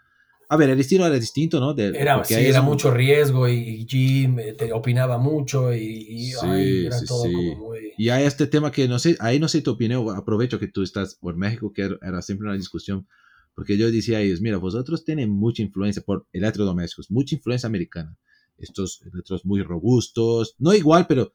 A 0.53 0.57
ver, 0.57 0.69
el 0.69 0.79
estilo 0.79 1.05
era 1.05 1.17
distinto, 1.17 1.59
¿no? 1.59 1.75
era, 1.75 2.23
sí, 2.23 2.35
era 2.35 2.61
mucho 2.61 2.91
riesgo 2.91 3.47
y, 3.47 3.87
Jim 3.89 4.37
eh, 4.37 4.53
te 4.53 4.71
opinaba 4.71 5.17
mucho 5.17 5.73
y, 5.73 6.31
sí, 6.31 6.85
era 6.85 7.01
todo 7.05 7.23
como 7.23 7.55
muy... 7.55 7.93
Y 7.97 8.09
hay 8.09 8.25
este 8.25 8.45
tema 8.45 8.71
que 8.71 8.87
no 8.87 8.99
sé, 8.99 9.15
ahí 9.19 9.39
no 9.39 9.47
sé 9.47 9.61
tu 9.61 9.71
opinión, 9.71 10.05
aprovecho 10.15 10.59
que 10.59 10.67
tú 10.67 10.83
estás 10.83 11.15
por 11.15 11.35
México, 11.35 11.73
que 11.73 11.97
era 12.01 12.21
siempre 12.21 12.47
una 12.47 12.55
discusión 12.55 13.07
porque 13.55 13.77
yo 13.77 13.91
decía 13.91 14.17
a 14.17 14.21
ellos, 14.21 14.41
mira, 14.41 14.57
vosotros 14.57 15.03
tienen 15.03 15.31
mucha 15.31 15.61
influencia 15.63 16.03
por 16.03 16.27
electrodomésticos, 16.33 17.11
mucha 17.11 17.35
influencia 17.35 17.67
americana. 17.67 18.17
Estos 18.57 19.01
electros 19.01 19.45
muy 19.45 19.63
robustos, 19.63 20.55
no 20.59 20.73
igual, 20.73 21.07
pero 21.07 21.33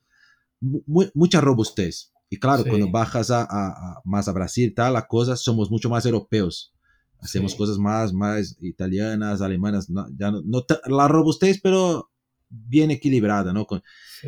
mucha 0.60 1.40
robustez. 1.40 2.12
Y 2.30 2.38
claro, 2.38 2.64
cuando 2.64 2.88
bajas 2.90 3.30
a, 3.30 4.00
más 4.04 4.28
a 4.28 4.32
Brasil, 4.32 4.72
tal, 4.74 4.92
la 4.92 5.06
cosa, 5.06 5.36
somos 5.36 5.70
mucho 5.70 5.88
más 5.88 6.06
europeos. 6.06 6.72
Hacemos 7.20 7.54
cosas 7.54 7.78
más, 7.78 8.12
más 8.12 8.56
italianas, 8.60 9.42
alemanas, 9.42 9.88
ya 10.16 10.30
no, 10.30 10.42
no, 10.44 10.64
la 10.86 11.08
robustez, 11.08 11.60
pero 11.60 12.10
bien 12.50 12.90
equilibrada, 12.90 13.52
¿no? 13.52 13.66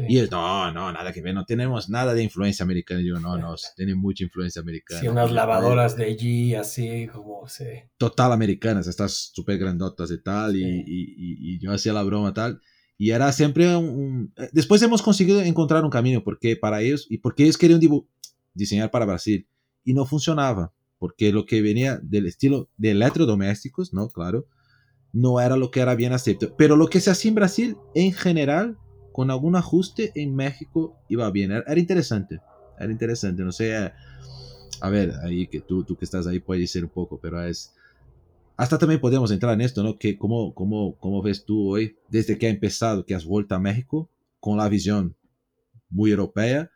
Y 0.08 0.18
es, 0.18 0.30
no, 0.30 0.70
no, 0.72 0.92
nada 0.92 1.12
que 1.12 1.22
ver, 1.22 1.34
no 1.34 1.44
tenemos 1.44 1.88
nada 1.88 2.14
de 2.14 2.22
influencia 2.22 2.62
americana. 2.62 3.00
Yo, 3.02 3.18
no, 3.18 3.36
no, 3.38 3.54
tiene 3.76 3.94
mucha 3.94 4.24
influencia 4.24 4.60
americana. 4.60 5.00
Sí, 5.00 5.08
unas 5.08 5.32
lavadoras 5.32 5.96
de 5.96 6.04
allí, 6.04 6.54
así 6.54 7.08
como, 7.08 7.48
sí. 7.48 7.64
Total 7.96 8.32
americanas, 8.32 8.86
estas 8.86 9.30
súper 9.32 9.58
grandotas 9.58 10.10
y 10.10 10.22
tal, 10.22 10.56
y, 10.56 10.62
y, 10.62 11.54
y, 11.54 11.58
yo 11.58 11.72
hacía 11.72 11.92
la 11.92 12.02
broma 12.02 12.32
tal. 12.34 12.60
Y 12.98 13.10
era 13.10 13.32
siempre 13.32 13.74
un, 13.76 14.32
eh, 14.36 14.50
Después 14.52 14.82
hemos 14.82 15.00
conseguido 15.00 15.40
encontrar 15.40 15.84
un 15.84 15.90
camino, 15.90 16.22
porque 16.22 16.56
para 16.56 16.82
ellos, 16.82 17.06
y 17.08 17.18
porque 17.18 17.44
ellos 17.44 17.56
querían 17.56 17.80
diseñar 18.52 18.90
para 18.90 19.06
Brasil, 19.06 19.48
y 19.84 19.94
no 19.94 20.04
funcionaba, 20.04 20.72
porque 21.00 21.32
lo 21.32 21.46
que 21.46 21.62
venía 21.62 21.98
del 22.02 22.26
estilo 22.26 22.68
de 22.76 22.90
electrodomésticos, 22.90 23.94
¿no? 23.94 24.10
Claro, 24.10 24.46
no 25.14 25.40
era 25.40 25.56
lo 25.56 25.70
que 25.70 25.80
era 25.80 25.94
bien 25.94 26.12
aceptado. 26.12 26.54
Pero 26.58 26.76
lo 26.76 26.88
que 26.88 27.00
se 27.00 27.10
hacía 27.10 27.30
en 27.30 27.34
Brasil, 27.34 27.76
en 27.94 28.12
general, 28.12 28.76
con 29.10 29.30
algún 29.30 29.56
ajuste 29.56 30.12
en 30.14 30.36
México, 30.36 30.94
iba 31.08 31.28
bien. 31.30 31.52
Era, 31.52 31.78
interesante. 31.78 32.40
Era 32.78 32.92
interesante. 32.92 33.42
No 33.42 33.50
sé, 33.50 33.74
a 34.82 34.90
ver, 34.90 35.14
ahí 35.24 35.46
que 35.46 35.62
tú, 35.62 35.84
tú 35.84 35.96
que 35.96 36.04
estás 36.04 36.26
ahí 36.26 36.38
puede 36.38 36.66
ser 36.66 36.84
un 36.84 36.90
poco, 36.90 37.18
pero 37.18 37.42
es... 37.42 37.74
Hasta 38.58 38.76
también 38.76 39.00
podemos 39.00 39.30
entrar 39.30 39.54
en 39.54 39.62
esto, 39.62 39.82
¿no? 39.82 39.98
Que 39.98 40.18
cómo, 40.18 40.54
cómo, 40.54 40.98
cómo 40.98 41.22
ves 41.22 41.46
tú 41.46 41.70
hoy, 41.72 41.96
desde 42.10 42.36
que 42.36 42.46
ha 42.46 42.50
empezado, 42.50 43.06
que 43.06 43.14
has 43.14 43.24
vuelto 43.24 43.54
a 43.54 43.58
México, 43.58 44.10
con 44.38 44.58
la 44.58 44.68
visión 44.68 45.16
muy 45.88 46.10
europea, 46.10 46.70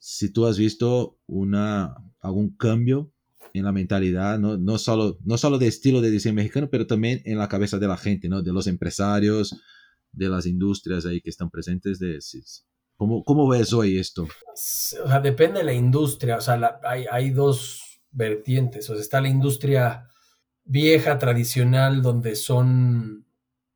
si 0.00 0.32
tú 0.32 0.46
has 0.46 0.58
visto 0.58 1.16
una, 1.28 1.94
algún 2.20 2.56
cambio 2.56 3.12
en 3.54 3.64
la 3.64 3.72
mentalidad, 3.72 4.38
no, 4.38 4.56
no, 4.56 4.78
solo, 4.78 5.18
no 5.24 5.38
solo 5.38 5.58
de 5.58 5.66
estilo 5.66 6.00
de 6.00 6.10
diseño 6.10 6.34
mexicano, 6.34 6.68
pero 6.70 6.86
también 6.86 7.22
en 7.24 7.38
la 7.38 7.48
cabeza 7.48 7.78
de 7.78 7.88
la 7.88 7.96
gente, 7.96 8.28
¿no? 8.28 8.42
de 8.42 8.52
los 8.52 8.66
empresarios, 8.66 9.56
de 10.12 10.28
las 10.28 10.46
industrias 10.46 11.06
ahí 11.06 11.20
que 11.20 11.30
están 11.30 11.50
presentes. 11.50 11.98
De, 11.98 12.18
¿cómo, 12.96 13.24
¿Cómo 13.24 13.48
ves 13.48 13.72
hoy 13.72 13.98
esto? 13.98 14.24
O 14.24 14.28
sea, 14.54 15.20
depende 15.20 15.60
de 15.60 15.64
la 15.64 15.72
industria, 15.72 16.36
o 16.36 16.40
sea, 16.40 16.80
hay, 16.82 17.06
hay 17.10 17.30
dos 17.30 18.00
vertientes, 18.10 18.88
o 18.90 18.94
sea, 18.94 19.02
está 19.02 19.20
la 19.20 19.28
industria 19.28 20.08
vieja, 20.64 21.18
tradicional, 21.18 22.02
donde 22.02 22.36
son 22.36 23.26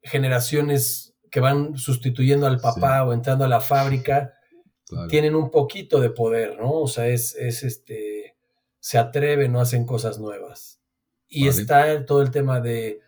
generaciones 0.02 1.14
que 1.30 1.40
van 1.40 1.76
sustituyendo 1.76 2.46
al 2.46 2.60
papá 2.60 3.04
o 3.04 3.12
entrando 3.12 3.44
a 3.44 3.48
la 3.48 3.60
fábrica, 3.60 4.34
tienen 5.08 5.34
un 5.34 5.50
poquito 5.50 5.98
de 5.98 6.10
poder, 6.10 6.56
¿no? 6.56 6.70
O 6.72 6.86
sea, 6.86 7.08
es, 7.08 7.34
es 7.34 7.64
este 7.64 8.13
se 8.84 8.98
atreven, 8.98 9.50
no 9.50 9.62
hacen 9.62 9.86
cosas 9.86 10.18
nuevas. 10.18 10.78
Y 11.26 11.48
está 11.48 12.04
todo 12.04 12.20
el 12.20 12.30
tema 12.30 12.60
de, 12.60 13.00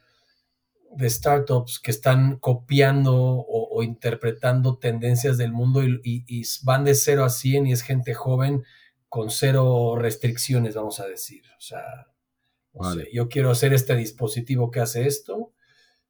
de, 0.93 1.11
startups 1.11 1.79
que 1.79 1.91
están 1.91 2.39
copiando 2.39 3.15
o, 3.15 3.83
interpretando 3.83 4.79
tendencias 4.79 5.37
del 5.37 5.53
mundo 5.53 5.83
y, 5.85 6.47
van 6.63 6.85
de 6.85 6.95
cero 6.95 7.25
a 7.25 7.29
100 7.29 7.67
y 7.67 7.73
es 7.73 7.83
gente 7.83 8.15
joven 8.15 8.65
con 9.11 9.29
cero 9.29 9.97
restricciones, 9.99 10.77
vamos 10.77 10.99
a 10.99 11.07
decir. 11.07 11.43
O 11.59 11.61
sea, 11.61 12.07
yo 13.13 13.29
quiero 13.29 13.51
hacer 13.51 13.75
este 13.75 13.95
dispositivo 13.97 14.71
que 14.71 14.81
hace 14.81 15.07
esto 15.07 15.53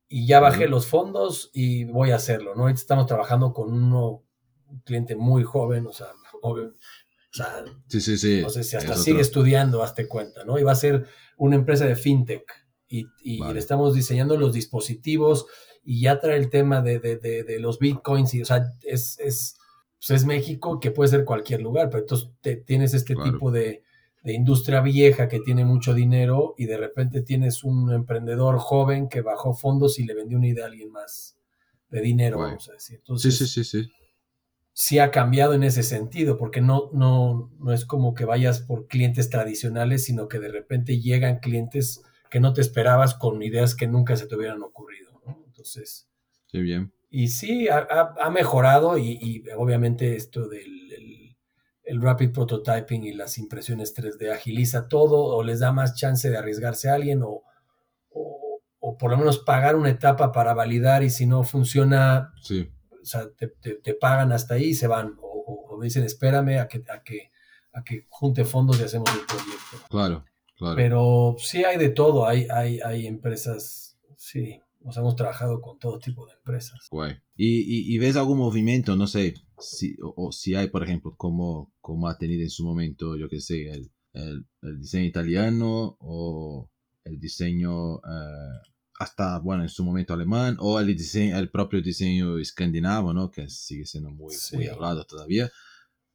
y 0.07 0.29
ya 0.29 0.39
bajé 0.39 0.69
los 0.69 0.87
fondos 0.87 1.51
y 1.53 1.87
voy 1.87 2.13
a 2.13 2.17
hacerlo, 2.17 2.55
¿no? 2.55 2.69
Estamos 2.69 3.07
trabajando 3.07 3.53
con 3.53 3.73
uno, 3.73 4.23
un 4.69 4.81
cliente 4.83 5.17
muy 5.17 5.43
joven, 5.43 5.89
o 5.89 5.93
sea, 5.93 6.07
joven, 6.41 6.77
sí, 7.89 8.01
sí, 8.01 8.19
sí. 8.19 8.41
No 8.43 8.51
sé 8.51 8.65
si 8.65 8.77
hasta 8.77 8.97
sigue 8.97 9.21
estudiando, 9.21 9.83
hazte 9.83 10.07
cuenta, 10.09 10.45
¿no? 10.45 10.59
Y 10.59 10.63
va 10.63 10.73
a 10.73 10.77
ser 10.77 11.07
una 11.37 11.57
empresa 11.57 11.87
de 11.87 11.97
fintech 11.97 12.67
y, 12.89 13.07
le 13.43 13.59
estamos 13.59 13.95
diseñando 13.95 14.37
los 14.37 14.53
dispositivos 14.53 15.47
y 15.85 16.03
ya 16.03 16.21
trae 16.21 16.37
el 16.37 16.51
tema 16.51 16.83
de, 16.83 17.59
los 17.61 17.79
bitcoins 17.79 18.35
y, 18.35 18.43
o 18.43 18.45
sea, 18.45 18.73
es, 18.83 19.19
es, 19.19 19.57
pues 19.99 20.11
es, 20.11 20.27
México 20.27 20.79
que 20.81 20.91
puede 20.91 21.11
ser 21.11 21.25
cualquier 21.25 21.63
lugar, 21.63 21.91
pero 21.91 22.03
entonces 22.03 22.31
tienes 22.65 22.95
este 22.95 23.15
tipo 23.15 23.51
de, 23.51 23.83
industria 24.25 24.81
vieja 24.81 25.29
que 25.29 25.39
tiene 25.39 25.65
mucho 25.65 25.95
dinero 25.95 26.57
y 26.59 26.67
de 26.67 26.77
repente 26.77 27.23
tienes 27.23 27.63
un 27.63 27.93
emprendedor 27.93 28.59
joven 28.59 29.09
que 29.09 29.21
bajó 29.21 29.55
fondos 29.55 30.01
y 30.01 30.05
le 30.05 30.15
vendió 30.15 30.37
una 30.37 30.49
idea 30.49 30.65
a 30.65 30.67
alguien 30.67 30.91
más 30.91 31.37
de 31.91 32.01
dinero, 32.01 32.39
vamos 32.39 32.69
a 32.69 32.73
decir. 32.73 32.97
Entonces, 32.97 33.39
sí, 33.39 33.47
sí, 33.47 33.63
sí, 33.63 33.83
sí 33.85 33.91
sí 34.79 34.99
ha 34.99 35.11
cambiado 35.11 35.55
en 35.55 35.63
ese 35.63 35.83
sentido, 35.83 36.37
porque 36.37 36.61
no, 36.61 36.91
no, 36.93 37.51
no 37.59 37.73
es 37.73 37.87
como 37.87 38.13
que 38.13 38.27
vayas 38.27 38.61
por 38.61 38.89
clientes 38.89 39.31
tradicionales, 39.31 40.05
sino 40.05 40.29
que 40.29 40.39
de 40.39 40.49
repente 40.53 41.01
llegan 41.01 41.39
clientes 41.39 42.03
que 42.31 42.41
no 42.41 42.53
te 42.53 42.61
esperabas 42.61 43.15
con 43.15 43.43
ideas 43.43 43.75
que 43.75 43.87
nunca 43.87 44.17
se 44.17 44.27
te 44.27 44.37
hubieran 44.37 44.63
ocurrido. 44.63 45.23
Entonces. 45.47 46.11
Qué 46.47 46.59
bien. 46.59 46.93
Y 47.09 47.29
sí, 47.29 47.69
ha, 47.71 48.31
mejorado 48.31 48.99
y, 48.99 49.45
obviamente 49.57 50.15
esto 50.15 50.47
del 50.47 51.35
el, 51.83 52.03
rapid 52.03 52.33
prototyping 52.33 53.05
y 53.05 53.15
las 53.15 53.39
impresiones 53.39 53.97
3D 53.97 54.31
agiliza 54.31 54.89
todo 54.89 55.25
o 55.25 55.43
les 55.43 55.61
da 55.61 55.73
más 55.73 55.95
chance 55.95 56.29
de 56.29 56.37
arriesgarse 56.37 56.91
a 56.91 56.95
alguien 56.95 57.23
o, 57.23 57.45
o, 58.11 58.61
o 58.81 58.99
por 58.99 59.11
lo 59.11 59.17
menos 59.17 59.39
pagar 59.39 59.75
una 59.75 59.89
etapa 59.89 60.33
para 60.33 60.53
validar 60.53 61.03
y 61.03 61.09
si 61.09 61.25
no 61.25 61.45
funciona, 61.45 62.35
sí 62.43 62.69
sea, 63.07 63.29
te, 63.33 63.95
pagan 63.95 64.33
hasta 64.33 64.55
ahí 64.55 64.67
y 64.67 64.75
se 64.75 64.87
van. 64.87 65.17
O, 65.21 65.77
me 65.79 65.87
dicen, 65.87 66.05
espérame 66.05 66.59
a 66.59 66.69
que, 66.69 66.85
a, 66.89 67.03
que, 67.03 67.31
a 67.73 67.83
que 67.85 68.07
junte 68.09 68.45
fondos 68.45 68.81
y 68.81 68.85
hacemos 68.85 69.11
el 69.11 69.27
proyecto. 69.27 69.89
Claro, 69.89 70.25
claro. 70.57 70.77
Pero 70.77 71.37
sí 71.39 71.65
hay 71.65 71.79
de 71.79 71.91
todo. 71.91 72.27
Hay, 72.27 72.47
hay, 72.51 72.81
hay 72.81 73.07
empresas, 73.07 73.99
sí, 74.17 74.61
nos 74.81 74.97
hemos 74.97 75.17
trabajado 75.17 75.61
con 75.61 75.79
todo 75.79 75.99
tipo 75.99 76.27
de 76.27 76.35
empresas. 76.35 76.87
Guay. 76.91 77.17
¿Y, 77.37 77.95
y, 77.95 77.99
ves 77.99 78.17
algún 78.17 78.39
movimiento, 78.39 78.97
no 78.97 79.07
sé, 79.07 79.35
si, 79.59 79.97
o, 80.01 80.33
si 80.33 80.55
hay, 80.55 80.69
por 80.69 80.83
ejemplo, 80.83 81.15
como, 81.17 81.73
como 81.81 82.09
ha 82.09 82.17
tenido 82.17 82.43
en 82.43 82.51
su 82.51 82.65
momento, 82.65 83.17
yo 83.17 83.29
qué 83.29 83.41
sé, 83.41 83.69
el, 83.69 83.91
el, 84.15 84.79
diseño 84.79 85.05
italiano 85.05 85.97
o 86.01 86.71
el 87.05 87.19
diseño 87.19 87.97
eh, 87.97 88.71
hasta, 88.99 89.39
bueno, 89.41 89.63
en 89.63 89.69
su 89.69 89.85
momento 89.85 90.15
alemán, 90.15 90.57
o 90.59 90.81
el, 90.81 90.87
diseño, 90.97 91.39
el 91.39 91.51
propio 91.51 91.83
diseño 91.83 92.39
escandinavo, 92.39 93.13
¿no? 93.13 93.31
Que 93.31 93.49
sigue 93.49 93.85
siendo 93.85 94.11
muy, 94.11 94.35
muy 94.53 94.69
hablado 94.69 95.05
todavía. 95.05 95.51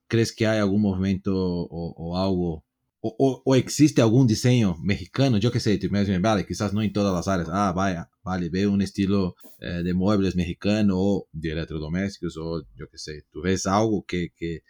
¿Crees 0.07 0.33
que 0.33 0.47
hay 0.47 0.59
algún 0.59 0.81
movimiento 0.81 1.33
o, 1.35 1.93
o 1.95 2.17
algo, 2.17 2.65
o, 2.99 3.41
o, 3.45 3.55
existe 3.55 4.01
algún 4.01 4.27
diseño 4.27 4.77
mexicano? 4.81 5.37
Yo 5.37 5.51
qué 5.51 5.59
sé, 5.59 5.77
tú 5.77 5.87
me 5.91 6.19
vale, 6.19 6.45
quizás 6.45 6.73
no 6.73 6.81
en 6.81 6.91
todas 6.91 7.13
las 7.13 7.27
áreas. 7.27 7.49
Ah, 7.51 7.71
vaya, 7.71 8.09
vale, 8.23 8.49
veo 8.49 8.71
un 8.71 8.81
estilo 8.81 9.35
eh, 9.59 9.83
de 9.83 9.93
muebles 9.93 10.35
mexicano 10.35 10.95
o 10.97 11.27
de 11.31 11.51
electrodomésticos, 11.51 12.37
o 12.37 12.63
yo 12.75 12.89
qué 12.89 12.97
sé, 12.97 13.25
tú 13.31 13.41
ves 13.41 13.65
algo 13.67 14.03
que, 14.05 14.29
que 14.35 14.63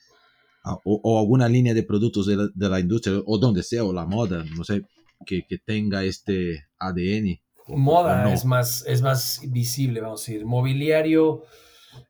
ah, 0.64 0.78
o, 0.84 1.20
alguna 1.20 1.48
línea 1.48 1.74
de 1.74 1.84
productos 1.84 2.28
de 2.28 2.36
la, 2.36 2.50
de 2.54 2.70
la, 2.70 2.80
industria, 2.80 3.22
o 3.26 3.38
donde 3.38 3.64
sea, 3.64 3.84
o 3.84 3.94
la 3.94 4.06
moda, 4.06 4.46
no 4.56 4.64
sé, 4.64 4.84
que, 5.26 5.46
que 5.48 5.58
tenga 5.58 6.04
este 6.04 6.68
ADN 6.78 7.40
Moda 7.78 8.34
es, 8.34 8.46
más, 8.46 8.84
es 8.88 9.02
más 9.02 9.42
visible, 9.48 10.02
vamos 10.02 10.22
a 10.22 10.32
decir. 10.32 10.46
Mobiliario, 10.46 11.44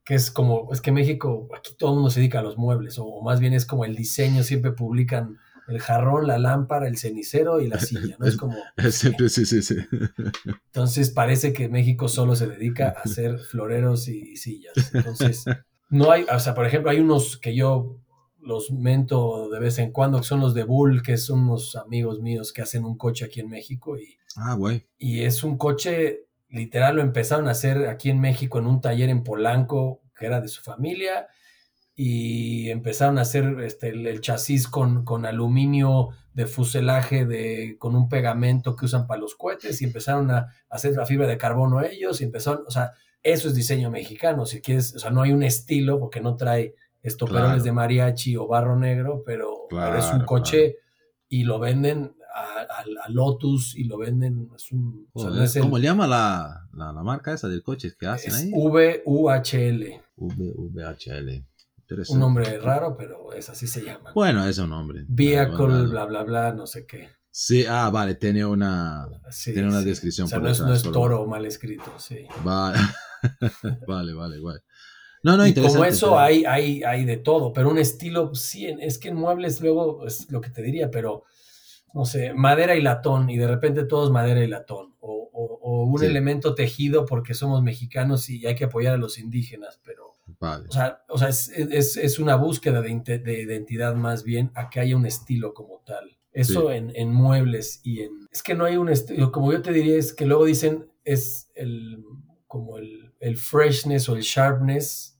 que 0.03 0.16
es 0.16 0.32
como, 0.32 0.70
es 0.74 0.82
que 0.82 0.91
México, 0.91 1.47
aquí 1.57 1.74
todo 1.78 1.91
el 1.91 1.95
mundo 1.95 2.09
se 2.09 2.20
dedica 2.20 2.39
a 2.39 2.43
los 2.43 2.57
muebles, 2.57 2.97
o, 2.99 3.22
más 3.22 3.39
bien 3.39 3.53
es 3.53 3.66
como 3.66 3.86
el 3.86 3.95
diseño, 3.95 4.43
siempre 4.43 4.72
publican 4.72 5.38
el 5.68 5.80
jarrón, 5.80 6.28
la 6.28 6.38
lámpara, 6.38 6.88
el 6.88 6.97
cenicero 6.97 7.62
y 7.62 7.68
la 7.68 7.80
silla, 7.80 8.16
¿no? 8.20 8.26
Es 8.26 8.38
como... 8.38 8.55
Siempre, 8.89 9.30
sí, 9.30 9.45
sí, 9.45 9.62
sí. 9.62 9.76
Entonces 10.66 11.12
parece 11.12 11.53
que 11.53 11.70
México 11.70 12.09
solo 12.09 12.36
se 12.36 12.47
dedica 12.47 12.89
a 12.89 13.01
hacer 13.01 13.39
floreros 13.39 14.07
y 14.07 14.36
sillas. 14.36 14.93
Entonces, 14.93 15.45
no 15.89 16.12
hay, 16.12 16.24
o 16.24 16.39
sea, 16.39 16.55
por 16.55 16.66
ejemplo, 16.66 16.91
hay 16.91 16.99
unos 16.99 17.38
que 17.38 17.55
yo 17.55 17.97
los 18.42 18.72
mento 18.72 19.50
de 19.50 19.60
vez 19.60 19.78
en 19.80 19.92
cuando, 19.92 20.20
que 20.20 20.26
son 20.26 20.39
los 20.39 20.54
de 20.54 20.64
Bull, 20.64 21.04
que 21.04 21.18
son 21.18 21.42
unos 21.44 21.76
amigos 21.76 22.20
míos 22.20 22.52
que 22.52 22.62
hacen 22.62 22.86
un 22.86 22.98
coche 22.98 23.26
aquí 23.26 23.39
en 23.39 23.50
México. 23.50 23.98
Y, 23.98 24.18
ah, 24.36 24.56
güey. 24.56 24.88
Y 24.98 25.22
es 25.22 25.44
un 25.44 25.58
coche 25.58 26.26
literal 26.52 26.98
lo 26.98 27.02
empezaron 27.02 27.48
a 27.48 27.52
hacer 27.52 27.88
aquí 27.88 28.10
en 28.10 28.20
México 28.20 28.60
en 28.60 28.68
un 28.68 28.82
taller 28.82 29.10
en 29.10 29.24
Polanco 29.24 30.02
que 30.18 30.26
era 30.26 30.42
de 30.42 30.48
su 30.48 30.62
familia 30.62 31.28
y 31.96 32.70
empezaron 32.70 33.18
a 33.18 33.22
hacer 33.22 33.60
este, 33.62 33.89
el, 33.89 34.22
chasis 34.22 34.68
con, 34.68 35.04
con, 35.04 35.26
aluminio 35.26 36.10
de 36.34 36.46
fuselaje 36.46 37.26
de, 37.26 37.76
con 37.80 37.96
un 37.96 38.08
pegamento 38.08 38.76
que 38.76 38.86
usan 38.86 39.08
para 39.08 39.20
los 39.20 39.36
cohetes 39.36 39.82
y 39.82 39.86
empezaron 39.86 40.32
a, 40.32 40.48
hacer 40.70 40.94
la 40.94 41.06
fibra 41.06 41.28
de 41.28 41.38
carbono 41.38 41.82
ellos 41.84 42.22
y 42.22 42.24
empezaron, 42.24 42.64
o 42.68 42.72
sea, 42.72 42.94
eso 43.24 43.48
es 43.48 43.56
diseño 43.56 43.92
mexicano, 43.92 44.46
si 44.46 44.62
quieres, 44.62 44.96
o 44.96 45.00
sea, 45.00 45.12
no 45.12 45.22
hay 45.22 45.32
un 45.32 45.44
estilo 45.44 46.00
porque 46.00 46.22
no 46.22 46.36
trae 46.36 46.76
estoperoles 47.02 47.64
de 47.64 47.72
mariachi 47.72 48.36
o 48.38 48.47
barro 48.47 48.78
negro, 48.78 49.24
pero, 49.26 49.68
es 49.97 50.12
un 50.14 50.26
coche 50.26 50.78
y 51.30 51.43
lo 51.43 51.60
venden 51.60 52.16
a, 52.34 53.10
Lotus 53.10 53.76
y 53.76 53.84
lo 53.84 53.97
venden. 53.97 54.49
Es 54.56 54.72
un, 54.72 55.08
¿Cómo 55.14 55.78
le 55.78 55.84
llama 55.84 56.08
la, 56.08 56.68
la, 56.74 56.93
marca 57.04 57.34
esa 57.34 57.47
del 57.47 57.64
coche 57.64 57.91
que 57.99 58.08
hacen 58.08 58.34
ahí? 58.34 58.52
VUHL. 58.52 60.02
VUHL. 60.16 61.45
Un 62.10 62.20
nombre 62.20 62.58
raro, 62.60 62.95
pero 62.95 63.34
es 63.34 63.49
así 63.49 63.68
se 63.68 63.84
llama. 63.84 64.12
Bueno, 64.14 64.45
es 64.45 64.58
un 64.58 64.70
nombre. 64.70 65.04
Vehicle, 65.08 65.88
bla, 65.88 66.06
bla, 66.06 66.24
bla, 66.24 66.54
no 66.54 66.66
sé 66.66 66.86
qué. 66.86 67.10
Sí, 67.30 67.66
ah, 67.68 67.89
vale, 67.89 68.16
tiene 68.16 68.45
una, 68.45 69.08
tiene 69.43 69.68
una 69.68 69.82
descripción. 69.82 70.26
O 70.26 70.28
sea, 70.28 70.39
no, 70.39 70.49
es, 70.49 70.60
no 70.60 70.74
es 70.74 70.84
toro 70.84 71.26
mal 71.26 71.45
escrito, 71.45 71.91
sí. 71.97 72.28
Vale, 72.43 72.80
vale, 73.88 74.14
vale, 74.14 74.39
vale. 74.39 74.62
No, 75.24 75.38
no, 75.38 75.46
y 75.46 75.54
como 75.54 75.86
eso 75.86 76.20
hay, 76.20 76.46
hay, 76.46 76.84
hay 76.84 77.06
de 77.06 77.18
todo, 77.18 77.54
pero 77.54 77.70
un 77.70 77.78
estilo, 77.78 78.34
sí, 78.34 78.66
es 78.80 78.98
que 78.98 79.10
en 79.10 79.16
muebles 79.16 79.62
luego 79.62 80.06
es 80.08 80.32
lo 80.32 80.42
que 80.42 80.50
te 80.50 80.64
diría, 80.64 80.90
pero 80.90 81.26
no 81.94 82.06
sé, 82.06 82.34
madera 82.34 82.76
y 82.76 82.82
latón, 82.82 83.30
y 83.30 83.38
de 83.38 83.48
repente 83.48 83.84
todos 83.84 84.12
madera 84.12 84.44
y 84.44 84.48
latón, 84.48 84.96
o, 85.00 85.18
un 85.84 86.04
elemento 86.04 86.56
tejido 86.56 87.06
porque 87.06 87.34
somos 87.34 87.62
mexicanos 87.64 88.30
y 88.30 88.46
hay 88.46 88.56
que 88.56 88.66
apoyar 88.66 88.94
a 88.94 88.98
los 88.98 89.20
indígenas, 89.20 89.82
pero... 89.84 90.16
O 90.40 90.72
sea, 90.72 91.04
o 91.10 91.18
sea 91.18 91.28
es, 91.28 92.20
una 92.20 92.36
búsqueda 92.36 92.82
de, 92.82 93.20
de, 93.20 93.42
identidad 93.42 93.94
más 93.96 94.24
bien 94.24 94.52
a 94.56 94.70
que 94.70 94.80
haya 94.80 94.96
un 94.96 95.06
estilo 95.06 95.54
como 95.54 95.82
tal. 95.86 96.18
Eso 96.32 96.72
en, 96.72 96.96
en, 96.96 97.14
muebles 97.14 97.82
y 97.84 98.02
en... 98.02 98.12
Es 98.32 98.42
que 98.42 98.56
no 98.56 98.64
hay 98.64 98.78
un 98.78 98.90
estilo, 98.90 99.32
como 99.32 99.52
yo 99.52 99.62
te 99.62 99.74
diría, 99.74 99.98
es 99.98 100.14
que 100.14 100.26
luego 100.26 100.46
dicen, 100.46 100.90
es 101.04 101.52
el 101.56 102.04
como 102.48 102.78
el, 102.78 103.14
el 103.22 103.38
freshness 103.38 104.10
o 104.10 104.16
el 104.16 104.24
sharpness 104.24 105.11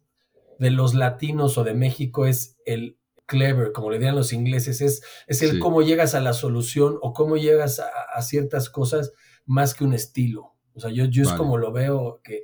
de 0.62 0.70
los 0.70 0.94
latinos 0.94 1.58
o 1.58 1.64
de 1.64 1.74
México 1.74 2.28
es 2.28 2.56
el 2.68 3.00
clever, 3.26 3.72
como 3.72 3.90
le 3.90 3.98
dirían 3.98 4.16
los 4.16 4.32
ingleses, 4.32 4.80
es, 4.82 5.02
es 5.26 5.42
el 5.42 5.60
cómo 5.60 5.82
llegas 5.82 6.14
a 6.14 6.22
la 6.22 6.34
solución 6.34 7.00
o 7.02 7.14
cómo 7.14 7.36
llegas 7.36 7.80
a, 7.80 8.22
ciertas 8.22 8.70
cosas 8.70 9.12
más 9.48 9.74
que 9.74 9.84
un 9.84 9.94
estilo. 9.94 10.54
O 10.76 10.80
sea, 10.80 10.92
yo, 10.92 11.06
yo 11.06 11.24
es 11.24 11.34
como 11.34 11.58
lo 11.58 11.72
veo 11.72 12.22
que, 12.24 12.44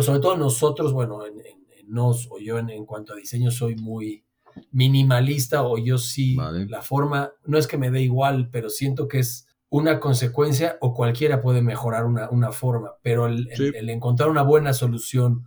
sobre 0.00 0.20
todo 0.20 0.34
nosotros, 0.38 0.94
bueno, 0.94 1.26
en, 1.26 1.42
nos 1.86 2.26
o 2.30 2.38
yo 2.38 2.58
en, 2.58 2.86
cuanto 2.86 3.12
a 3.12 3.16
diseño 3.16 3.50
soy 3.50 3.76
muy 3.76 4.24
minimalista 4.70 5.62
o 5.62 5.76
yo 5.76 5.98
sí, 5.98 6.38
la 6.68 6.80
forma, 6.80 7.32
no 7.44 7.58
es 7.58 7.66
que 7.66 7.76
me 7.76 7.90
dé 7.90 8.00
igual, 8.00 8.48
pero 8.50 8.70
siento 8.70 9.08
que 9.08 9.18
es 9.18 9.46
una 9.68 10.00
consecuencia 10.00 10.78
o 10.80 10.94
cualquiera 10.94 11.42
puede 11.42 11.60
mejorar 11.60 12.06
una, 12.06 12.30
una 12.30 12.50
forma, 12.50 12.92
pero 13.02 13.26
el, 13.26 13.90
encontrar 13.90 14.30
una 14.30 14.42
buena 14.42 14.72
solución 14.72 15.44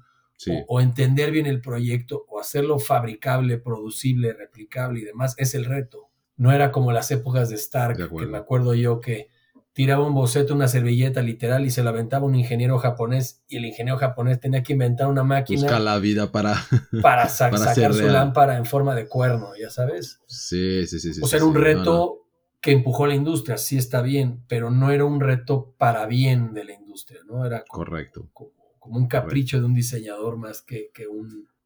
o, 0.67 0.81
entender 0.81 1.31
bien 1.31 1.45
el 1.45 1.61
proyecto 1.61 2.25
o 2.29 2.39
hacerlo 2.39 2.79
fabricable, 2.79 3.57
producible, 3.57 4.33
replicable 4.33 5.01
y 5.01 5.03
demás 5.03 5.35
es 5.37 5.53
el 5.55 5.65
reto. 5.65 6.09
No 6.37 6.51
era 6.51 6.71
como 6.71 6.91
las 6.91 7.11
épocas 7.11 7.49
de 7.49 7.55
Stark, 7.55 8.09
que 8.17 8.25
me 8.25 8.37
acuerdo 8.37 8.73
yo 8.73 8.99
que 8.99 9.29
tiraba 9.73 10.05
un 10.05 10.13
boceto, 10.13 10.53
una 10.53 10.67
servilleta 10.67 11.21
literal 11.21 11.65
y 11.65 11.69
se 11.69 11.83
la 11.83 11.91
aventaba 11.91 12.25
un 12.25 12.35
ingeniero 12.35 12.77
japonés 12.79 13.41
y 13.47 13.57
el 13.57 13.65
ingeniero 13.65 13.97
japonés 13.97 14.39
tenía 14.39 14.63
que 14.63 14.73
inventar 14.73 15.07
una 15.07 15.23
máquina. 15.23 15.61
Busca 15.61 15.79
la 15.79 15.97
vida 15.99 16.31
para, 16.31 16.55
para, 17.01 17.29
sacar 17.29 17.93
su 17.93 18.07
lámpara 18.07 18.57
en 18.57 18.65
forma 18.65 18.95
de 18.95 19.07
cuerno, 19.07 19.51
ya 19.59 19.69
sabes. 19.69 20.19
Sí, 20.27 20.87
sí, 20.87 20.99
sí. 20.99 21.21
o 21.21 21.27
sea, 21.27 21.37
era 21.37 21.45
un 21.45 21.55
reto 21.55 22.21
que 22.59 22.71
empujó 22.71 23.07
la 23.07 23.15
industria, 23.15 23.57
sí 23.57 23.77
está 23.77 24.01
bien, 24.01 24.43
pero 24.47 24.69
no 24.69 24.91
era 24.91 25.03
un 25.03 25.19
reto 25.19 25.73
para 25.77 26.05
bien 26.05 26.53
de 26.53 26.65
la 26.65 26.73
industria, 26.73 27.21
¿no? 27.25 27.45
Era 27.45 27.63
Correcto. 27.67 28.29
Como, 28.33 28.51
un 28.85 29.07
capricho 29.07 29.59
de 29.59 29.65
un 29.65 29.73
diseñador 29.73 30.37
más 30.37 30.61
que, 30.61 30.91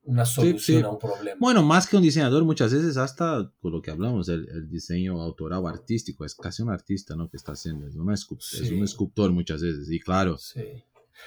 una 0.03 0.25
solución 0.25 0.83
a 0.83 0.89
un 0.89 0.99
problema. 0.99 1.37
Bueno, 1.39 1.63
más 1.63 1.87
que 1.87 1.97
un 1.97 2.03
diseñador, 2.03 2.43
muchas 2.43 2.73
veces 2.73 2.97
hasta 2.97 3.51
con 3.59 3.71
lo 3.71 3.81
que 3.81 3.91
hablamos, 3.91 4.29
el, 4.29 4.69
diseño 4.69 5.21
autoral 5.21 5.65
artístico, 5.67 6.25
es 6.25 6.35
casi 6.35 6.61
un 6.61 6.69
artista, 6.69 7.15
¿no? 7.15 7.29
Que 7.29 7.37
está 7.37 7.53
haciendo, 7.53 7.87
es, 7.87 8.27
es 8.53 8.71
un 8.71 8.83
escultor 8.83 9.31
muchas 9.31 9.61
veces, 9.61 9.89
y 9.89 9.99
claro. 9.99 10.37
Sí 10.37 10.61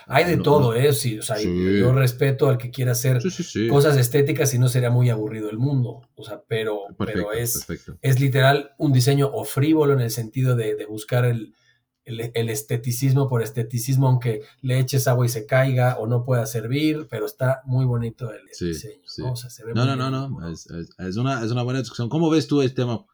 hay 0.06 0.24
de 0.24 0.36
todo, 0.38 0.74
¿eh? 0.74 0.92
Sí, 0.92 1.18
o 1.18 1.22
sea, 1.22 1.40
yo 1.40 1.92
respeto 1.92 2.48
al 2.48 2.58
que 2.58 2.70
quiera 2.70 2.92
hacer 2.92 3.20
cosas 3.68 3.96
estéticas 3.96 4.52
y 4.54 4.58
no 4.58 4.68
sería 4.68 4.90
muy 4.90 5.10
aburrido 5.10 5.50
el 5.50 5.58
mundo. 5.58 6.02
O 6.14 6.24
sea, 6.24 6.42
pero, 6.46 6.82
pero 6.98 7.32
es, 7.32 7.66
es 8.00 8.20
literal 8.20 8.72
un 8.78 8.92
diseño 8.92 9.30
o 9.32 9.44
frívolo 9.44 9.92
en 9.94 10.00
el 10.00 10.10
sentido 10.10 10.56
de, 10.56 10.86
buscar 10.86 11.24
el, 11.24 11.54
el, 12.08 12.48
esteticismo 12.48 13.28
por 13.28 13.42
esteticismo, 13.42 14.08
aunque 14.08 14.42
le 14.62 14.78
eches 14.78 15.06
agua 15.06 15.26
y 15.26 15.28
se 15.28 15.46
caiga 15.46 15.98
o 15.98 16.06
no 16.06 16.24
pueda 16.24 16.46
servir, 16.46 17.06
pero 17.10 17.26
está 17.26 17.62
muy 17.64 17.84
bonito 17.84 18.32
el, 18.32 18.46
diseño. 18.46 19.02
¿no? 19.74 19.84
no, 19.84 19.96
no, 19.96 20.10
no, 20.10 20.28
no, 20.28 20.48
es, 20.48 20.66
es, 20.98 21.16
una, 21.16 21.44
es 21.44 21.50
una 21.50 21.62
buena 21.62 21.80
discusión. 21.80 22.08
¿Cómo 22.08 22.30
ves 22.30 22.46
tú 22.46 22.62
el 22.62 22.74
tema? 22.74 23.04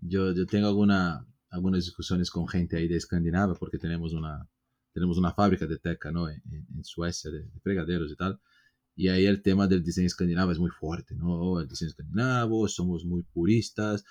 Yo, 0.00 0.32
yo 0.32 0.46
tengo 0.46 0.68
alguna, 0.68 1.26
algunas 1.50 1.84
discusiones 1.84 2.30
con 2.30 2.46
gente 2.48 2.76
ahí 2.76 2.88
de 2.88 2.96
Escandinavia 2.96 3.54
porque 3.54 3.78
tenemos 3.78 4.12
una 4.12 4.48
tenemos 4.98 5.18
una 5.18 5.32
fábrica 5.32 5.66
de 5.66 5.78
teca 5.78 6.10
¿no? 6.10 6.28
en, 6.28 6.44
Suecia 6.82 7.30
de, 7.30 7.48
fregaderos 7.62 8.10
y 8.10 8.16
tal. 8.16 8.40
Y 8.96 9.08
ahí 9.08 9.26
el 9.26 9.42
tema 9.42 9.68
del 9.68 9.84
diseño 9.84 10.08
escandinavo 10.08 10.50
es 10.50 10.58
muy 10.58 10.70
fuerte, 10.70 11.14
¿no? 11.14 11.60
El 11.60 11.68
diseño 11.68 11.90
escandinavo, 11.90 12.66
somos 12.66 13.04
muy 13.04 13.22
puristas, 13.22 14.04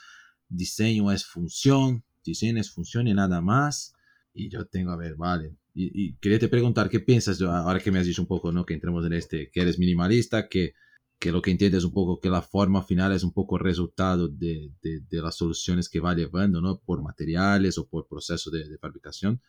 diseño 0.48 1.12
es 1.12 1.26
función, 1.26 2.06
diseño 2.24 2.62
es 2.62 2.72
función 2.72 3.08
y 3.08 3.14
nada 3.14 3.42
más. 3.42 3.94
Y 4.38 4.50
yo 4.50 4.66
tengo, 4.66 4.92
a 4.92 4.98
ver, 4.98 5.16
vale. 5.16 5.56
Y, 5.74 6.14
quería 6.16 6.40
te 6.40 6.48
preguntar, 6.48 6.90
¿qué 6.90 7.00
piensas 7.00 7.42
ahora 7.42 7.80
que 7.80 7.92
me 7.92 8.00
has 8.00 8.06
dicho 8.06 8.22
un 8.22 8.28
poco, 8.28 8.52
¿no? 8.52 8.66
Que 8.66 8.74
entremos 8.74 9.06
en 9.06 9.14
este, 9.14 9.52
que 9.52 9.62
eres 9.62 9.78
minimalista, 9.78 10.48
que, 10.48 10.74
que 11.20 11.32
lo 11.32 11.42
que 11.42 11.52
entiendes 11.52 11.84
un 11.84 11.94
poco, 11.94 12.20
que 12.20 12.30
la 12.30 12.42
forma 12.42 12.84
final 12.84 13.12
es 13.14 13.24
un 13.24 13.32
poco 13.32 13.58
resultado 13.58 14.28
de, 14.28 14.72
de, 14.82 15.02
de 15.02 15.22
las 15.22 15.36
soluciones 15.36 15.90
que 15.90 16.00
va 16.00 16.16
llevando, 16.16 16.62
¿no? 16.62 16.80
Por 16.80 17.02
materiales 17.04 17.78
o 17.78 17.88
por 17.88 18.08
proceso 18.08 18.50
de, 18.50 18.68
de 18.68 18.78
fabricación. 18.78 19.42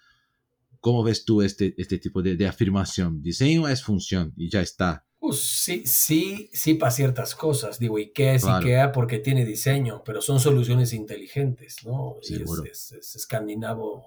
¿Cómo 0.81 1.03
ves 1.03 1.25
tú 1.25 1.43
este, 1.43 1.75
este 1.77 1.99
tipo 1.99 2.23
de, 2.23 2.47
afirmación? 2.47 3.23
Diseño 3.23 3.69
es 3.69 3.83
función 3.83 4.33
y 4.37 4.49
ya 4.49 4.61
está. 4.61 5.05
Pues 5.19 5.41
sí, 5.41 5.85
sí, 5.87 6.49
sí 6.53 6.75
para 6.75 6.93
ciertas 6.93 7.35
cosas. 7.35 7.79
Digo, 7.79 7.97
IKEA 7.97 8.35
es 8.35 8.45
IKEA 8.45 8.93
porque 8.93 9.19
tiene 9.19 9.45
diseño, 9.45 10.03
pero 10.05 10.23
son 10.23 10.39
soluciones 10.39 10.93
inteligentes, 10.93 11.79
¿no? 11.85 12.17
Sí, 12.23 12.43
es, 12.71 12.93
es, 12.93 13.17
escandinavo 13.17 14.05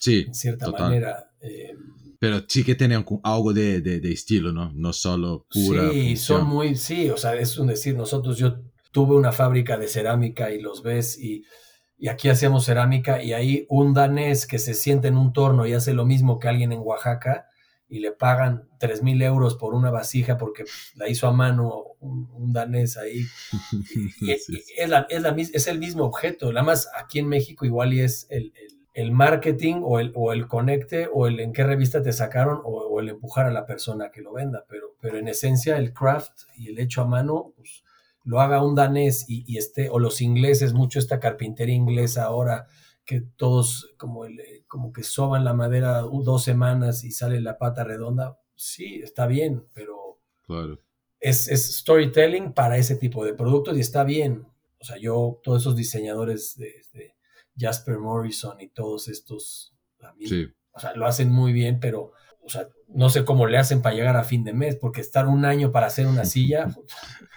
sí, 0.00 0.24
en 0.26 0.34
cierta 0.34 0.70
manera. 0.70 1.30
Eh, 1.40 1.76
pero 2.18 2.42
sí 2.48 2.64
que 2.64 2.74
tiene 2.74 3.02
algo 3.22 3.52
de, 3.52 3.80
de, 3.80 4.12
estilo, 4.12 4.52
¿no? 4.52 4.72
No 4.74 4.92
solo 4.92 5.46
pura. 5.48 5.90
Sí, 5.92 6.16
son 6.16 6.46
muy, 6.46 6.74
sí, 6.74 7.08
o 7.08 7.16
sea, 7.16 7.34
es 7.36 7.56
un 7.56 7.68
decir, 7.68 7.94
nosotros, 7.96 8.36
yo 8.36 8.58
tuve 8.90 9.14
una 9.14 9.30
fábrica 9.30 9.78
de 9.78 9.86
cerámica 9.86 10.50
y 10.50 10.60
los 10.60 10.82
ves 10.82 11.16
y 11.18 11.44
y 12.00 12.08
aquí 12.08 12.30
hacemos 12.30 12.64
cerámica 12.64 13.22
y 13.22 13.34
ahí 13.34 13.66
un 13.68 13.92
danés 13.92 14.46
que 14.46 14.58
se 14.58 14.72
siente 14.72 15.08
en 15.08 15.18
un 15.18 15.34
torno 15.34 15.66
y 15.66 15.74
hace 15.74 15.92
lo 15.92 16.06
mismo 16.06 16.38
que 16.38 16.48
alguien 16.48 16.72
en 16.72 16.80
Oaxaca 16.80 17.46
y 17.90 17.98
le 17.98 18.10
pagan 18.10 18.70
3 18.78 19.02
mil 19.02 19.20
euros 19.20 19.56
por 19.56 19.74
una 19.74 19.90
vasija 19.90 20.38
porque 20.38 20.64
la 20.94 21.10
hizo 21.10 21.28
a 21.28 21.32
mano 21.32 21.84
un, 22.00 22.54
danés 22.54 22.96
ahí. 22.96 23.26
es, 24.26 24.48
es, 25.52 25.66
el 25.66 25.78
mismo 25.78 26.04
objeto, 26.04 26.50
nada 26.50 26.64
más 26.64 26.88
aquí 26.98 27.18
en 27.18 27.28
México 27.28 27.66
igual 27.66 27.92
y 27.92 28.00
es 28.00 28.26
el, 28.30 28.54
marketing 29.12 29.82
o 29.82 30.00
el, 30.00 30.12
o 30.14 30.32
el 30.32 30.48
conecte 30.48 31.08
o 31.12 31.26
el 31.26 31.40
en 31.40 31.52
qué 31.52 31.64
revista 31.64 32.02
te 32.02 32.12
sacaron 32.12 32.60
o, 32.64 33.00
el 33.00 33.08
empujar 33.08 33.46
a 33.46 33.52
la 33.52 33.64
persona 33.64 34.10
que 34.10 34.20
lo 34.20 34.32
venda, 34.32 34.64
pero, 34.68 34.94
pero 35.00 35.16
en 35.16 35.28
esencia 35.28 35.78
el 35.78 35.94
craft 35.94 36.42
y 36.56 36.68
el 36.68 36.78
hecho 36.78 37.02
a 37.02 37.06
mano, 37.06 37.52
pues 37.56 37.82
lo 38.24 38.40
haga 38.40 38.62
un 38.62 38.74
danés 38.74 39.24
y, 39.28 39.56
esté, 39.56 39.88
o 39.88 39.98
los 39.98 40.20
ingleses, 40.20 40.74
mucho 40.74 40.98
esta 40.98 41.18
carpintería 41.18 41.74
inglesa 41.74 42.24
ahora, 42.24 42.66
que 43.04 43.22
todos 43.36 43.94
como, 43.96 44.26
el, 44.26 44.40
como 44.68 44.92
que 44.92 45.02
soban 45.02 45.44
la 45.44 45.54
madera 45.54 46.00
dos 46.00 46.44
semanas 46.44 47.02
y 47.02 47.12
sale 47.12 47.40
la 47.40 47.56
pata 47.56 47.82
redonda, 47.82 48.38
sí, 48.54 49.00
está 49.02 49.26
bien, 49.26 49.66
pero 49.72 50.20
es, 51.20 51.46
storytelling 51.46 52.52
para 52.52 52.76
ese 52.76 52.96
tipo 52.96 53.24
de 53.24 53.34
productos 53.34 53.76
y 53.76 53.80
está 53.80 54.04
bien. 54.04 54.46
O 54.78 54.84
sea, 54.84 54.96
yo, 54.96 55.40
todos 55.42 55.62
esos 55.62 55.76
diseñadores 55.76 56.56
de, 56.56 57.14
Jasper 57.60 57.98
Morrison 57.98 58.60
y 58.60 58.68
todos 58.68 59.08
estos, 59.08 59.74
o 60.72 60.80
sea, 60.80 60.94
lo 60.94 61.06
hacen 61.06 61.30
muy 61.30 61.52
bien, 61.52 61.78
pero 61.78 62.12
o 62.42 62.48
sea, 62.48 62.68
no 62.88 63.10
sé 63.10 63.24
cómo 63.24 63.46
le 63.46 63.58
hacen 63.58 63.82
para 63.82 63.94
llegar 63.94 64.16
a 64.16 64.24
fin 64.24 64.42
de 64.44 64.52
mes, 64.52 64.76
porque 64.76 65.00
estar 65.00 65.28
un 65.28 65.44
año 65.44 65.72
para 65.72 65.86
hacer 65.86 66.06
una 66.06 66.24
silla, 66.24 66.74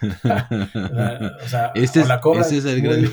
o 0.02 1.48
sea, 1.48 1.72
este 1.74 2.00
es, 2.00 2.08
la 2.08 2.20
es 2.40 2.64
el 2.64 2.82
gran... 2.82 3.04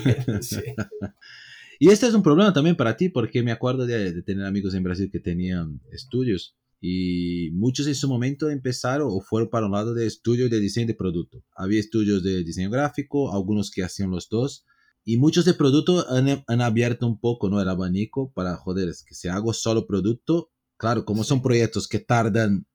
Y 1.82 1.88
este 1.88 2.06
es 2.06 2.14
un 2.14 2.22
problema 2.22 2.52
también 2.52 2.76
para 2.76 2.96
ti, 2.96 3.08
porque 3.08 3.42
me 3.42 3.50
acuerdo 3.50 3.86
de, 3.86 4.22
tener 4.22 4.46
amigos 4.46 4.72
en 4.74 4.84
Brasil 4.84 5.10
que 5.10 5.18
tenían 5.18 5.80
estudios 5.90 6.56
Y 6.80 7.50
muchos 7.54 7.88
en 7.88 7.96
su 7.96 8.08
momento 8.08 8.50
empezaron 8.50 9.08
o 9.10 9.20
fueron 9.20 9.50
para 9.50 9.66
un 9.66 9.72
lado 9.72 9.92
de 9.92 10.06
estudio 10.06 10.48
de 10.48 10.60
diseño 10.60 10.86
de 10.86 10.94
producto. 10.94 11.42
Había 11.56 11.80
estudios 11.80 12.22
de 12.22 12.44
diseño 12.44 12.70
gráfico, 12.70 13.34
algunos 13.34 13.72
que 13.72 13.82
hacían 13.82 14.12
los 14.12 14.28
dos. 14.28 14.64
Y 15.04 15.16
muchos 15.16 15.44
de 15.44 15.54
producto 15.54 16.08
han, 16.10 16.44
han 16.46 16.60
abierto 16.60 17.06
un 17.06 17.18
poco 17.18 17.48
¿no? 17.48 17.60
el 17.60 17.68
abanico 17.68 18.32
para, 18.32 18.56
joder, 18.56 18.88
es 18.88 19.02
que 19.02 19.14
si 19.14 19.28
hago 19.28 19.52
solo 19.52 19.86
producto, 19.86 20.50
claro, 20.76 21.04
como 21.04 21.24
son 21.24 21.42
proyectos 21.42 21.88
que 21.88 21.98
tardan 21.98 22.66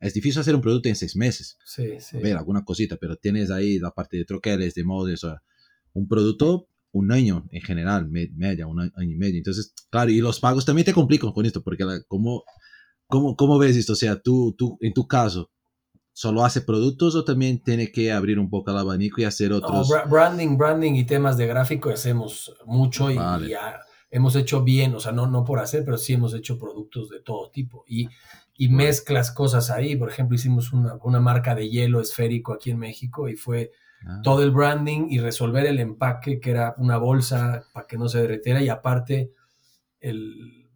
es 0.00 0.14
difícil 0.14 0.40
hacer 0.40 0.54
un 0.54 0.62
producto 0.62 0.88
en 0.88 0.96
seis 0.96 1.14
meses. 1.14 1.58
Sí, 1.64 2.00
sí. 2.00 2.16
A 2.16 2.20
ver, 2.20 2.36
alguna 2.36 2.64
cosita, 2.64 2.96
pero 2.96 3.16
tienes 3.16 3.50
ahí 3.50 3.78
la 3.78 3.90
parte 3.90 4.16
de 4.16 4.24
troqueles, 4.24 4.74
de 4.74 4.82
moldes, 4.82 5.22
o 5.24 5.38
un 5.92 6.08
producto 6.08 6.68
un 6.92 7.12
año 7.12 7.46
en 7.52 7.60
general, 7.60 8.08
media, 8.08 8.66
un 8.66 8.80
año 8.80 8.92
y 8.96 9.16
medio. 9.16 9.36
Entonces, 9.36 9.74
claro, 9.90 10.10
y 10.10 10.20
los 10.20 10.40
pagos 10.40 10.64
también 10.64 10.86
te 10.86 10.94
complican 10.94 11.32
con 11.32 11.44
esto, 11.46 11.62
porque 11.62 11.84
la, 11.84 12.02
¿cómo, 12.08 12.44
cómo, 13.06 13.36
cómo 13.36 13.58
ves 13.58 13.76
esto? 13.76 13.92
O 13.92 13.96
sea, 13.96 14.20
tú, 14.20 14.54
tú, 14.56 14.78
en 14.80 14.94
tu 14.94 15.06
caso, 15.06 15.50
¿solo 16.20 16.44
hace 16.44 16.60
productos 16.60 17.14
o 17.14 17.24
también 17.24 17.62
tiene 17.62 17.90
que 17.90 18.12
abrir 18.12 18.38
un 18.38 18.50
poco 18.50 18.70
el 18.70 18.78
abanico 18.78 19.20
y 19.20 19.24
hacer 19.24 19.52
otros? 19.52 19.90
branding, 20.08 20.56
branding 20.56 20.94
y 20.94 21.04
temas 21.04 21.36
de 21.36 21.46
gráfico 21.46 21.90
hacemos 21.90 22.54
mucho 22.66 23.10
y, 23.10 23.14
ya 23.14 23.80
hemos 24.10 24.34
hecho 24.36 24.62
bien, 24.62 24.94
o 24.94 25.00
sea, 25.00 25.12
no, 25.12 25.26
no 25.26 25.44
por 25.44 25.60
hacer, 25.60 25.84
pero 25.84 25.96
sí 25.96 26.14
hemos 26.14 26.34
hecho 26.34 26.58
productos 26.58 27.08
de 27.08 27.20
todo 27.20 27.50
tipo. 27.50 27.84
Y, 27.86 28.08
y 28.56 28.68
mezclas 28.68 29.30
cosas 29.30 29.70
ahí. 29.70 29.96
Por 29.96 30.10
ejemplo, 30.10 30.34
hicimos 30.34 30.72
una, 30.72 30.96
una 31.02 31.20
marca 31.20 31.54
de 31.54 31.70
hielo 31.70 32.00
esférico 32.00 32.52
aquí 32.52 32.70
en 32.70 32.78
México 32.78 33.28
y 33.28 33.36
fue 33.36 33.70
Ah. 34.06 34.20
todo 34.22 34.42
el 34.42 34.50
branding 34.50 35.08
y 35.10 35.18
resolver 35.18 35.66
el 35.66 35.78
empaque, 35.78 36.40
que 36.40 36.50
era 36.50 36.74
una 36.78 36.96
bolsa 36.96 37.64
para 37.72 37.86
que 37.86 37.98
no 37.98 38.08
se 38.08 38.22
derretiera 38.22 38.62
y 38.62 38.68
aparte 38.68 39.32
el, 40.00 40.68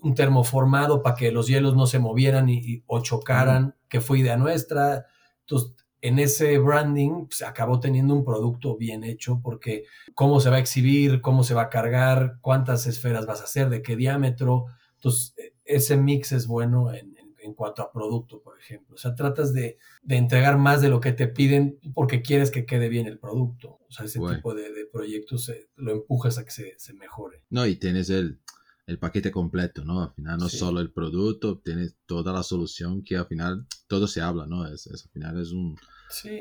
un 0.00 0.14
termoformado 0.14 1.02
para 1.02 1.14
que 1.14 1.30
los 1.30 1.46
hielos 1.46 1.76
no 1.76 1.86
se 1.86 1.98
movieran 2.00 2.48
y, 2.48 2.82
o 2.86 3.00
chocaran, 3.00 3.76
que 3.92 4.00
fue 4.00 4.20
idea 4.20 4.38
nuestra. 4.38 5.04
Entonces, 5.40 5.72
en 6.00 6.18
ese 6.18 6.58
branding 6.58 7.26
se 7.28 7.44
acabó 7.44 7.78
teniendo 7.78 8.14
un 8.14 8.24
producto 8.24 8.74
bien 8.78 9.04
hecho 9.04 9.40
porque 9.44 9.84
cómo 10.14 10.40
se 10.40 10.48
va 10.48 10.56
a 10.56 10.60
exhibir, 10.60 11.20
cómo 11.20 11.44
se 11.44 11.52
va 11.52 11.64
a 11.64 11.68
cargar, 11.68 12.38
cuántas 12.40 12.86
esferas 12.86 13.26
vas 13.26 13.42
a 13.42 13.44
hacer, 13.44 13.68
de 13.68 13.82
qué 13.82 13.94
diámetro. 13.94 14.64
Entonces, 14.94 15.34
e, 15.36 15.52
ese 15.66 15.98
mix 15.98 16.32
es 16.32 16.46
bueno 16.46 16.90
en, 16.94 17.14
en 17.42 17.52
cuanto 17.52 17.82
a 17.82 17.92
producto, 17.92 18.40
por 18.40 18.58
ejemplo. 18.58 18.94
O 18.94 18.98
sea, 18.98 19.14
tratas 19.14 19.52
de, 19.52 19.76
de, 20.02 20.16
entregar 20.16 20.56
más 20.56 20.80
de 20.80 20.88
lo 20.88 20.98
que 20.98 21.12
te 21.12 21.28
piden 21.28 21.78
porque 21.92 22.22
quieres 22.22 22.50
que 22.50 22.64
quede 22.64 22.88
bien 22.88 23.06
el 23.06 23.18
producto. 23.18 23.78
O 23.86 23.92
sea, 23.92 24.06
ese 24.06 24.20
tipo 24.20 24.54
de, 24.54 24.72
de 24.72 24.86
proyectos 24.86 25.52
lo 25.76 25.92
empujas 25.92 26.38
a 26.38 26.44
que 26.46 26.50
se, 26.50 26.78
se, 26.78 26.94
mejore. 26.94 27.44
No, 27.50 27.66
y 27.66 27.76
tienes 27.76 28.08
el, 28.08 28.40
el 28.86 28.98
paquete 28.98 29.30
completo, 29.30 29.84
¿no? 29.84 30.02
Al 30.02 30.12
final 30.12 30.38
no 30.38 30.48
solo 30.48 30.80
el 30.80 30.92
producto, 30.92 31.58
tienes 31.58 31.96
toda 32.06 32.32
la 32.32 32.42
solución 32.42 33.02
que 33.04 33.16
al 33.16 33.26
final 33.26 33.66
todo 33.86 34.06
se 34.06 34.20
habla, 34.20 34.46
¿no? 34.46 34.66
Es, 34.66 34.86
al 34.86 35.10
final 35.12 35.40
es 35.40 35.52
un... 35.52 35.76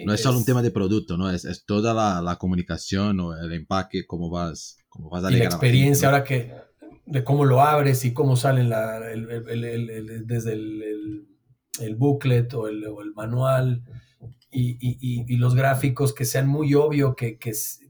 no 0.05 0.13
es, 0.13 0.21
solo 0.21 0.37
un 0.39 0.45
tema 0.45 0.61
de 0.61 0.71
producto, 0.71 1.17
¿no? 1.17 1.29
Es, 1.29 1.45
es 1.45 1.65
toda 1.65 1.93
la, 1.93 2.21
la, 2.21 2.37
comunicación 2.37 3.19
o 3.19 3.35
el 3.37 3.51
empaque, 3.53 4.05
cómo 4.07 4.29
vas, 4.29 4.77
cómo 4.89 5.09
vas 5.09 5.23
a 5.23 5.31
y 5.31 5.37
la 5.37 5.45
experiencia, 5.45 6.07
ahora 6.07 6.23
que 6.23 6.51
de 7.05 7.23
cómo 7.23 7.45
lo 7.45 7.61
abres 7.61 8.05
y 8.05 8.13
cómo 8.13 8.35
sale 8.35 8.63
la, 8.63 9.11
el, 9.11 10.25
desde 10.25 10.53
el, 10.53 11.95
booklet 11.97 12.53
o 12.53 12.67
el, 12.67 12.85
manual 13.15 13.83
y, 14.51 15.37
los 15.37 15.55
gráficos 15.55 16.13
que 16.13 16.25
sean 16.25 16.47
muy 16.47 16.73
obvio 16.73 17.15
que, 17.15 17.37
que, 17.37 17.49
es, 17.49 17.81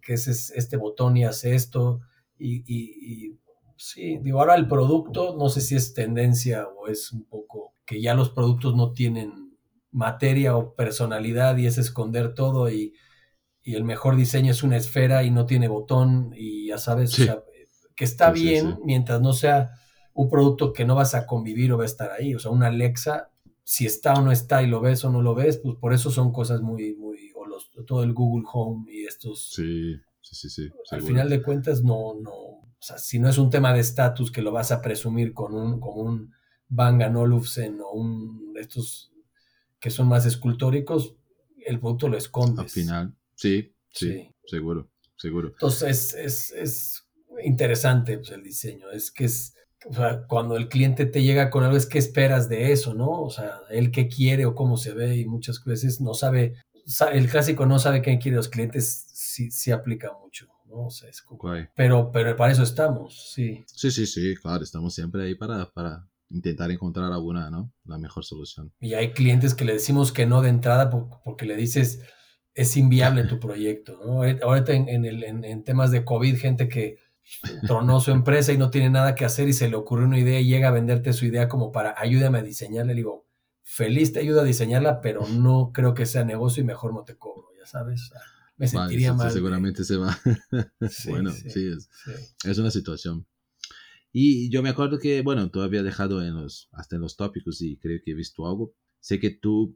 este 0.55 0.77
botón 0.77 1.17
y 1.17 1.23
hace 1.25 1.55
esto. 1.55 2.01
Y, 2.39 3.37
sí, 3.81 4.19
digo, 4.21 4.39
ahora 4.39 4.55
el 4.55 4.67
producto, 4.67 5.35
no 5.37 5.49
sé 5.49 5.59
si 5.59 5.75
es 5.75 5.93
tendencia 5.93 6.67
o 6.67 6.87
es 6.87 7.11
un 7.11 7.23
poco 7.23 7.73
que 7.83 7.99
ya 7.99 8.13
los 8.13 8.29
productos 8.29 8.75
no 8.75 8.93
tienen 8.93 9.57
materia 9.89 10.55
o 10.55 10.75
personalidad 10.75 11.57
y 11.57 11.65
es 11.65 11.77
esconder 11.77 12.35
todo 12.35 12.69
y, 12.69 12.93
el 13.63 13.83
mejor 13.83 14.15
diseño 14.15 14.51
es 14.51 14.63
una 14.63 14.77
esfera 14.77 15.23
y 15.23 15.29
no 15.29 15.45
tiene 15.45 15.67
botón 15.67 16.33
y 16.35 16.69
ya 16.69 16.79
sabes, 16.79 17.15
que 17.95 18.03
está 18.03 18.31
bien 18.31 18.79
mientras 18.83 19.21
no 19.21 19.33
sea 19.33 19.69
un 20.15 20.29
producto 20.29 20.73
que 20.73 20.83
no 20.83 20.95
vas 20.95 21.13
a 21.13 21.27
convivir 21.27 21.71
o 21.71 21.77
va 21.77 21.83
a 21.83 21.85
estar 21.85 22.11
ahí. 22.11 22.33
O 22.33 22.39
sea, 22.39 22.49
una 22.49 22.67
Alexa, 22.67 23.29
si 23.63 23.85
está 23.85 24.15
o 24.15 24.21
no 24.23 24.31
está 24.31 24.63
y 24.63 24.67
lo 24.67 24.81
ves 24.81 25.05
o 25.05 25.11
no 25.11 25.21
lo 25.21 25.35
ves, 25.35 25.59
pues 25.59 25.75
por 25.75 25.93
eso 25.93 26.09
son 26.09 26.31
cosas 26.31 26.61
muy, 26.61 26.95
muy, 26.95 27.31
o 27.35 27.45
los, 27.45 27.69
todo 27.85 28.03
el 28.03 28.13
Google 28.13 28.47
Home 28.51 28.91
y 28.91 29.05
estos. 29.05 29.51
Sí, 29.51 29.95
sí, 30.21 30.35
sí, 30.35 30.49
sí. 30.49 30.69
Al 30.89 31.03
final 31.03 31.29
de 31.29 31.43
cuentas, 31.43 31.83
no, 31.83 32.15
no, 32.19 32.60
o 32.81 32.83
sea, 32.83 32.97
si 32.97 33.19
no 33.19 33.29
es 33.29 33.37
un 33.37 33.51
tema 33.51 33.73
de 33.73 33.79
estatus 33.79 34.31
que 34.31 34.41
lo 34.41 34.51
vas 34.51 34.71
a 34.71 34.81
presumir 34.81 35.33
con 35.33 35.53
un, 35.53 35.79
con 35.79 35.99
un 35.99 36.33
Bang 36.67 37.15
Olufsen 37.15 37.79
o 37.79 37.91
un 37.91 38.55
estos 38.59 39.11
que 39.79 39.91
son 39.91 40.07
más 40.07 40.25
escultóricos, 40.25 41.15
el 41.63 41.79
producto 41.79 42.09
lo 42.09 42.17
escondes. 42.17 42.59
Al 42.59 42.69
final, 42.69 43.15
sí, 43.35 43.75
sí, 43.91 44.33
seguro, 44.45 44.89
seguro. 45.15 45.49
Entonces, 45.49 46.15
es, 46.15 46.51
es 46.51 47.07
interesante 47.43 48.17
pues, 48.17 48.31
el 48.31 48.41
diseño. 48.41 48.89
Es 48.89 49.11
que 49.11 49.25
es, 49.25 49.53
o 49.85 49.93
sea, 49.93 50.25
cuando 50.27 50.57
el 50.57 50.67
cliente 50.67 51.05
te 51.05 51.21
llega 51.21 51.51
con 51.51 51.63
algo, 51.63 51.77
es 51.77 51.85
que 51.85 51.99
esperas 51.99 52.49
de 52.49 52.71
eso, 52.71 52.95
¿no? 52.95 53.21
O 53.21 53.29
sea, 53.29 53.59
él 53.69 53.91
qué 53.91 54.07
quiere 54.07 54.47
o 54.47 54.55
cómo 54.55 54.77
se 54.77 54.93
ve 54.93 55.17
y 55.17 55.25
muchas 55.25 55.63
veces 55.63 56.01
no 56.01 56.15
sabe, 56.15 56.55
el 57.13 57.29
clásico 57.29 57.67
no 57.67 57.77
sabe 57.77 58.01
qué 58.01 58.17
quiere, 58.17 58.37
los 58.37 58.49
clientes 58.49 59.05
sí, 59.13 59.51
sí 59.51 59.69
aplica 59.69 60.11
mucho. 60.19 60.47
¿No? 60.71 60.87
O 60.87 60.89
sea, 60.89 61.09
es 61.09 61.23
pero, 61.75 62.11
pero 62.11 62.35
para 62.35 62.51
eso 62.51 62.63
estamos, 62.63 63.31
sí. 63.33 63.63
Sí, 63.67 63.91
sí, 63.91 64.07
sí, 64.07 64.35
claro, 64.35 64.63
estamos 64.63 64.95
siempre 64.95 65.23
ahí 65.23 65.35
para, 65.35 65.69
para 65.71 66.07
intentar 66.29 66.71
encontrar 66.71 67.11
alguna, 67.11 67.49
¿no? 67.51 67.71
La 67.85 67.97
mejor 67.97 68.23
solución. 68.23 68.73
Y 68.79 68.93
hay 68.93 69.11
clientes 69.11 69.53
que 69.53 69.65
le 69.65 69.73
decimos 69.73 70.11
que 70.11 70.25
no 70.25 70.41
de 70.41 70.49
entrada 70.49 70.89
porque 70.89 71.45
le 71.45 71.55
dices, 71.55 72.01
es 72.53 72.77
inviable 72.77 73.25
tu 73.25 73.39
proyecto, 73.39 73.99
¿no? 74.03 74.23
Ahorita 74.43 74.73
en, 74.73 75.05
el, 75.05 75.23
en 75.23 75.63
temas 75.63 75.91
de 75.91 76.03
COVID, 76.03 76.37
gente 76.37 76.67
que 76.67 76.97
tronó 77.67 77.99
su 77.99 78.11
empresa 78.11 78.51
y 78.51 78.57
no 78.57 78.69
tiene 78.69 78.89
nada 78.89 79.15
que 79.15 79.25
hacer 79.25 79.47
y 79.47 79.53
se 79.53 79.69
le 79.69 79.75
ocurre 79.75 80.05
una 80.05 80.19
idea 80.19 80.39
y 80.39 80.47
llega 80.47 80.69
a 80.69 80.71
venderte 80.71 81.13
su 81.13 81.25
idea 81.25 81.47
como 81.47 81.71
para 81.71 81.95
ayúdame 81.97 82.39
a 82.39 82.43
diseñarla. 82.43 82.93
Le 82.93 82.97
digo, 82.97 83.27
feliz 83.63 84.13
te 84.13 84.19
ayuda 84.19 84.41
a 84.41 84.45
diseñarla, 84.45 85.01
pero 85.01 85.27
no 85.27 85.71
creo 85.73 85.93
que 85.93 86.05
sea 86.05 86.23
negocio 86.23 86.61
y 86.61 86.65
mejor 86.65 86.93
no 86.93 87.03
te 87.03 87.17
cobro, 87.17 87.47
ya 87.57 87.65
sabes. 87.65 88.11
Me 88.61 88.67
sentiría 88.67 89.13
mal. 89.13 89.31
seguramente 89.31 89.83
se 89.83 89.97
va. 89.97 90.17
bueno, 91.09 91.31
sí, 91.31 91.71
es, 92.45 92.57
una 92.57 92.69
situación. 92.69 93.25
Y 94.13 94.49
yo 94.49 94.61
me 94.61 94.69
acuerdo 94.69 94.99
que, 94.99 95.21
bueno, 95.21 95.49
tú 95.49 95.61
habías 95.61 95.83
dejado 95.83 96.21
en 96.21 96.35
los, 96.35 96.69
hasta 96.71 96.95
en 96.95 97.01
los 97.01 97.15
tópicos 97.15 97.61
y 97.61 97.77
creo 97.77 97.99
que 98.03 98.11
he 98.11 98.13
visto 98.13 98.45
algo. 98.45 98.75
Sé 98.99 99.19
que 99.19 99.31
tú 99.31 99.75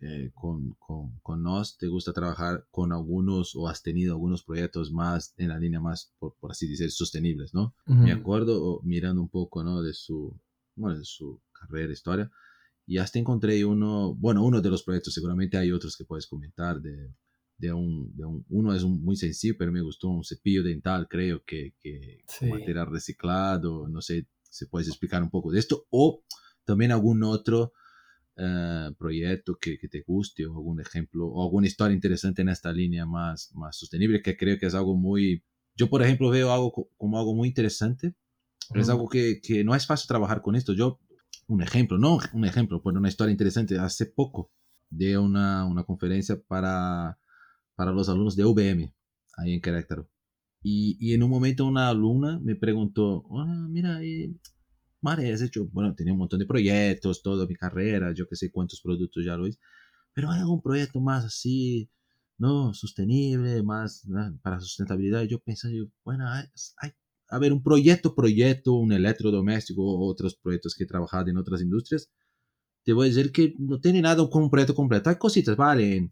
eh, 0.00 0.30
con, 0.34 0.74
con, 0.78 1.18
con, 1.22 1.42
nos 1.42 1.76
te 1.76 1.88
gusta 1.88 2.12
trabajar 2.12 2.66
con 2.70 2.92
algunos 2.92 3.54
o 3.54 3.68
has 3.68 3.82
tenido 3.82 4.14
algunos 4.14 4.42
proyectos 4.42 4.92
más 4.92 5.34
en 5.36 5.48
la 5.48 5.58
línea 5.58 5.80
más, 5.80 6.14
por, 6.18 6.34
por 6.40 6.52
así 6.52 6.66
decir, 6.68 6.90
sostenibles, 6.90 7.52
¿no? 7.52 7.74
Me 7.86 8.12
acuerdo 8.12 8.80
mirando 8.82 9.20
un 9.20 9.28
poco, 9.28 9.62
¿no? 9.62 9.82
De 9.82 9.92
su, 9.92 10.34
bueno, 10.74 10.98
de 10.98 11.04
su 11.04 11.40
carrera, 11.52 11.92
historia, 11.92 12.30
y 12.86 12.98
hasta 12.98 13.18
encontré 13.18 13.64
uno, 13.64 14.14
bueno, 14.14 14.42
uno 14.42 14.60
de 14.60 14.70
los 14.70 14.82
proyectos, 14.82 15.14
seguramente 15.14 15.56
hay 15.56 15.70
otros 15.70 15.96
que 15.96 16.04
puedes 16.04 16.26
comentar, 16.26 16.80
de, 16.80 17.14
de, 17.62 17.72
un, 17.72 18.12
de 18.16 18.24
un, 18.24 18.44
uno 18.48 18.74
es 18.74 18.82
muy 18.82 19.14
sencillo, 19.14 19.54
pero 19.56 19.70
me 19.70 19.80
gustó 19.80 20.08
un 20.08 20.24
cepillo 20.24 20.64
dental, 20.64 21.06
creo 21.08 21.44
que, 21.44 21.74
que 21.78 22.24
material 22.40 22.88
reciclado, 22.88 23.86
no 23.88 24.02
sé 24.02 24.26
si 24.42 24.66
puedes 24.66 24.88
explicar 24.88 25.22
un 25.22 25.30
poco 25.30 25.52
de 25.52 25.60
esto, 25.60 25.86
o 25.90 26.24
también 26.64 26.90
algún 26.90 27.22
otro 27.22 27.72
eh, 28.36 28.90
proyecto 28.98 29.56
que, 29.60 29.78
que, 29.78 29.86
te 29.86 30.02
guste 30.02 30.44
o 30.44 30.56
algún 30.56 30.80
ejemplo 30.80 31.28
o 31.28 31.40
alguna 31.40 31.68
historia 31.68 31.94
interesante 31.94 32.42
en 32.42 32.48
esta 32.48 32.72
línea 32.72 33.06
más, 33.06 33.52
más 33.54 33.76
sostenible, 33.76 34.22
que 34.22 34.36
creo 34.36 34.58
que 34.58 34.66
es 34.66 34.74
algo 34.74 34.96
muy... 34.96 35.44
Yo, 35.76 35.88
por 35.88 36.02
ejemplo, 36.02 36.30
veo 36.30 36.52
algo 36.52 36.90
como 36.96 37.16
algo 37.16 37.32
muy 37.32 37.46
interesante. 37.48 38.14
Es 38.74 38.88
algo 38.88 39.08
que, 39.08 39.40
que, 39.40 39.64
no 39.64 39.74
es 39.74 39.86
fácil 39.86 40.08
trabajar 40.08 40.42
con 40.42 40.56
esto. 40.56 40.72
Yo, 40.72 40.98
un 41.46 41.62
ejemplo, 41.62 41.96
no 41.98 42.18
un 42.32 42.44
ejemplo, 42.44 42.82
pero 42.82 42.98
una 42.98 43.08
historia 43.08 43.32
interesante. 43.32 43.78
Hace 43.78 44.06
poco 44.06 44.50
de 44.90 45.16
una, 45.16 45.64
una 45.64 45.84
conferencia 45.84 46.40
para, 46.40 47.18
para 47.74 47.92
los 47.92 48.08
alumnos 48.08 48.36
de 48.36 48.44
UVM, 48.44 48.94
ahí 49.38 49.54
en 49.54 49.60
Querétaro. 49.60 50.08
Y, 50.62 50.96
y, 51.00 51.14
en 51.14 51.22
un 51.22 51.30
momento 51.30 51.66
una 51.66 51.88
alumna 51.88 52.38
me 52.42 52.56
preguntó, 52.56 53.24
ah, 53.36 53.66
mira, 53.68 54.02
eh, 54.02 54.32
Mare, 55.02 55.32
has 55.32 55.42
hecho, 55.42 55.66
bueno, 55.72 55.94
tenía 55.96 56.12
un 56.12 56.20
montón 56.20 56.38
de 56.38 56.46
proyectos, 56.46 57.22
toda 57.22 57.46
mi 57.46 57.56
carrera, 57.56 58.12
yo 58.14 58.28
que 58.28 58.36
sé 58.36 58.52
cuántos 58.52 58.80
productos 58.80 59.24
ya 59.24 59.36
lo 59.36 59.48
hice, 59.48 59.58
pero 60.14 60.30
hay 60.30 60.40
algún 60.40 60.62
proyecto 60.62 61.00
más 61.00 61.24
así, 61.24 61.90
¿no? 62.38 62.72
Sostenible, 62.74 63.62
más 63.64 64.06
para 64.42 64.60
sustentabilidad. 64.60 65.24
Yo 65.24 65.40
pensé, 65.40 65.68
bueno, 66.04 66.28
hay, 66.28 66.92
a 67.28 67.38
ver, 67.38 67.52
un 67.52 67.62
proyecto, 67.62 68.14
proyecto, 68.14 68.74
un 68.74 68.92
electrodoméstico, 68.92 69.82
otros 70.06 70.36
proyectos 70.36 70.74
que 70.74 70.84
he 70.84 70.86
trabajado 70.86 71.30
en 71.30 71.38
otras 71.38 71.62
industrias, 71.62 72.10
te 72.84 72.92
voy 72.92 73.06
a 73.06 73.10
decir 73.10 73.32
que 73.32 73.54
no 73.58 73.80
tiene 73.80 74.02
nada 74.02 74.28
con 74.30 74.44
un 74.44 74.50
proyecto 74.50 74.74
completo. 74.74 75.10
Hay 75.10 75.16
cositas, 75.16 75.56
vale, 75.56 76.10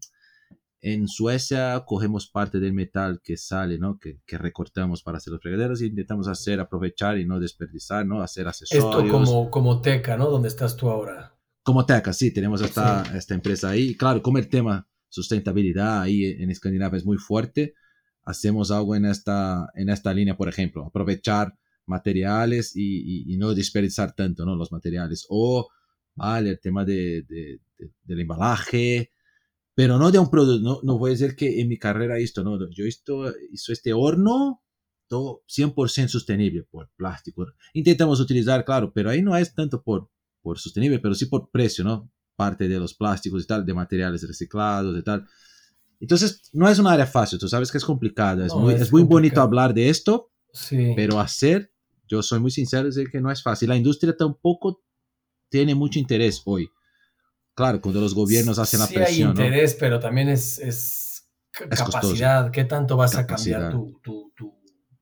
en 0.81 1.07
Suecia 1.07 1.83
cogemos 1.85 2.27
parte 2.27 2.59
del 2.59 2.73
metal 2.73 3.21
que 3.23 3.37
sale, 3.37 3.77
¿no? 3.77 3.99
Que, 3.99 4.19
que 4.25 4.37
recortamos 4.37 5.03
para 5.03 5.17
hacer 5.17 5.31
los 5.31 5.41
fregaderos 5.41 5.81
y 5.81 5.85
intentamos 5.85 6.27
hacer, 6.27 6.59
aprovechar 6.59 7.19
y 7.19 7.25
no 7.25 7.39
desperdiciar, 7.39 8.05
¿no? 8.05 8.21
Hacer 8.21 8.47
accesorios. 8.47 8.85
Esto 8.85 9.07
como, 9.11 9.51
como 9.51 9.81
Teca, 9.81 10.17
¿no? 10.17 10.29
Donde 10.29 10.47
estás 10.47 10.75
tú 10.75 10.89
ahora. 10.89 11.35
como 11.63 11.85
Teca, 11.85 12.11
sí, 12.13 12.33
tenemos 12.33 12.61
esta, 12.61 13.03
esta 13.15 13.35
empresa 13.35 13.69
ahí. 13.69 13.95
Claro, 13.95 14.21
como 14.21 14.39
el 14.39 14.49
tema 14.49 14.87
sustentabilidad 15.07 16.01
ahí 16.01 16.25
en 16.25 16.49
Escandinavia 16.49 16.97
es 16.97 17.05
muy 17.05 17.17
fuerte, 17.17 17.75
hacemos 18.23 18.71
algo 18.71 18.95
en 18.95 19.05
esta, 19.05 19.69
en 19.75 19.89
esta 19.89 20.13
línea, 20.13 20.35
por 20.35 20.49
ejemplo, 20.49 20.85
aprovechar 20.85 21.53
materiales 21.85 22.75
y, 22.75 23.31
y, 23.31 23.37
no 23.37 23.53
desperdiciar 23.53 24.13
tanto 24.13 24.45
¿no? 24.45 24.55
los 24.55 24.71
materiales. 24.71 25.25
O, 25.29 25.67
vale, 26.15 26.51
el 26.51 26.59
tema 26.59 26.85
de, 26.85 27.23
de, 27.27 27.59
del 28.03 28.19
embalaje, 28.21 29.11
pero 29.73 29.97
no 29.97 30.11
de 30.11 30.19
un 30.19 30.29
producto, 30.29 30.61
no, 30.61 30.79
no 30.83 31.05
a 31.05 31.09
decir 31.09 31.35
que 31.35 31.61
en 31.61 31.67
mi 31.67 31.77
carrera 31.77 32.17
esto, 32.17 32.43
no, 32.43 32.57
yo 32.71 32.85
esto, 32.85 33.33
hizo 33.51 33.71
este 33.71 33.93
horno, 33.93 34.61
todo 35.07 35.43
100% 35.47 36.07
sostenible 36.07 36.63
por 36.63 36.89
plástico. 36.95 37.45
Intentamos 37.73 38.19
utilizar, 38.19 38.63
claro, 38.63 38.91
pero 38.93 39.09
ahí 39.09 39.21
no 39.21 39.35
es 39.35 39.53
tanto 39.53 39.81
por, 39.81 40.09
por 40.41 40.59
sostenible, 40.59 40.99
pero 40.99 41.13
sí 41.13 41.25
por 41.25 41.49
precio, 41.51 41.83
¿no? 41.83 42.09
Parte 42.35 42.67
de 42.67 42.79
los 42.79 42.93
plásticos 42.93 43.43
y 43.43 43.47
tal, 43.47 43.65
de 43.65 43.73
materiales 43.73 44.25
reciclados 44.27 44.97
y 44.97 45.03
tal. 45.03 45.27
Entonces, 45.99 46.49
no 46.53 46.67
es 46.67 46.79
un 46.79 46.87
área 46.87 47.05
fácil, 47.05 47.39
tú 47.39 47.47
sabes 47.47 47.71
que 47.71 47.77
es 47.77 47.85
complicada, 47.85 48.45
es, 48.45 48.55
muy, 48.55 48.73
es, 48.73 48.91
muy 48.91 49.03
bonito 49.03 49.41
hablar 49.41 49.73
de 49.73 49.89
esto, 49.89 50.31
sí. 50.51 50.93
pero 50.95 51.19
hacer, 51.19 51.71
yo 52.07 52.23
soy 52.23 52.39
muy 52.39 52.51
sincero, 52.51 52.89
es 52.89 52.97
que 53.11 53.21
no 53.21 53.31
es 53.31 53.43
fácil. 53.43 53.69
La 53.69 53.77
industria 53.77 54.15
tampoco 54.17 54.81
tiene 55.49 55.75
mucho 55.75 55.99
interés 55.99 56.41
hoy. 56.45 56.69
Claro, 57.53 57.81
cuando 57.81 58.01
los 58.01 58.15
gobiernos 58.15 58.59
hacen 58.59 58.79
la 58.79 58.87
presión. 58.87 59.07
Sí 59.07 59.21
hay 59.21 59.29
interés, 59.29 59.75
pero 59.75 59.99
también 59.99 60.29
es, 60.29 60.59
es 60.59 61.29
capacidad. 61.51 62.51
¿Qué 62.51 62.63
tanto 62.63 62.97
vas 62.97 63.15
a 63.15 63.25
cambiar 63.25 63.71
tu, 63.71 63.99
tu, 64.03 64.33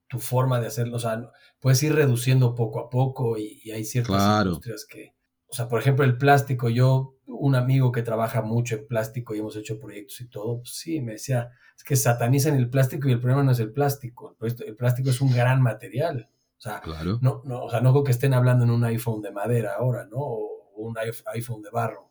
tu, 0.07 0.19
forma 0.19 0.59
de 0.59 0.67
hacerlo? 0.67 0.97
O 0.97 0.99
sea, 0.99 1.21
puedes 1.59 1.81
ir 1.83 1.93
reduciendo 1.93 2.55
poco 2.55 2.79
a 2.79 2.89
poco 2.89 3.37
y, 3.37 3.69
hay 3.71 3.85
ciertas 3.85 4.45
industrias 4.45 4.85
que... 4.89 5.15
O 5.51 5.55
sea, 5.55 5.67
por 5.67 5.79
ejemplo, 5.79 6.05
el 6.05 6.17
plástico, 6.17 6.69
yo 6.69 7.15
un 7.25 7.55
amigo 7.55 7.91
que 7.91 8.03
trabaja 8.03 8.41
mucho 8.41 8.75
en 8.75 8.87
plástico 8.87 9.33
y 9.33 9.39
hemos 9.39 9.55
hecho 9.55 9.79
proyectos 9.79 10.21
y 10.21 10.29
todo, 10.29 10.59
pues 10.59 10.75
sí, 10.75 11.01
me 11.01 11.13
decía, 11.13 11.49
es 11.75 11.83
que 11.83 11.95
satanizan 11.95 12.55
el 12.55 12.69
plástico 12.69 13.07
y 13.07 13.13
el 13.13 13.19
problema 13.19 13.43
no 13.43 13.51
es 13.51 13.59
el 13.59 13.71
plástico, 13.71 14.35
el, 14.41 14.75
plástico 14.75 15.09
es 15.09 15.21
un 15.21 15.31
gran 15.33 15.61
material. 15.61 16.29
O 16.57 16.61
sea, 16.61 16.81
no, 17.21 17.41
no, 17.45 17.63
o 17.63 17.69
sea, 17.69 17.79
no 17.79 17.91
creo 17.91 18.03
que 18.03 18.11
estén 18.11 18.33
hablando 18.33 18.65
en 18.65 18.71
un 18.71 18.83
iPhone 18.83 19.21
de 19.21 19.31
madera 19.31 19.75
ahora, 19.77 20.05
¿no? 20.05 20.17
O 20.17 20.71
un 20.75 20.95
iPhone 21.33 21.61
de 21.61 21.69
barro. 21.69 22.08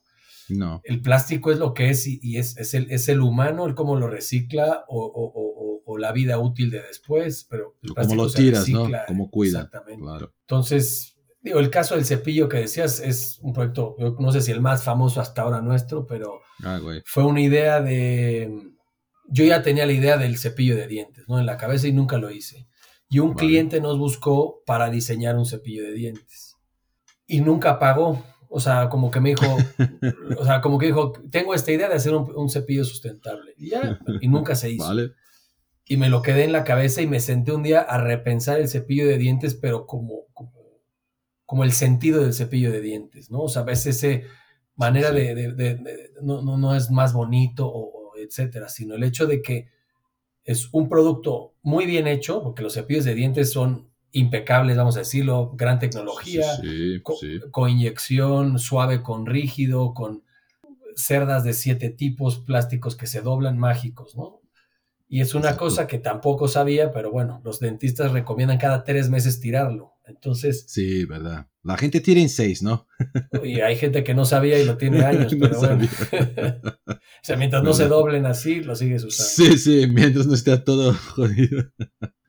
No. 0.49 0.81
El 0.85 1.03
plástico 1.03 1.51
es 1.53 1.59
lo 1.59 1.75
que 1.75 1.91
es 1.91 2.07
y, 2.07 2.39
es, 2.39 2.57
es, 2.57 2.75
el, 2.75 2.91
es 2.91 3.09
el 3.09 3.21
humano, 3.21 3.67
el 3.67 3.75
cómo 3.75 3.97
lo 3.97 4.09
recicla 4.09 4.85
o, 4.89 5.05
o, 5.05 5.83
o, 5.85 5.99
la 5.99 6.13
vida 6.13 6.39
útil 6.39 6.71
de 6.71 6.81
después, 6.81 7.47
pero 7.51 7.77
el 7.83 7.95
como 7.95 8.15
lo 8.15 8.31
tiras, 8.31 8.69
¿no? 8.69 8.89
Como 9.07 9.31
cuida. 9.31 9.61
Exactamente. 9.61 10.03
Claro. 10.03 10.33
Entonces, 10.43 11.19
Digo, 11.41 11.61
el 11.61 11.71
caso 11.71 11.95
del 11.95 12.05
cepillo 12.05 12.49
que 12.49 12.59
decías 12.59 12.99
es 13.01 13.39
un 13.43 13.53
proyecto, 13.53 13.97
no 14.19 14.33
sé 14.33 14.41
si 14.41 14.51
el 14.51 14.61
más 14.61 14.83
famoso 14.83 15.21
hasta 15.21 15.43
ahora 15.43 15.61
nuestro, 15.61 16.05
pero 16.07 16.41
ah, 16.65 16.81
fue 17.05 17.25
una 17.25 17.41
idea 17.41 17.81
de... 17.81 18.51
Yo 19.31 19.45
ya 19.45 19.63
tenía 19.63 19.87
la 19.87 19.93
idea 19.93 20.17
del 20.17 20.39
cepillo 20.39 20.75
de 20.75 20.89
dientes, 20.89 21.25
¿no? 21.29 21.39
En 21.39 21.47
la 21.47 21.57
cabeza 21.57 21.87
y 21.87 21.93
nunca 21.93 22.19
lo 22.19 22.31
hice. 22.31 22.67
Y 23.11 23.21
un 23.21 23.35
cliente 23.35 23.81
nos 23.81 23.99
buscó 23.99 24.63
para 24.67 24.91
diseñar 24.91 25.37
un 25.37 25.47
cepillo 25.47 25.85
de 25.85 25.93
dientes. 25.93 26.57
Y 27.27 27.41
nunca 27.41 27.79
pagó. 27.79 28.23
O 28.49 28.61
sea, 28.61 28.89
como 28.89 29.11
que 29.11 29.21
me 29.21 29.31
dijo, 29.31 29.57
o 30.39 30.45
sea, 30.45 30.61
como 30.61 30.79
que 30.79 30.87
dijo, 30.87 31.13
tengo 31.31 31.55
esta 31.55 31.73
idea 31.73 31.89
de 31.89 31.95
hacer 31.95 32.15
un, 32.15 32.49
cepillo 32.49 32.85
sustentable. 32.85 33.55
Y 33.57 33.71
ya, 33.71 33.99
y 34.21 34.29
nunca 34.29 34.55
se 34.55 34.71
hizo. 34.71 34.93
Y 35.85 35.97
me 35.97 36.09
lo 36.09 36.23
quedé 36.23 36.45
en 36.45 36.53
la 36.53 36.65
cabeza 36.65 37.01
y 37.01 37.07
me 37.07 37.21
senté 37.21 37.53
un 37.53 37.63
día 37.63 37.81
a 37.81 37.99
repensar 37.99 38.61
el 38.61 38.69
cepillo 38.69 39.07
de 39.07 39.17
dientes, 39.17 39.55
pero 39.55 39.87
como, 39.87 40.27
como 40.35 40.53
como 41.49 41.65
el 41.65 41.73
sentido 41.73 42.21
del 42.21 42.35
cepillo 42.35 42.71
de 42.71 42.83
dientes, 42.83 43.31
¿no? 43.31 43.41
O 43.41 43.49
sea, 43.49 43.63
a 43.63 43.65
veces 43.65 44.05
esa 44.05 44.29
manera 44.77 45.13
de, 45.13 45.81
no, 46.21 46.43
no, 46.43 46.77
es 46.77 46.91
más 46.91 47.15
bonito 47.15 47.67
o, 47.67 48.13
etcétera, 48.19 48.69
sino 48.69 48.97
el 48.97 49.03
hecho 49.03 49.27
de 49.27 49.41
que 49.41 49.71
es 50.45 50.69
un 50.73 50.91
producto 50.91 51.55
muy 51.63 51.87
bien 51.87 52.07
hecho, 52.07 52.43
porque 52.43 52.63
los 52.63 52.75
cepillos 52.75 53.07
de 53.07 53.15
dientes 53.15 53.51
son 53.51 53.88
impecables, 54.13 54.77
vamos 54.77 54.97
a 54.97 55.01
decirlo, 55.01 55.53
gran 55.55 55.79
tecnología, 55.79 56.47
con 57.51 57.71
inyección, 57.71 58.59
suave 58.59 59.03
con 59.03 59.27
rígido, 59.27 59.95
con 59.95 60.23
cerdas 60.97 61.45
de 61.45 61.53
siete 61.53 61.91
tipos, 61.91 62.39
plásticos 62.41 62.97
que 62.97 63.07
se 63.07 63.21
doblan, 63.21 63.59
mágicos, 63.59 64.17
¿no? 64.17 64.41
Y 65.11 65.23
es 65.23 65.35
una 65.35 65.57
cosa 65.57 65.87
que 65.87 65.99
tampoco 65.99 66.49
sabía, 66.49 66.93
pero 66.93 67.11
bueno, 67.11 67.41
los 67.43 67.61
dentistas 67.61 68.13
recomiendan 68.13 68.59
cada 68.59 68.85
tres 68.85 69.09
meses 69.09 69.41
tirarlo. 69.41 69.95
Entonces. 70.07 70.65
Sí, 70.69 71.05
verdad. 71.07 71.47
La 71.63 71.77
gente 71.77 72.01
tira 72.01 72.21
en 72.21 72.29
seis, 72.29 72.63
¿no? 72.63 72.87
Y 73.43 73.61
hay 73.61 73.77
gente 73.77 74.05
que 74.05 74.15
no 74.15 74.25
sabía 74.25 74.59
y 74.59 74.67
lo 74.67 74.77
tiene 74.77 75.05
años, 75.05 75.35
pero 75.39 75.59
bueno. 75.59 75.85
o 76.87 76.99
sea, 77.23 77.37
mientras 77.37 77.63
no 77.63 77.73
se 77.73 77.89
doblen 77.89 78.27
así, 78.27 78.61
lo 78.61 78.75
sigues 78.75 79.05
usando. 79.05 79.53
Sí, 79.53 79.59
sí, 79.59 79.87
mientras 79.87 80.27
no 80.27 80.35
esté 80.35 80.57
todo 80.59 80.93
jodido. 80.93 81.65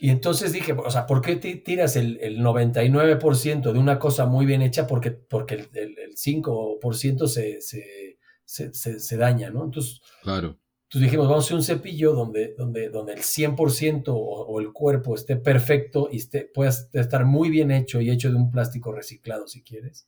Y 0.02 0.12
entonces 0.12 0.54
dije, 0.54 0.72
o 0.72 0.90
sea, 0.90 1.06
¿por 1.06 1.20
qué 1.22 1.36
tiras 1.36 1.98
el, 1.98 2.18
el 2.22 2.40
99% 2.40 3.74
de 3.74 3.80
una 3.80 4.00
cosa 4.00 4.26
muy 4.26 4.46
bien 4.46 4.62
hecha? 4.62 4.88
Porque, 4.88 5.12
porque 5.12 5.56
el, 5.56 5.70
el, 5.74 6.00
el 6.00 6.16
5% 6.16 7.28
se, 7.28 7.60
se, 7.60 8.18
se, 8.46 9.00
se, 9.02 9.18
daña, 9.18 9.50
¿no? 9.50 9.66
Entonces. 9.66 10.00
Claro. 10.24 10.58
Entonces 10.84 11.02
dijimos, 11.02 11.28
vamos 11.28 11.44
a 11.44 11.48
hacer 11.48 11.58
un 11.58 11.64
cepillo 11.64 12.14
donde, 12.14 12.56
donde, 12.58 12.90
donde 12.90 13.14
el 13.14 13.20
100% 13.20 14.06
o, 14.08 14.60
el 14.62 14.72
cuerpo 14.72 15.16
esté 15.16 15.36
perfecto 15.36 16.08
y 16.10 16.18
esté, 16.18 16.50
pueda 16.52 16.72
estar 16.94 17.26
muy 17.26 17.50
bien 17.50 17.70
hecho 17.70 18.00
y 18.00 18.10
hecho 18.10 18.30
de 18.30 18.38
un 18.38 18.52
plástico 18.52 18.94
reciclado 18.94 19.48
si 19.48 19.64
quieres. 19.64 20.08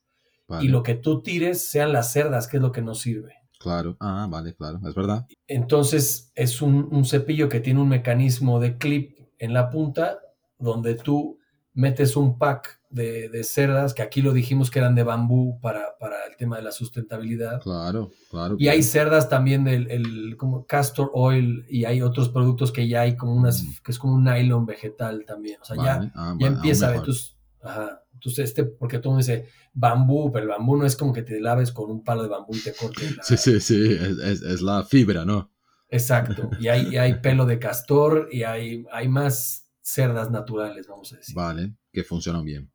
Y 0.61 0.69
lo 0.69 0.83
que 0.83 0.95
tú 0.95 1.21
tires 1.21 1.65
sean 1.67 1.93
las 1.93 2.11
cerdas, 2.11 2.47
que 2.47 2.57
es 2.57 2.63
lo 2.63 2.71
que 2.71 2.81
nos 2.81 2.99
sirve. 2.99 3.35
Claro, 3.59 3.95
ah, 3.99 4.27
vale, 4.29 4.55
claro, 4.55 4.79
es 4.87 4.95
verdad. 4.95 5.27
Entonces 5.47 6.31
es 6.35 6.61
un, 6.61 6.87
un 6.91 7.05
cepillo 7.05 7.47
que 7.47 7.59
tiene 7.59 7.79
un 7.79 7.89
mecanismo 7.89 8.59
de 8.59 8.77
clip 8.77 9.20
en 9.41 9.53
la 9.53 9.69
punta 9.69 10.19
donde 10.59 10.93
tú 10.93 11.39
metes 11.73 12.15
un 12.15 12.37
pack 12.37 12.79
de, 12.91 13.43
cerdas, 13.43 13.93
que 13.93 14.01
aquí 14.01 14.21
lo 14.21 14.33
dijimos 14.33 14.69
que 14.69 14.79
eran 14.79 14.93
de 14.93 15.03
bambú 15.03 15.59
para, 15.61 15.97
para 15.99 16.25
el 16.29 16.35
tema 16.37 16.57
de 16.57 16.63
la 16.63 16.71
sustentabilidad. 16.71 17.61
Claro, 17.61 18.11
claro. 18.29 18.55
Y 18.59 18.67
hay 18.67 18.83
cerdas 18.83 19.29
también 19.29 19.63
del 19.63 19.89
el, 19.89 20.37
como 20.37 20.65
castor 20.65 21.09
oil 21.13 21.65
y 21.69 21.85
hay 21.85 22.01
otros 22.01 22.29
productos 22.29 22.71
que 22.71 22.87
ya 22.87 23.01
hay 23.01 23.15
como 23.15 23.33
unas, 23.33 23.63
mm. 23.63 23.67
que 23.83 23.91
es 23.91 23.97
como 23.97 24.13
un 24.13 24.25
nylon 24.25 24.65
vegetal 24.65 25.23
también. 25.25 25.59
O 25.61 25.65
sea, 25.65 25.77
ya, 25.77 26.11
ah, 26.13 26.35
ya 26.39 26.47
empieza 26.47 26.89
a 26.89 26.91
ver 26.91 27.01
tus, 27.01 27.35
ajá, 27.63 28.03
entonces 28.13 28.49
este, 28.49 28.65
porque 28.65 28.99
todo 28.99 29.17
dice 29.17 29.47
bambú, 29.73 30.31
pero 30.31 30.43
el 30.43 30.49
bambú 30.49 30.75
no 30.77 30.85
es 30.85 30.95
como 30.95 31.13
que 31.13 31.23
te 31.23 31.39
laves 31.39 31.71
con 31.71 31.89
un 31.89 32.03
palo 32.03 32.21
de 32.21 32.29
bambú 32.29 32.55
y 32.55 32.61
te 32.61 32.73
cortes. 32.73 33.17
Sí, 33.23 33.37
sí, 33.37 33.59
sí, 33.59 33.97
es, 33.99 34.41
es, 34.43 34.61
la 34.61 34.83
fibra, 34.83 35.25
¿no? 35.25 35.49
Exacto. 35.91 36.49
Y 36.59 36.69
hay, 36.69 36.87
y 36.89 36.97
hay 36.97 37.15
pelo 37.15 37.45
de 37.45 37.59
castor 37.59 38.29
y 38.31 38.43
hay, 38.43 38.85
hay 38.91 39.07
más 39.09 39.69
cerdas 39.81 40.31
naturales, 40.31 40.87
vamos 40.87 41.11
a 41.13 41.17
decir. 41.17 41.35
Vale, 41.35 41.73
que 41.91 42.03
funcionan 42.03 42.45
bien. 42.45 42.71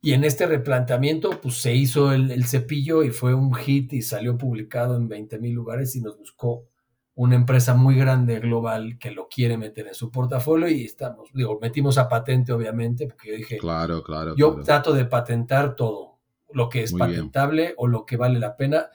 Y 0.00 0.12
en 0.12 0.22
este 0.22 0.46
replanteamiento, 0.46 1.40
pues 1.40 1.56
se 1.56 1.74
hizo 1.74 2.12
el, 2.12 2.44
cepillo 2.44 3.02
y 3.02 3.10
fue 3.10 3.34
un 3.34 3.52
hit 3.54 3.92
y 3.94 4.02
salió 4.02 4.38
publicado 4.38 4.96
en 4.96 5.08
20 5.08 5.38
mil 5.40 5.54
lugares 5.54 5.96
y 5.96 6.00
nos 6.00 6.16
buscó 6.16 6.66
una 7.14 7.34
empresa 7.34 7.74
muy 7.74 7.96
grande 7.96 8.38
global 8.38 8.96
que 9.00 9.10
lo 9.10 9.26
quiere 9.28 9.56
meter 9.56 9.88
en 9.88 9.94
su 9.94 10.12
portafolio 10.12 10.68
y 10.68 10.84
estamos, 10.84 11.30
digo, 11.34 11.58
metimos 11.60 11.98
a 11.98 12.08
patente 12.08 12.52
obviamente, 12.52 13.08
porque 13.08 13.30
yo 13.30 13.36
dije, 13.36 13.58
claro, 13.58 14.04
claro. 14.04 14.36
Yo 14.36 14.60
trato 14.62 14.92
de 14.92 15.04
patentar 15.04 15.74
todo, 15.74 16.20
lo 16.52 16.68
que 16.68 16.84
es 16.84 16.92
patentable 16.92 17.74
o 17.76 17.88
lo 17.88 18.06
que 18.06 18.16
vale 18.16 18.38
la 18.38 18.56
pena, 18.56 18.90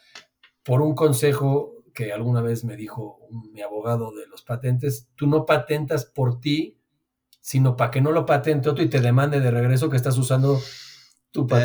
por 0.64 0.82
un 0.82 0.96
consejo 0.96 1.84
que 1.94 2.14
alguna 2.14 2.42
vez 2.42 2.64
me 2.64 2.78
dijo 2.78 3.20
mi 3.34 3.62
abogado 3.62 4.12
de 4.14 4.28
los 4.28 4.42
patentes, 4.42 5.10
tú 5.16 5.28
no 5.28 5.46
patentas 5.46 6.06
por 6.06 6.40
ti, 6.40 6.80
sino 7.42 7.76
para 7.76 7.92
que 7.92 8.02
no 8.02 8.12
lo 8.12 8.26
patente 8.26 8.70
otro 8.70 8.84
y 8.84 8.90
te 8.90 9.02
demande 9.02 9.40
de 9.40 9.52
regreso 9.52 9.90
que 9.90 9.98
estás 9.98 10.18
usando 10.18 10.60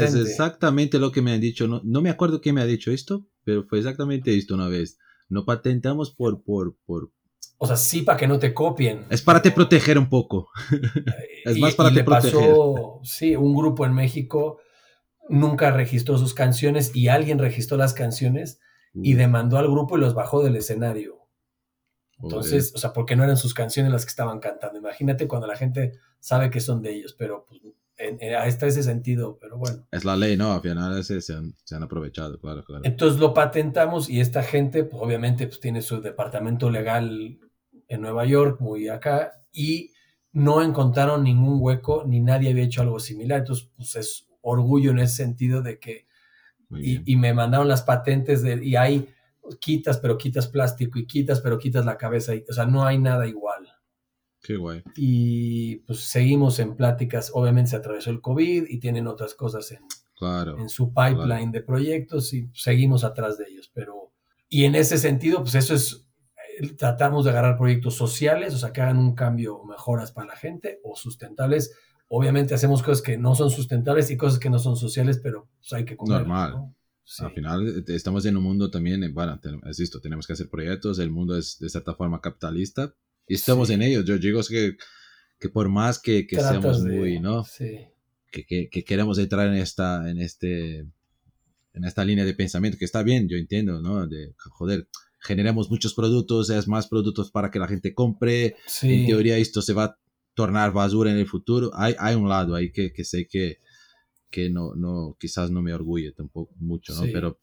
es 0.00 0.14
exactamente 0.14 0.98
lo 0.98 1.12
que 1.12 1.22
me 1.22 1.32
han 1.32 1.40
dicho. 1.40 1.68
No, 1.68 1.80
no 1.84 2.00
me 2.00 2.10
acuerdo 2.10 2.40
quién 2.40 2.54
me 2.54 2.62
ha 2.62 2.66
dicho 2.66 2.90
esto, 2.90 3.26
pero 3.44 3.64
fue 3.64 3.78
exactamente 3.78 4.36
esto 4.36 4.54
una 4.54 4.68
vez. 4.68 4.98
No 5.28 5.44
patentamos 5.44 6.10
por, 6.10 6.42
por, 6.42 6.76
por... 6.86 7.12
O 7.58 7.66
sea, 7.66 7.76
sí 7.76 8.02
para 8.02 8.16
que 8.16 8.28
no 8.28 8.38
te 8.38 8.54
copien. 8.54 9.04
Es 9.10 9.20
para 9.20 9.42
te 9.42 9.50
proteger 9.50 9.98
un 9.98 10.08
poco. 10.08 10.48
es 11.44 11.58
más 11.58 11.74
para 11.74 11.92
te 11.92 12.02
proteger. 12.02 12.40
Pasó, 12.40 13.00
sí, 13.02 13.36
un 13.36 13.54
grupo 13.54 13.84
en 13.84 13.92
México 13.94 14.58
nunca 15.28 15.70
registró 15.70 16.16
sus 16.16 16.32
canciones 16.32 16.94
y 16.94 17.08
alguien 17.08 17.38
registró 17.38 17.76
las 17.76 17.92
canciones 17.92 18.60
y 18.94 19.14
demandó 19.14 19.58
al 19.58 19.70
grupo 19.70 19.98
y 19.98 20.00
los 20.00 20.14
bajó 20.14 20.42
del 20.42 20.56
escenario. 20.56 21.17
Entonces, 22.22 22.72
o 22.74 22.78
sea, 22.78 22.92
porque 22.92 23.16
no 23.16 23.24
eran 23.24 23.36
sus 23.36 23.54
canciones 23.54 23.92
las 23.92 24.04
que 24.04 24.10
estaban 24.10 24.40
cantando. 24.40 24.78
Imagínate 24.78 25.28
cuando 25.28 25.46
la 25.46 25.56
gente 25.56 25.98
sabe 26.18 26.50
que 26.50 26.60
son 26.60 26.82
de 26.82 26.94
ellos, 26.94 27.14
pero 27.16 27.46
pues, 27.48 27.60
está 27.96 28.66
ese 28.66 28.82
sentido, 28.82 29.38
pero 29.40 29.58
bueno. 29.58 29.86
Es 29.90 30.04
la 30.04 30.16
ley, 30.16 30.36
¿no? 30.36 30.52
Al 30.52 30.60
final 30.60 31.02
se, 31.04 31.14
han, 31.32 31.54
se 31.64 31.74
han 31.74 31.82
aprovechado, 31.82 32.38
claro, 32.40 32.64
claro. 32.64 32.84
Entonces 32.84 33.20
lo 33.20 33.34
patentamos 33.34 34.08
y 34.08 34.20
esta 34.20 34.42
gente, 34.42 34.84
pues 34.84 35.02
obviamente, 35.02 35.46
pues 35.46 35.60
tiene 35.60 35.82
su 35.82 36.00
departamento 36.00 36.70
legal 36.70 37.38
en 37.88 38.00
Nueva 38.00 38.24
York, 38.24 38.60
muy 38.60 38.88
acá, 38.88 39.32
y 39.52 39.92
no 40.32 40.62
encontraron 40.62 41.24
ningún 41.24 41.58
hueco, 41.60 42.04
ni 42.06 42.20
nadie 42.20 42.50
había 42.50 42.64
hecho 42.64 42.82
algo 42.82 42.98
similar. 42.98 43.40
Entonces, 43.40 43.70
pues 43.76 43.96
es 43.96 44.28
orgullo 44.42 44.90
en 44.90 45.00
ese 45.00 45.16
sentido 45.16 45.62
de 45.62 45.78
que 45.78 46.08
y, 46.70 47.16
me 47.16 47.32
mandaron 47.32 47.66
las 47.66 47.82
patentes 47.82 48.42
de, 48.42 48.62
y 48.64 48.76
hay 48.76 49.08
quitas, 49.60 49.98
pero 49.98 50.18
quitas 50.18 50.48
plástico 50.48 50.98
y 50.98 51.06
quitas, 51.06 51.40
pero 51.40 51.58
quitas 51.58 51.84
la 51.84 51.96
cabeza. 51.96 52.32
o 52.48 52.52
sea, 52.52 52.66
no 52.66 52.84
hay 52.84 52.98
nada 52.98 53.26
igual. 53.26 53.68
Qué 54.42 54.56
guay. 54.56 54.82
Y 54.96 55.76
pues 55.80 56.00
seguimos 56.00 56.58
en 56.58 56.76
pláticas. 56.76 57.30
Obviamente 57.34 57.70
se 57.70 57.76
atravesó 57.76 58.10
el 58.10 58.20
COVID 58.20 58.64
y 58.68 58.78
tienen 58.78 59.06
otras 59.06 59.34
cosas 59.34 59.72
en, 59.72 59.80
en 60.58 60.68
su 60.68 60.92
pipeline 60.92 61.50
de 61.50 61.62
proyectos 61.62 62.32
y 62.34 62.48
seguimos 62.52 63.04
atrás 63.04 63.38
de 63.38 63.46
ellos. 63.48 63.70
Pero, 63.74 64.12
y 64.48 64.64
en 64.64 64.74
ese 64.74 64.98
sentido, 64.98 65.40
pues 65.40 65.54
eso 65.54 65.74
es, 65.74 66.08
tratamos 66.76 67.24
de 67.24 67.30
agarrar 67.30 67.56
proyectos 67.56 67.94
sociales, 67.94 68.54
o 68.54 68.58
sea, 68.58 68.72
que 68.72 68.80
hagan 68.80 68.98
un 68.98 69.14
cambio, 69.14 69.62
mejoras 69.64 70.12
para 70.12 70.28
la 70.28 70.36
gente 70.36 70.80
o 70.84 70.96
sustentables. 70.96 71.74
Obviamente 72.08 72.54
hacemos 72.54 72.82
cosas 72.82 73.02
que 73.02 73.18
no 73.18 73.34
son 73.34 73.50
sustentables 73.50 74.10
y 74.10 74.16
cosas 74.16 74.38
que 74.38 74.50
no 74.50 74.58
son 74.58 74.76
sociales, 74.76 75.20
pero 75.22 75.48
pues, 75.58 75.72
hay 75.72 75.84
que 75.84 75.96
comer. 75.96 76.20
Normal. 76.20 76.74
Al 77.18 77.32
final 77.32 77.68
eh, 77.68 77.84
estamos 77.88 78.24
en 78.26 78.36
un 78.36 78.42
mundo 78.42 78.70
también, 78.70 79.02
eh, 79.02 79.08
bueno, 79.08 79.40
es 79.66 79.80
esto, 79.80 80.00
tenemos 80.00 80.26
que 80.26 80.34
hacer 80.34 80.48
proyectos, 80.48 80.98
el 80.98 81.10
mundo 81.10 81.36
es 81.36 81.58
de 81.58 81.68
cierta 81.68 81.94
forma 81.94 82.20
capitalista 82.20 82.94
y 83.26 83.34
estamos 83.34 83.70
en 83.70 83.82
ellos. 83.82 84.04
Yo 84.04 84.18
digo 84.18 84.40
que, 84.48 84.76
que 85.38 85.48
por 85.48 85.68
más 85.68 85.98
que, 85.98 86.26
que 86.26 86.36
seamos 86.36 86.82
muy, 86.82 87.18
¿no? 87.18 87.44
Sí 87.44 87.88
que, 88.30 88.84
queremos 88.84 89.18
entrar 89.18 89.48
en 89.48 89.54
esta, 89.54 90.08
en 90.10 90.18
este, 90.18 90.78
en 90.78 91.84
esta 91.84 92.04
línea 92.04 92.24
de 92.24 92.34
pensamiento, 92.34 92.78
que 92.78 92.84
está 92.84 93.02
bien, 93.02 93.28
yo 93.28 93.36
entiendo, 93.36 93.80
¿no? 93.80 94.06
De, 94.06 94.34
joder, 94.38 94.88
generemos 95.20 95.70
muchos 95.70 95.94
productos, 95.94 96.50
es 96.50 96.68
más 96.68 96.88
productos 96.88 97.30
para 97.30 97.50
que 97.50 97.58
la 97.58 97.68
gente 97.68 97.94
compre, 97.94 98.56
en 98.82 99.06
teoría 99.06 99.36
esto 99.36 99.62
se 99.62 99.72
va 99.72 99.84
a 99.84 99.98
tornar 100.34 100.72
basura 100.72 101.10
en 101.10 101.18
el 101.18 101.26
futuro, 101.26 101.70
hay, 101.74 101.94
hay 101.98 102.14
un 102.14 102.28
lado 102.28 102.54
ahí 102.54 102.70
que, 102.70 102.92
que 102.92 103.04
sé 103.04 103.26
que, 103.26 103.58
que 104.30 104.50
no, 104.50 104.74
no, 104.74 105.16
quizás 105.18 105.50
no 105.50 105.62
me 105.62 105.72
orgulle 105.72 106.12
tampoco 106.12 106.54
mucho, 106.58 106.94
¿no? 106.94 107.02
Pero 107.12 107.38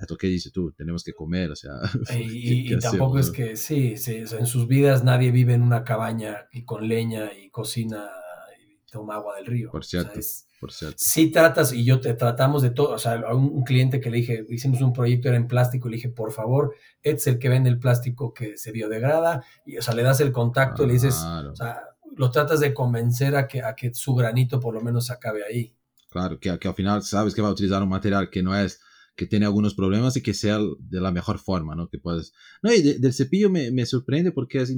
esto 0.00 0.16
que 0.16 0.26
dices 0.26 0.52
tú, 0.52 0.72
tenemos 0.72 1.04
que 1.04 1.12
comer, 1.12 1.50
o 1.50 1.56
sea. 1.56 1.74
Y, 2.18 2.76
tampoco 2.78 3.18
es 3.18 3.30
que, 3.30 3.56
sí, 3.56 3.96
sí 3.96 4.16
en 4.16 4.46
sus 4.46 4.66
vidas 4.66 5.04
nadie 5.04 5.30
vive 5.30 5.54
en 5.54 5.62
una 5.62 5.84
cabaña 5.84 6.48
y 6.52 6.64
con 6.64 6.88
leña 6.88 7.32
y 7.32 7.50
cocina 7.50 8.08
toma 8.92 9.14
agua 9.14 9.36
del 9.36 9.46
río. 9.46 9.70
Por 9.70 9.84
cierto, 9.84 10.20
por 10.60 10.70
cierto. 10.70 10.96
Si 10.98 11.30
tratas, 11.30 11.72
y 11.72 11.82
yo 11.82 11.98
te 11.98 12.12
tratamos 12.14 12.62
de 12.62 12.70
todo, 12.70 12.90
o 12.90 12.98
sea, 12.98 13.14
a 13.14 13.34
un, 13.34 13.64
cliente 13.64 14.00
que 14.00 14.10
le 14.10 14.18
dije, 14.18 14.46
hicimos 14.50 14.82
un 14.82 14.92
proyecto, 14.92 15.28
era 15.28 15.38
en 15.38 15.48
plástico, 15.48 15.88
y 15.88 15.92
le 15.92 15.96
dije, 15.96 16.10
por 16.10 16.30
favor, 16.30 16.74
es 17.02 17.26
el 17.26 17.38
que 17.38 17.48
vende 17.48 17.70
el 17.70 17.78
plástico 17.78 18.34
que 18.34 18.56
se 18.58 18.70
biodegrada, 18.70 19.42
y 19.64 19.78
o 19.78 19.82
sea, 19.82 19.94
le 19.94 20.02
das 20.02 20.20
el 20.20 20.30
contacto, 20.30 20.84
y 20.84 20.88
le 20.88 20.92
dices, 20.92 21.14
o 21.16 21.56
sea, 21.56 21.82
lo 22.14 22.30
tratas 22.30 22.60
de 22.60 22.74
convencer 22.74 23.34
a 23.34 23.48
que, 23.48 23.62
a 23.62 23.74
que 23.74 23.94
su 23.94 24.14
granito 24.14 24.60
por 24.60 24.74
lo 24.74 24.82
menos 24.82 25.10
acabe 25.10 25.42
ahí. 25.44 25.74
Claro, 26.12 26.38
que, 26.38 26.56
que 26.58 26.68
al 26.68 26.74
final 26.74 27.02
sabes 27.02 27.34
que 27.34 27.42
va 27.42 27.48
a 27.48 27.52
utilizar 27.52 27.82
un 27.82 27.88
material 27.88 28.30
que 28.30 28.42
no 28.42 28.54
es 28.56 28.80
que 29.14 29.26
tiene 29.26 29.44
algunos 29.44 29.74
problemas 29.74 30.16
y 30.16 30.22
que 30.22 30.32
sea 30.32 30.58
de 30.78 31.00
la 31.00 31.10
mejor 31.10 31.38
forma, 31.38 31.74
¿no? 31.74 31.88
Que 31.88 31.98
puedes... 31.98 32.32
No, 32.62 32.72
y 32.72 32.80
del 32.82 33.12
cepillo 33.12 33.50
me, 33.50 33.70
me, 33.70 33.84
sorprende 33.84 34.32
porque 34.32 34.62
es 34.62 34.74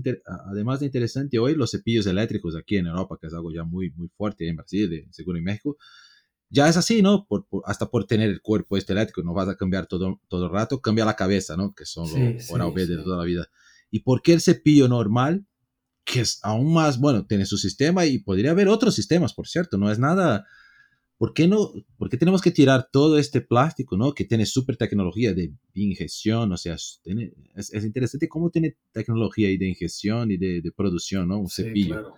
además 0.51 0.80
de 0.80 0.87
interesante 0.87 1.39
hoy 1.39 1.55
los 1.55 1.70
cepillos 1.70 2.07
eléctricos 2.07 2.57
aquí 2.57 2.76
en 2.76 2.87
Europa, 2.87 3.16
que 3.20 3.28
es 3.28 3.35
algo 3.35 3.53
ya 3.53 3.62
muy, 3.62 3.93
muy 3.93 4.09
fuerte 4.09 4.49
en 4.49 4.57
Brasil, 4.57 5.07
seguro 5.11 5.39
en 5.39 5.45
México, 5.45 5.76
ya 6.51 6.68
es 6.68 6.76
así, 6.76 7.01
¿no? 7.01 7.26
Por, 7.26 7.47
hasta 7.64 7.91
por 7.91 8.07
tener 8.07 8.28
el 8.28 8.41
cuerpo 8.41 8.76
este 8.76 8.93
eléctrico, 8.93 9.22
no 9.22 9.35
vas 9.35 9.49
a 9.49 9.57
cambiar 9.57 9.87
todo, 9.87 10.20
todo 10.28 10.47
el 10.47 10.53
rato, 10.53 10.80
cambia 10.80 11.05
la 11.05 11.16
cabeza, 11.16 11.57
¿no? 11.57 11.72
Que 11.74 11.85
son 11.85 12.05
los 12.05 12.43
sí, 12.43 12.87
de 12.87 12.97
toda 13.03 13.18
la 13.18 13.24
vida. 13.24 13.49
¿Y 13.91 14.01
por 14.01 14.20
qué 14.20 14.32
el 14.32 14.41
cepillo 14.41 14.89
normal, 14.89 15.47
que 16.05 16.20
es 16.20 16.41
aún 16.43 16.72
más, 16.72 16.99
bueno, 16.99 17.24
tiene 17.24 17.47
su 17.47 17.57
sistema 17.57 18.05
y 18.05 18.18
podría 18.18 18.51
haber 18.51 18.68
otros 18.68 18.95
sistemas, 18.97 19.32
por 19.32 19.47
cierto, 19.47 19.78
no 19.78 19.91
es 19.91 19.99
nada 19.99 20.45
¿por 21.19 21.33
qué 21.33 21.47
no, 21.47 21.73
por 21.97 22.09
qué 22.09 22.17
tenemos 22.17 22.43
que 22.43 22.51
tirar 22.51 22.89
todo 22.93 23.19
este 23.19 23.41
plástico, 23.41 23.97
¿no? 23.97 24.12
Que 24.15 24.25
tiene 24.25 24.47
súper 24.47 24.77
tecnología 24.77 25.33
de 25.33 25.53
ingestión, 25.75 26.53
o 26.53 26.57
sea, 26.57 26.75
es, 26.75 27.01
interesante 27.85 28.29
cómo 28.29 28.51
tiene 28.51 28.77
tecnología 28.93 29.51
y 29.51 29.57
de 29.57 29.69
ingestión 29.69 30.31
y 30.31 30.37
de, 30.37 30.73
producción, 30.77 31.29
¿no? 31.29 31.39
Un 31.39 31.49
cepillo. 31.49 32.15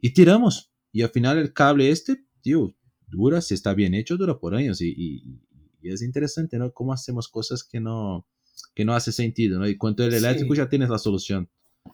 Y 0.00 0.12
tiramos. 0.12 0.70
Y 0.92 1.02
al 1.02 1.10
final 1.10 1.38
el 1.38 1.52
cable 1.52 1.90
este, 1.90 2.24
tío, 2.40 2.74
dura, 3.06 3.40
si 3.40 3.54
está 3.54 3.74
bien 3.74 3.94
hecho, 3.94 4.16
dura 4.16 4.38
por 4.38 4.54
años. 4.54 4.80
Y, 4.80 5.40
es 5.82 6.02
interesante, 6.02 6.58
¿no? 6.58 6.72
Cómo 6.72 6.92
hacemos 6.92 7.28
cosas 7.28 7.64
que 7.64 7.80
no, 7.80 8.26
que 8.74 8.84
no 8.84 8.94
hace 8.94 9.10
sentido, 9.10 9.58
¿no? 9.58 9.66
Y 9.66 9.76
cuanto 9.76 10.04
el 10.04 10.12
eléctrico 10.12 10.54
ya 10.54 10.68
tienes 10.68 10.90
la 10.90 10.98
solución. 10.98 11.48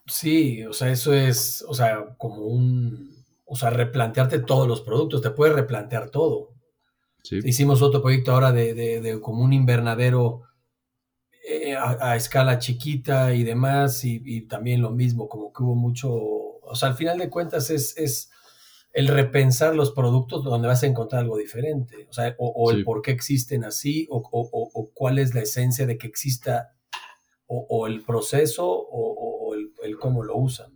Sí, 0.07 0.65
o 0.65 0.73
sea, 0.73 0.91
eso 0.91 1.15
es, 1.15 1.65
o 1.69 1.75
sea, 1.75 2.17
como 2.19 2.47
un 2.47 3.24
o 3.45 3.57
sea, 3.57 3.71
replantearte 3.71 4.41
todos 4.41 4.67
los 4.67 4.81
productos, 4.81 5.23
te 5.23 5.31
puedes 5.31 5.55
replantear 5.55 6.11
todo. 6.11 6.55
Hicimos 7.31 7.81
otro 7.81 8.03
proyecto 8.03 8.33
ahora 8.33 8.53
de, 8.53 8.75
de, 8.75 9.21
como 9.21 9.43
un 9.43 9.55
invernadero 9.55 10.43
eh, 11.49 11.75
a, 11.75 12.17
escala 12.17 12.59
chiquita 12.59 13.33
y 13.33 13.45
demás, 13.45 14.05
y, 14.05 14.43
también 14.43 14.83
lo 14.83 14.91
mismo, 14.91 15.29
como 15.29 15.53
que 15.53 15.63
hubo 15.63 15.75
mucho, 15.75 16.13
o 16.13 16.75
sea, 16.75 16.91
al 16.91 16.97
final 16.97 17.19
de 17.19 17.31
cuentas 17.31 17.71
es, 17.71 17.97
es 17.97 18.31
el 18.93 19.09
repensar 19.09 19.75
los 19.75 19.93
productos 19.93 20.45
donde 20.45 20.69
vas 20.69 20.83
a 20.83 20.87
encontrar 20.87 21.23
algo 21.23 21.39
diferente, 21.39 22.07
o 22.11 22.13
sea, 22.13 22.35
o, 22.39 22.71
el 22.71 22.85
por 22.85 23.01
qué 23.01 23.13
existen 23.13 23.65
así, 23.65 24.07
o, 24.11 24.23
o, 24.31 24.91
cuál 24.93 25.19
es 25.19 25.35
la 25.35 25.43
esencia 25.43 25.87
de 25.87 25.97
que 25.97 26.07
exista, 26.07 26.75
o, 27.47 27.87
el 27.87 28.03
proceso, 28.05 28.67
o, 28.67 29.55
el, 29.55 29.73
el 29.83 29.99
cómo 29.99 30.23
lo 30.25 30.37
usan 30.37 30.74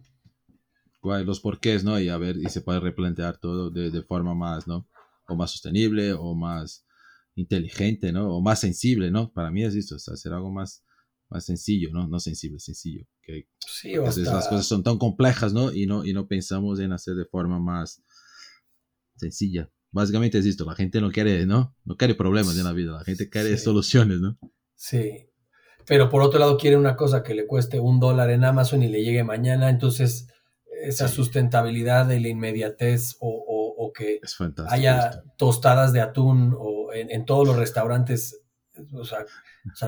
los 1.25 1.41
porqués, 1.41 1.85
¿no? 1.85 1.99
Y 2.01 2.09
a 2.09 2.17
ver, 2.17 2.37
y 2.37 2.49
se 2.49 2.61
puede 2.61 2.81
replantear 2.81 3.39
todo 3.39 3.71
de, 3.71 3.91
de, 3.91 4.03
forma 4.03 4.35
más, 4.35 4.67
¿no? 4.67 4.89
O 5.29 5.37
más 5.37 5.51
sostenible, 5.51 6.13
o 6.13 6.35
más 6.35 6.87
inteligente, 7.35 8.13
¿no? 8.13 8.37
O 8.37 8.41
más 8.41 8.61
sensible, 8.61 9.11
¿no? 9.11 9.33
Para 9.33 9.51
mí 9.51 9.65
es 9.65 9.75
esto, 9.75 9.97
o 9.97 9.99
sea, 9.99 10.15
hacer 10.15 10.33
algo 10.33 10.51
más, 10.51 10.85
más 11.29 11.45
sencillo, 11.45 11.91
¿no? 11.93 12.09
No 12.09 12.19
sensible, 12.21 12.59
sencillo. 12.59 13.07
Que, 13.23 13.49
sí, 13.67 13.95
hasta... 13.95 14.21
las 14.23 14.49
cosas 14.49 14.67
son 14.67 14.83
tan 14.83 14.99
complejas, 14.99 15.53
¿no? 15.53 15.73
Y, 15.73 15.87
¿no? 15.87 16.05
y 16.05 16.13
no 16.13 16.27
pensamos 16.27 16.81
en 16.81 16.93
hacer 16.93 17.15
de 17.15 17.27
forma 17.27 17.59
más 17.59 18.03
sencilla. 19.17 19.71
Básicamente 19.91 20.39
es 20.39 20.47
esto, 20.47 20.65
la 20.65 20.75
gente 20.75 21.01
no 21.01 21.11
quiere, 21.11 21.47
¿no? 21.47 21.75
No 21.85 21.97
quiere 21.97 22.15
problemas 22.15 22.59
en 22.59 22.65
la 22.65 22.73
vida, 22.73 22.93
la 22.93 23.05
gente 23.05 23.31
quiere 23.31 23.57
soluciones, 23.57 24.21
¿no? 24.21 24.39
Sí. 24.75 25.29
Pero 25.87 26.11
por 26.11 26.21
otro 26.23 26.39
lado 26.39 26.59
quiere 26.59 26.77
una 26.77 26.97
cosa 26.97 27.23
que 27.23 27.35
le 27.35 27.47
cueste 27.47 27.81
un 27.81 27.99
dólar 27.99 28.31
en 28.31 28.45
Amazon 28.45 28.83
y 28.83 28.89
le 28.89 29.03
llegue 29.03 29.25
mañana, 29.25 29.71
entonces 29.71 30.29
esa 30.83 31.09
sustentabilidad 31.09 32.07
de 32.07 32.21
la 32.21 32.29
inmediatez 32.29 33.17
o, 33.21 33.93
que 33.95 34.21
haya 34.69 35.23
tostadas 35.37 35.93
de 35.93 36.01
atún 36.01 36.55
o 36.57 36.93
en, 36.93 37.25
todos 37.25 37.47
los 37.47 37.57
restaurantes. 37.57 38.41
O 38.93 39.05
sea, 39.05 39.25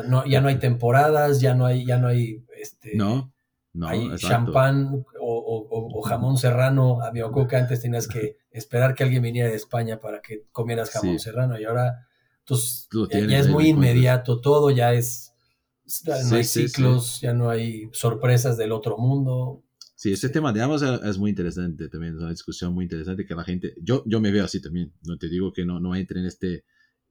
no, 0.09 0.25
ya 0.27 0.41
no 0.41 0.49
hay 0.49 0.59
temporadas, 0.59 1.41
ya 1.41 1.55
no 1.55 1.67
hay, 1.67 1.85
ya 1.85 1.99
no 1.99 2.09
hay 2.09 2.45
este, 2.61 2.97
no, 2.97 3.33
no, 3.73 3.89
hay 3.89 4.17
champán 4.17 5.05
o, 5.21 6.03
jamón 6.03 6.39
serrano. 6.39 7.03
A 7.03 7.13
mi 7.13 7.21
que 7.49 7.57
antes 7.57 7.81
tenías 7.81 8.09
que 8.09 8.39
esperar 8.51 8.95
que 8.95 9.05
alguien 9.05 9.23
viniera 9.23 9.49
de 9.49 9.57
España 9.57 10.01
para 10.01 10.21
que 10.21 10.47
comieras 10.51 10.91
jamón 10.91 11.19
serrano 11.19 11.61
y 11.61 11.65
ahora 11.65 12.07
entonces, 12.41 12.89
ya, 13.29 13.39
es 13.39 13.49
muy 13.49 13.69
inmediato, 13.69 14.41
todo 14.41 14.71
ya 14.71 14.93
es, 14.93 15.33
no 16.29 16.37
hay 16.37 16.45
ciclos, 16.45 17.21
ya 17.21 17.33
no 17.33 17.49
hay 17.49 17.89
sorpresas 17.93 18.57
del 18.57 18.73
otro 18.73 18.99
mundo. 18.99 19.63
Sí, 20.01 20.11
este 20.13 20.31
tema 20.31 20.51
de 20.51 20.63
Amazon 20.63 20.99
es 21.07 21.19
muy 21.19 21.29
interesante 21.29 21.87
también, 21.91 22.15
es 22.15 22.21
una 22.21 22.31
discusión 22.31 22.73
muy 22.73 22.85
interesante 22.85 23.27
que 23.27 23.35
la 23.35 23.45
gente, 23.45 23.75
yo, 23.83 24.03
yo 24.07 24.19
me 24.19 24.33
veo 24.33 24.47
así 24.47 24.59
también, 24.63 24.95
no 25.03 25.19
te 25.19 25.29
digo 25.29 25.53
que 25.53 25.67
no, 25.67 25.79
no 25.79 25.95
entre 25.95 26.21
en, 26.21 26.27
este, 26.27 26.65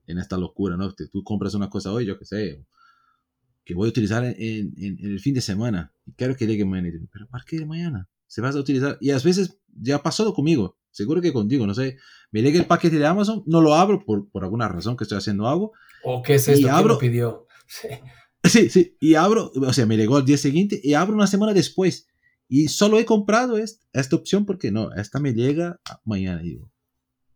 en 0.07 0.17
esta 0.17 0.37
locura, 0.37 0.75
¿no? 0.75 0.91
tú 0.95 1.23
compras 1.23 1.53
una 1.53 1.69
cosa 1.69 1.93
hoy, 1.93 2.07
yo 2.07 2.17
qué 2.17 2.25
sé, 2.25 2.65
que 3.63 3.75
voy 3.75 3.85
a 3.85 3.89
utilizar 3.89 4.25
en, 4.25 4.73
en, 4.75 4.97
el 5.03 5.19
fin 5.19 5.35
de 5.35 5.41
semana 5.41 5.93
y 6.03 6.13
quiero 6.13 6.35
que 6.35 6.47
llegue 6.47 6.65
mañana, 6.65 6.89
pero 7.13 7.27
¿para 7.27 7.45
qué 7.47 7.63
mañana? 7.63 8.09
Se 8.25 8.41
vas 8.41 8.55
a 8.55 8.59
utilizar, 8.59 8.97
y 8.99 9.11
a 9.11 9.19
veces 9.19 9.59
ya 9.67 9.97
ha 9.97 10.01
pasado 10.01 10.33
conmigo, 10.33 10.75
seguro 10.89 11.21
que 11.21 11.31
contigo, 11.31 11.67
no 11.67 11.75
sé, 11.75 11.97
me 12.31 12.41
llega 12.41 12.57
el 12.57 12.65
paquete 12.65 12.97
de 12.97 13.05
Amazon, 13.05 13.43
no 13.45 13.61
lo 13.61 13.75
abro 13.75 14.03
por, 14.03 14.31
por 14.31 14.43
alguna 14.43 14.67
razón 14.67 14.97
que 14.97 15.03
estoy 15.03 15.19
haciendo 15.19 15.47
algo. 15.47 15.73
¿O 16.03 16.23
qué 16.23 16.33
es 16.33 16.47
esto 16.47 16.65
que 16.65 16.71
abro, 16.71 16.97
pidió? 16.97 17.45
Sí. 18.41 18.67
sí, 18.67 18.69
sí, 18.69 18.97
y 18.99 19.13
abro, 19.13 19.51
o 19.53 19.73
sea, 19.73 19.85
me 19.85 19.95
llegó 19.95 20.17
el 20.17 20.25
día 20.25 20.37
siguiente 20.37 20.81
y 20.81 20.95
abro 20.95 21.13
una 21.13 21.27
semana 21.27 21.53
después 21.53 22.08
y 22.51 22.67
solo 22.69 22.97
he 22.97 23.05
comprado 23.05 23.57
esta 23.57 24.15
opción 24.15 24.45
porque 24.47 24.71
no, 24.71 24.91
esta 24.93 25.19
me 25.19 25.33
llega 25.33 25.79
mañana. 26.03 26.41
Digo, 26.41 26.71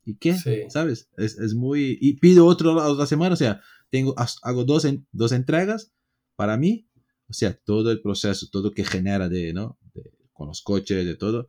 ¿y 0.04 0.18
qué? 0.18 0.36
¿Sabes? 0.70 1.08
Es, 1.18 1.38
es, 1.38 1.54
muy... 1.54 2.00
Y 2.02 2.18
pido 2.18 2.48
otro 2.48 2.74
otra 2.76 3.06
semana, 3.06 3.34
o 3.34 3.38
sea, 3.38 3.62
tengo, 3.92 4.16
hago 4.42 4.66
dos, 4.66 4.86
en, 4.86 5.06
dos 5.12 5.32
entregas 5.32 5.94
para 6.36 6.58
mí, 6.58 6.90
o 7.30 7.34
sea, 7.34 7.54
todo 7.54 7.92
el 7.92 8.02
proceso, 8.02 8.48
todo 8.52 8.72
que 8.72 8.84
genera 8.84 9.30
de, 9.30 9.54
¿no? 9.54 9.78
con 10.34 10.48
los 10.48 10.64
coches, 10.64 11.06
de 11.06 11.16
todo. 11.16 11.48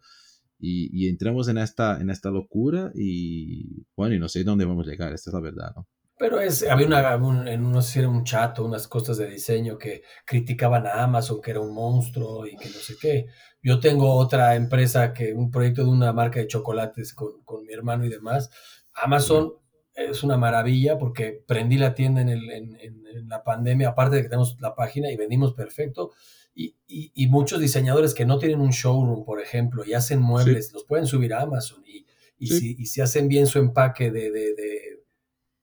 Y, 0.59 0.91
y, 0.93 1.09
entramos 1.09 1.49
en 1.49 1.57
esta, 1.57 2.01
en 2.01 2.11
esta 2.11 2.31
locura 2.31 2.93
y 2.95 3.87
bueno, 3.97 4.15
y 4.15 4.19
no 4.19 4.29
sé 4.29 4.45
dónde 4.45 4.67
vamos 4.67 4.87
a 4.87 4.91
llegar, 4.91 5.13
esta 5.13 5.31
es 5.31 5.35
la 5.35 5.41
verdad, 5.41 5.73
¿no? 5.75 5.89
Pero 6.17 6.41
es, 6.41 6.63
había 6.63 6.87
una, 6.87 7.17
un, 7.17 7.49
en 7.49 7.73
no 7.73 7.83
sé 7.83 8.07
un 8.07 8.25
chat 8.25 8.59
unas 8.61 8.87
cosas 8.87 9.17
de 9.19 9.29
diseño 9.29 9.77
que 9.77 10.03
criticaban 10.25 10.87
a 10.87 11.03
Amazon, 11.03 11.41
que 11.43 11.51
era 11.51 11.61
un 11.61 11.75
monstruo 11.75 12.47
y 12.47 12.57
que 12.57 12.69
no 12.69 12.75
sé 12.77 12.95
qué. 13.01 13.27
Yo 13.65 13.81
tengo 13.81 14.13
otra 14.13 14.57
empresa 14.57 15.15
que, 15.15 15.33
un 15.33 15.51
proyecto 15.51 15.85
de 15.85 15.89
una 15.89 16.13
marca 16.13 16.39
de 16.39 16.47
chocolates 16.47 17.15
con, 17.15 17.43
con 17.45 17.65
mi 17.65 17.73
hermano 17.73 18.05
y 18.05 18.11
demás. 18.11 18.51
Amazon 18.93 19.55
es 19.95 20.23
una 20.23 20.37
maravilla 20.37 20.99
porque 20.99 21.43
prendí 21.47 21.79
la 21.79 21.95
tienda 21.95 22.21
en, 22.21 22.29
el, 22.29 22.51
en, 22.51 22.77
en, 22.79 23.27
la 23.27 23.43
pandemia, 23.43 23.89
aparte 23.89 24.17
de 24.17 24.23
que 24.23 24.29
tenemos 24.29 24.61
la 24.61 24.75
página 24.75 25.11
y 25.11 25.17
vendimos 25.17 25.55
perfecto. 25.55 26.11
Y, 26.55 26.77
y, 26.87 27.27
muchos 27.29 27.59
diseñadores 27.59 28.13
que 28.13 28.27
no 28.27 28.39
tienen 28.39 28.61
un 28.61 28.71
showroom, 28.71 29.25
por 29.25 29.41
ejemplo, 29.41 29.83
y 29.85 29.95
hacen 29.95 30.21
muebles, 30.21 30.71
los 30.73 30.85
pueden 30.85 31.07
subir 31.07 31.33
a 31.33 31.41
Amazon. 31.41 31.83
Y, 31.87 32.07
y, 32.39 32.49
si, 32.49 32.77
y 32.79 32.87
si 32.87 33.01
hacen 33.01 33.29
bien 33.29 33.47
su 33.47 33.59
empaque 33.59 34.11
de, 34.11 34.31
de, 34.31 34.55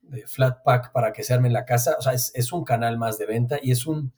de, 0.01 0.27
flat 0.27 0.63
pack 0.63 0.91
para 0.91 1.13
que 1.13 1.23
se 1.23 1.33
arme 1.33 1.47
en 1.47 1.53
la 1.53 1.65
casa, 1.65 1.95
o 1.99 2.01
sea, 2.01 2.13
es, 2.13 2.31
es, 2.33 2.51
un 2.51 2.63
canal 2.63 2.97
más 2.97 3.19
de 3.19 3.27
venta 3.27 3.59
y 3.61 3.71
es 3.71 3.85
un 3.85 4.11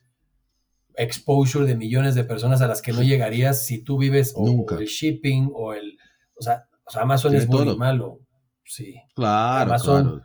exposure 0.96 1.66
de 1.66 1.76
millones 1.76 2.16
de 2.16 2.24
personas 2.24 2.62
a 2.62 2.68
las 2.68 2.82
que 2.82 2.94
no 2.94 3.02
llegarías 3.02 3.66
si 3.66 3.84
tú 3.84 3.98
vives 3.98 4.34
o, 4.36 4.66
el 4.80 4.86
shipping 4.86 5.52
o 5.54 5.74
el... 5.74 5.98
O 6.36 6.41
sea, 6.41 6.68
Amazon 6.96 7.36
es 7.36 7.48
bueno 7.48 7.74
y 7.74 7.78
malo. 7.78 8.20
Sí. 8.66 8.96
Claro, 9.16 9.72
Amazon, 9.72 10.24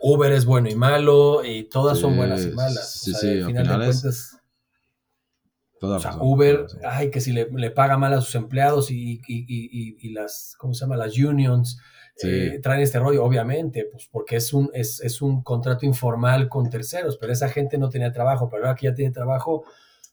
Uber 0.00 0.32
es 0.32 0.44
bueno 0.44 0.68
y 0.68 0.74
malo 0.74 1.44
y 1.44 1.68
todas 1.68 1.98
son 1.98 2.16
buenas 2.16 2.44
y 2.44 2.50
malas. 2.50 2.92
Sí, 2.92 3.12
sí, 3.14 3.40
al 3.40 3.46
final, 3.46 3.66
de 3.66 3.86
cuentas... 3.86 4.34
O 5.80 5.98
sea, 6.00 6.16
Uber, 6.20 6.66
ay, 6.84 7.10
que 7.10 7.20
si 7.20 7.32
le, 7.32 7.48
le, 7.52 7.70
paga 7.70 7.96
mal 7.96 8.12
a 8.12 8.20
sus 8.20 8.34
empleados 8.34 8.90
y, 8.90 9.20
y, 9.28 9.46
y, 9.46 9.96
y, 10.00 10.12
las, 10.12 10.56
¿cómo 10.58 10.74
se 10.74 10.80
llama? 10.80 10.96
Las 10.96 11.16
unions 11.16 11.78
eh, 12.24 12.58
traen 12.60 12.80
este 12.80 12.98
rollo, 12.98 13.24
obviamente, 13.24 13.86
pues 13.90 14.08
porque 14.10 14.36
es 14.36 14.52
un, 14.52 14.70
es, 14.74 15.00
es, 15.00 15.22
un 15.22 15.42
contrato 15.42 15.86
informal 15.86 16.48
con 16.48 16.68
terceros, 16.68 17.16
pero 17.16 17.32
esa 17.32 17.48
gente 17.48 17.78
no 17.78 17.88
tenía 17.88 18.12
trabajo, 18.12 18.48
pero 18.50 18.64
ahora 18.64 18.74
que 18.74 18.86
ya 18.86 18.94
tiene 18.94 19.12
trabajo, 19.12 19.64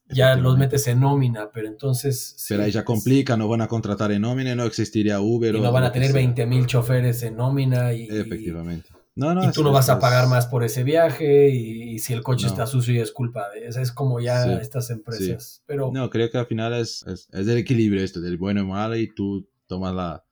ya 0.10 0.36
los 0.36 0.58
metes 0.58 0.88
en 0.88 1.00
nómina, 1.00 1.50
pero 1.52 1.68
entonces... 1.68 2.36
pero 2.48 2.64
ahí 2.64 2.72
ya 2.72 2.86
complica, 2.86 3.36
no 3.38 3.48
van 3.48 3.62
a 3.62 3.68
contratar 3.68 4.12
en 4.12 4.22
nómina, 4.22 4.54
no 4.56 4.66
existiría 4.66 5.20
Uber. 5.20 5.56
Y 5.56 5.62
no 5.62 5.72
van 5.72 5.84
a 5.84 5.92
tener 5.92 6.14
20 6.14 6.46
mil 6.46 6.68
choferes 6.68 7.24
en 7.24 7.38
nómina. 7.38 7.94
Y, 7.94 8.08
Efectivamente. 8.10 8.90
No, 9.16 9.34
no, 9.34 9.48
y 9.48 9.52
tú 9.54 9.64
no 9.64 9.72
vas 9.72 9.88
a 9.90 9.98
pagar 9.98 10.28
más 10.28 10.46
por 10.46 10.66
ese 10.66 10.84
viaje 10.84 11.50
y, 11.50 12.00
si 12.00 12.12
el 12.12 12.22
coche 12.22 12.48
está 12.48 12.68
sucio 12.68 13.02
es 13.02 13.14
culpa 13.14 13.50
de 13.50 13.66
esa 13.68 13.82
es 13.82 13.94
como 13.94 14.20
ya 14.20 14.60
estas 14.60 14.90
empresas. 14.90 15.64
Pero 15.66 15.90
no, 15.94 16.10
creo 16.10 16.30
que 16.30 16.38
al 16.38 16.48
final 16.48 16.74
es, 16.74 17.02
es, 17.08 17.30
es, 17.32 17.48
el 17.48 17.58
equilibrio 17.58 18.04
esto 18.04 18.20
del 18.20 18.38
bueno 18.38 18.62
y 18.62 18.66
malo 18.66 18.98
y 18.98 19.08
tú 19.08 19.48
tomas 19.68 19.96
la 19.96 20.26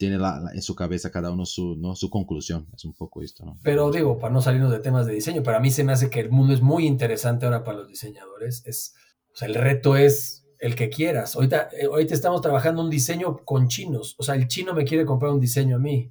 tiene 0.00 0.16
la, 0.16 0.50
en 0.54 0.62
su 0.62 0.74
cabeza 0.74 1.10
cada 1.10 1.30
uno 1.30 1.44
su, 1.44 1.76
¿no? 1.76 1.94
su 1.94 2.08
conclusión. 2.08 2.66
Es 2.74 2.86
un 2.86 2.94
poco 2.94 3.20
esto, 3.20 3.44
¿no? 3.44 3.58
Pero 3.62 3.90
digo, 3.90 4.18
para 4.18 4.32
no 4.32 4.40
salirnos 4.40 4.70
de 4.72 4.78
temas 4.78 5.04
de 5.04 5.12
diseño, 5.12 5.42
pero 5.42 5.58
a 5.58 5.60
mí 5.60 5.70
se 5.70 5.84
me 5.84 5.92
hace 5.92 6.08
que 6.08 6.20
el 6.20 6.30
mundo 6.30 6.54
es 6.54 6.62
muy 6.62 6.86
interesante 6.86 7.44
ahora 7.44 7.64
para 7.64 7.80
los 7.80 7.88
diseñadores. 7.88 8.62
Es, 8.64 8.94
o 9.30 9.36
sea, 9.36 9.46
el 9.46 9.54
reto 9.54 9.98
es 9.98 10.48
el 10.58 10.74
que 10.74 10.88
quieras. 10.88 11.36
Ahorita, 11.36 11.68
eh, 11.78 11.84
ahorita 11.84 12.14
estamos 12.14 12.40
trabajando 12.40 12.82
un 12.82 12.88
diseño 12.88 13.44
con 13.44 13.68
chinos. 13.68 14.14
O 14.18 14.22
sea, 14.22 14.36
el 14.36 14.48
chino 14.48 14.72
me 14.72 14.86
quiere 14.86 15.04
comprar 15.04 15.32
un 15.32 15.40
diseño 15.40 15.76
a 15.76 15.78
mí. 15.78 16.10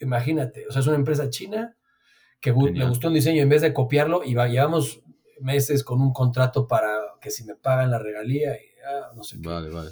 Imagínate, 0.00 0.66
o 0.66 0.72
sea, 0.72 0.80
es 0.80 0.88
una 0.88 0.96
empresa 0.96 1.30
china 1.30 1.76
que 2.40 2.50
le 2.50 2.88
gustó 2.88 3.06
un 3.06 3.14
diseño 3.14 3.40
en 3.40 3.48
vez 3.48 3.62
de 3.62 3.72
copiarlo 3.72 4.24
y 4.24 4.34
va, 4.34 4.48
llevamos 4.48 5.00
meses 5.40 5.84
con 5.84 6.00
un 6.00 6.12
contrato 6.12 6.66
para 6.66 6.98
que 7.20 7.30
si 7.30 7.44
me 7.44 7.54
pagan 7.54 7.92
la 7.92 8.00
regalía 8.00 8.56
y 8.56 8.64
ah, 8.84 9.12
no 9.14 9.22
sé 9.22 9.40
qué. 9.40 9.48
Vale, 9.48 9.70
vale. 9.70 9.90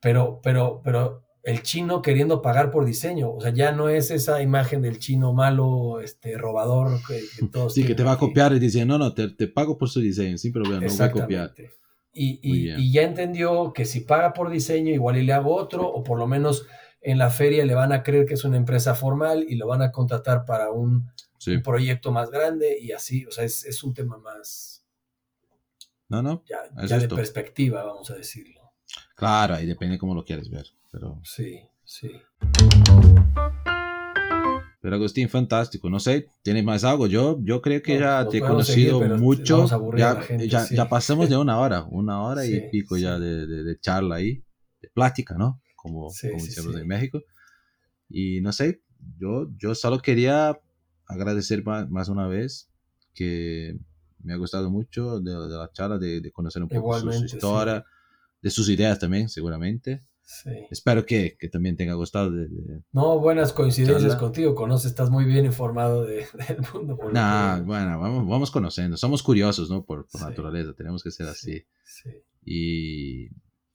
Pero, 0.00 0.40
pero, 0.42 0.80
pero 0.82 1.25
el 1.46 1.62
chino 1.62 2.02
queriendo 2.02 2.42
pagar 2.42 2.72
por 2.72 2.84
diseño, 2.84 3.30
o 3.30 3.40
sea, 3.40 3.52
ya 3.52 3.70
no 3.70 3.88
es 3.88 4.10
esa 4.10 4.42
imagen 4.42 4.82
del 4.82 4.98
chino 4.98 5.32
malo, 5.32 6.00
este, 6.00 6.36
robador, 6.36 6.98
que, 7.06 7.22
todos 7.52 7.72
Sí, 7.72 7.84
que 7.84 7.94
te 7.94 8.02
va 8.02 8.12
a 8.12 8.18
copiar 8.18 8.52
y 8.52 8.58
dice, 8.58 8.84
no, 8.84 8.98
no, 8.98 9.14
te, 9.14 9.28
te 9.28 9.46
pago 9.46 9.78
por 9.78 9.88
su 9.88 10.00
diseño, 10.00 10.36
sin 10.38 10.52
problema, 10.52 10.84
no 10.84 10.92
voy 10.92 11.06
a 11.06 11.10
copiar. 11.12 11.54
Y, 12.12 12.40
y, 12.42 12.72
y, 12.72 12.92
ya 12.92 13.02
entendió 13.02 13.72
que 13.72 13.84
si 13.84 14.00
paga 14.00 14.32
por 14.32 14.50
diseño, 14.50 14.92
igual 14.92 15.18
y 15.18 15.22
le 15.22 15.34
hago 15.34 15.54
otro, 15.54 15.86
o 15.86 16.02
por 16.02 16.18
lo 16.18 16.26
menos 16.26 16.66
en 17.00 17.18
la 17.18 17.30
feria 17.30 17.64
le 17.64 17.74
van 17.76 17.92
a 17.92 18.02
creer 18.02 18.26
que 18.26 18.34
es 18.34 18.42
una 18.42 18.56
empresa 18.56 18.96
formal 18.96 19.46
y 19.48 19.54
lo 19.54 19.68
van 19.68 19.82
a 19.82 19.92
contratar 19.92 20.46
para 20.46 20.72
un, 20.72 21.12
proyecto 21.62 22.10
más 22.10 22.32
grande 22.32 22.76
y 22.80 22.90
así, 22.90 23.24
o 23.24 23.30
sea, 23.30 23.44
es, 23.44 23.84
un 23.84 23.94
tema 23.94 24.18
más... 24.18 24.84
No, 26.08 26.22
no. 26.22 26.42
Ya, 26.48 26.58
ya 26.86 26.98
de 26.98 27.08
perspectiva, 27.08 27.84
vamos 27.84 28.10
a 28.10 28.14
decirlo. 28.14 28.72
Claro, 29.14 29.54
ahí 29.54 29.66
depende 29.66 29.96
cómo 29.96 30.14
lo 30.14 30.24
quieres 30.24 30.50
ver, 30.50 30.66
pero... 30.90 31.20
Sí, 31.24 31.60
sí. 31.84 32.10
Pero 34.80 34.96
Agustín, 34.96 35.28
fantástico. 35.28 35.90
No 35.90 35.98
sé, 35.98 36.28
¿tienes 36.42 36.64
más 36.64 36.84
algo? 36.84 37.06
Yo, 37.06 37.38
yo 37.42 37.60
creo 37.60 37.82
que 37.82 37.98
ya 37.98 38.28
te 38.28 38.38
he 38.38 38.40
conocido 38.40 39.00
mucho. 39.16 39.66
Ya, 39.96 40.20
ya, 40.38 40.68
ya, 40.70 40.88
pasamos 40.88 41.28
de 41.28 41.36
una 41.36 41.58
hora, 41.60 41.84
una 41.90 42.22
hora 42.22 42.46
y 42.46 42.70
pico 42.70 42.96
ya 42.96 43.18
de, 43.18 43.46
de, 43.46 43.80
charla 43.80 44.16
ahí, 44.16 44.44
de 44.80 44.88
plática, 44.90 45.34
¿no? 45.36 45.60
como, 45.86 46.08
como 46.08 46.44
decíamos 46.44 46.76
en 46.76 46.86
México. 46.86 47.22
Y 48.08 48.40
no 48.40 48.52
sé, 48.52 48.82
yo, 49.18 49.48
yo 49.56 49.74
solo 49.74 50.00
quería 50.00 50.58
agradecer 51.06 51.64
más, 51.64 52.08
una 52.08 52.26
vez 52.26 52.68
que 53.14 53.78
me 54.22 54.34
ha 54.34 54.36
gustado 54.36 54.70
mucho 54.70 55.20
de, 55.20 55.32
la 55.32 55.70
charla, 55.72 55.98
de, 55.98 56.30
conocer 56.32 56.62
un 56.62 56.68
poco 56.68 56.98
su, 56.98 57.24
historia, 57.24 57.84
de 58.42 58.50
sus 58.50 58.68
ideas 58.68 58.98
también, 58.98 59.28
seguramente. 59.28 60.04
Espero 60.70 61.06
que, 61.06 61.36
que, 61.38 61.48
también 61.48 61.76
tenga 61.76 61.94
gustado. 61.94 62.30
De, 62.30 62.48
no, 62.92 63.18
buenas 63.20 63.52
coincidencias 63.52 64.16
contigo. 64.16 64.54
Conoces, 64.54 64.90
estás 64.90 65.10
muy 65.10 65.24
bien 65.24 65.44
informado 65.44 66.04
del 66.04 66.26
mundo. 66.72 66.98
Nah, 67.12 67.60
bueno, 67.60 68.00
vamos, 68.00 68.28
vamos 68.28 68.50
conociendo. 68.50 68.96
Somos 68.96 69.22
curiosos, 69.22 69.70
¿no? 69.70 69.84
Por, 69.84 70.08
por 70.08 70.20
naturaleza. 70.20 70.72
Tenemos 70.74 71.02
que 71.02 71.10
ser 71.10 71.28
así. 71.28 71.64
Y, 72.44 73.26
y, 73.26 73.30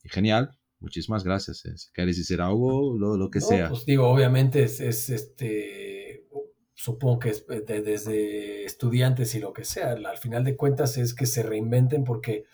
genial 0.05 0.51
muchísimas 0.81 1.23
gracias. 1.23 1.63
Eh. 1.65 1.77
Si 1.77 1.91
quieres 1.91 2.17
decir 2.17 2.41
algo, 2.41 2.97
lo, 2.97 3.15
lo 3.15 3.29
que 3.29 3.39
sea. 3.39 3.69
Pues 3.69 3.85
digo, 3.85 4.09
obviamente 4.09 4.63
es, 4.63 4.79
este, 4.81 6.27
supongo 6.73 7.19
que 7.19 7.29
es 7.29 7.45
eh, 7.49 7.61
desde 7.81 8.65
estudiantes 8.65 9.33
y 9.35 9.39
lo 9.39 9.53
que 9.53 9.63
sea. 9.63 9.91
Al 9.91 10.17
final 10.17 10.43
de 10.43 10.57
cuentas 10.57 10.97
es 10.97 11.13
que 11.13 11.25
se 11.25 11.43
reinventen 11.43 12.03
porque 12.03 12.45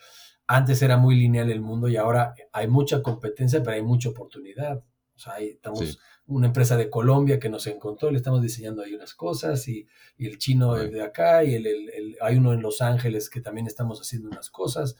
antes 0.48 0.82
era 0.82 0.98
muy 0.98 1.16
lineal 1.16 1.52
el 1.52 1.62
mundo 1.62 1.90
y 1.90 1.98
ahora 1.98 2.34
hay 2.54 2.68
mucha 2.68 3.04
competencia, 3.04 3.62
pero 3.62 3.76
hay 3.76 3.84
mucha 3.84 4.10
oportunidad. 4.10 4.84
O 5.16 5.20
sea, 5.20 5.40
estamos 5.40 6.00
una 6.28 6.48
empresa 6.48 6.78
de 6.78 6.90
Colombia 6.90 7.40
que 7.40 7.50
nos 7.50 7.68
encontró, 7.68 8.12
le 8.12 8.18
estamos 8.18 8.42
diseñando 8.42 8.84
ahí 8.84 8.94
unas 8.94 9.14
cosas 9.14 9.68
y, 9.68 9.88
y 10.18 10.28
el 10.28 10.38
chino 10.38 10.76
de 10.76 11.02
acá 11.02 11.44
y 11.44 11.56
el, 11.56 11.66
el, 11.66 12.18
hay 12.22 12.38
uno 12.38 12.54
en 12.54 12.62
Los 12.62 12.82
Ángeles 12.82 13.30
que 13.30 13.42
también 13.42 13.66
estamos 13.66 14.00
haciendo 14.00 14.30
unas 14.30 14.50
cosas. 14.50 14.96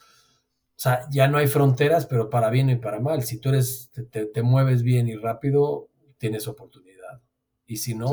O 0.78 0.80
sea, 0.80 1.08
ya 1.12 1.28
no 1.28 1.38
hay 1.38 1.48
fronteras, 1.48 2.06
pero 2.06 2.30
para 2.30 2.50
bien 2.50 2.70
y 2.70 2.76
para 2.76 3.00
mal. 3.00 3.24
Si 3.24 3.40
tú 3.40 3.50
eres, 3.50 3.92
te, 4.12 4.42
mueves 4.42 4.84
bien 4.84 5.08
y 5.08 5.16
rápido, 5.16 5.90
tienes 6.18 6.48
oportunidad. 6.48 7.22
Y 7.66 7.78
si 7.78 7.96
no, 7.96 8.12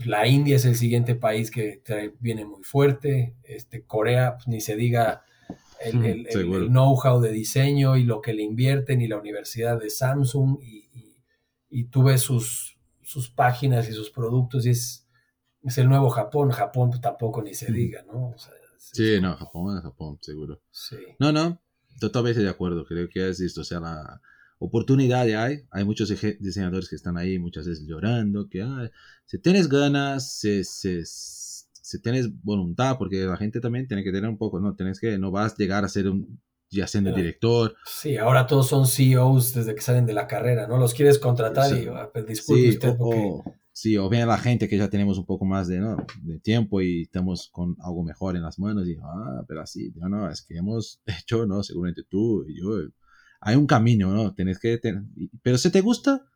la 0.00 0.26
India 0.26 0.56
es 0.56 0.64
el 0.64 0.76
siguiente 0.76 1.14
país 1.14 1.50
que 1.50 1.82
viene 2.18 2.44
muy 2.44 2.64
fuerte. 2.64 3.36
Este, 3.44 3.84
Corea, 3.84 4.34
pues, 4.36 4.48
ni 4.48 4.60
se 4.60 4.76
diga 4.76 5.24
el, 5.80 6.68
know-how 6.68 7.20
de 7.20 7.30
diseño 7.30 7.96
y 7.96 8.04
lo 8.04 8.20
que 8.20 8.32
le 8.32 8.42
invierten 8.42 9.00
y 9.00 9.08
la 9.08 9.18
universidad 9.18 9.80
de 9.80 9.90
Samsung 9.90 10.58
y, 10.62 10.88
y, 11.68 11.84
tú 11.84 12.04
ves 12.04 12.22
sus, 12.22 12.78
sus 13.02 13.30
páginas 13.30 13.88
y 13.88 13.92
sus 13.92 14.10
productos 14.10 14.66
y 14.66 14.70
es, 14.70 15.06
es 15.62 15.78
el 15.78 15.88
nuevo 15.88 16.08
Japón. 16.10 16.50
Japón 16.50 16.90
tampoco 17.00 17.42
ni 17.42 17.54
se 17.54 17.72
diga, 17.72 18.04
¿no? 18.04 18.34
sí, 18.78 19.20
no, 19.20 19.36
Japón 19.36 19.76
es 19.76 19.82
Japón, 19.82 20.18
seguro. 20.20 20.60
Sí. 20.70 20.96
No, 21.18 21.32
no, 21.32 21.60
totalmente 22.00 22.40
de 22.40 22.48
acuerdo. 22.48 22.84
Creo 22.84 23.08
que 23.08 23.28
es 23.28 23.40
esto, 23.40 23.60
o 23.60 23.64
sea, 23.64 23.80
la 23.80 24.20
oportunidad 24.58 25.22
hay. 25.22 25.62
Hay 25.70 25.84
muchos 25.84 26.08
diseñadores 26.40 26.88
que 26.88 26.96
están 26.96 27.16
ahí 27.16 27.38
muchas 27.38 27.66
veces 27.66 27.86
llorando, 27.86 28.48
que 28.48 28.64
si 29.26 29.38
tienes 29.38 29.68
ganas, 29.68 30.38
si, 30.38 30.62
si, 31.86 32.00
tienes 32.00 32.28
voluntad, 32.42 32.98
porque 32.98 33.24
la 33.24 33.36
gente 33.36 33.60
también 33.60 33.86
tiene 33.86 34.02
que 34.02 34.12
tener 34.12 34.28
un 34.28 34.38
poco, 34.38 34.60
no, 34.60 34.74
tienes 34.74 34.98
que, 35.00 35.18
no 35.18 35.30
vas 35.30 35.52
a 35.52 35.56
llegar 35.56 35.84
a 35.84 35.88
ser 35.88 36.08
un 36.08 36.40
ya 36.68 36.86
siendo 36.86 37.12
director. 37.12 37.76
Sí, 37.86 38.16
ahora 38.16 38.46
todos 38.46 38.68
son 38.68 38.86
CEOs 38.86 39.54
desde 39.54 39.74
que 39.74 39.80
salen 39.80 40.04
de 40.04 40.12
la 40.12 40.26
carrera, 40.26 40.66
¿no? 40.66 40.78
Los 40.78 40.94
quieres 40.94 41.18
contratar 41.18 41.72
y 41.76 41.86
ah, 41.86 42.10
pues, 42.12 42.26
disculpe 42.26 42.68
usted 42.70 42.96
Sí, 43.72 43.98
o 43.98 44.08
bien 44.08 44.26
la 44.26 44.38
gente 44.38 44.68
que 44.68 44.78
ya 44.78 44.88
tenemos 44.88 45.18
un 45.18 45.26
poco 45.26 45.44
más 45.44 45.68
de, 45.68 45.78
¿no? 45.78 45.98
de 46.22 46.40
tiempo 46.40 46.80
y 46.80 47.02
estamos 47.02 47.50
con 47.52 47.76
algo 47.80 48.02
mejor 48.02 48.34
en 48.34 48.42
las 48.42 48.58
manos 48.58 48.88
y, 48.88 48.96
ah, 49.02 49.44
pero 49.46 49.60
así, 49.60 49.92
no, 49.96 50.08
no, 50.08 50.30
es 50.30 50.40
que 50.42 50.56
hemos 50.56 51.02
hecho, 51.06 51.46
¿no? 51.46 51.62
Seguramente 51.62 52.02
tú 52.08 52.46
y 52.48 52.58
yo, 52.58 52.70
hay 53.40 53.54
un 53.54 53.66
camino, 53.66 54.12
¿no? 54.12 54.34
Tienes 54.34 54.58
que 54.58 54.78
tener, 54.78 55.02
pero 55.42 55.58
si 55.58 55.70
te 55.70 55.82
gusta, 55.82 56.26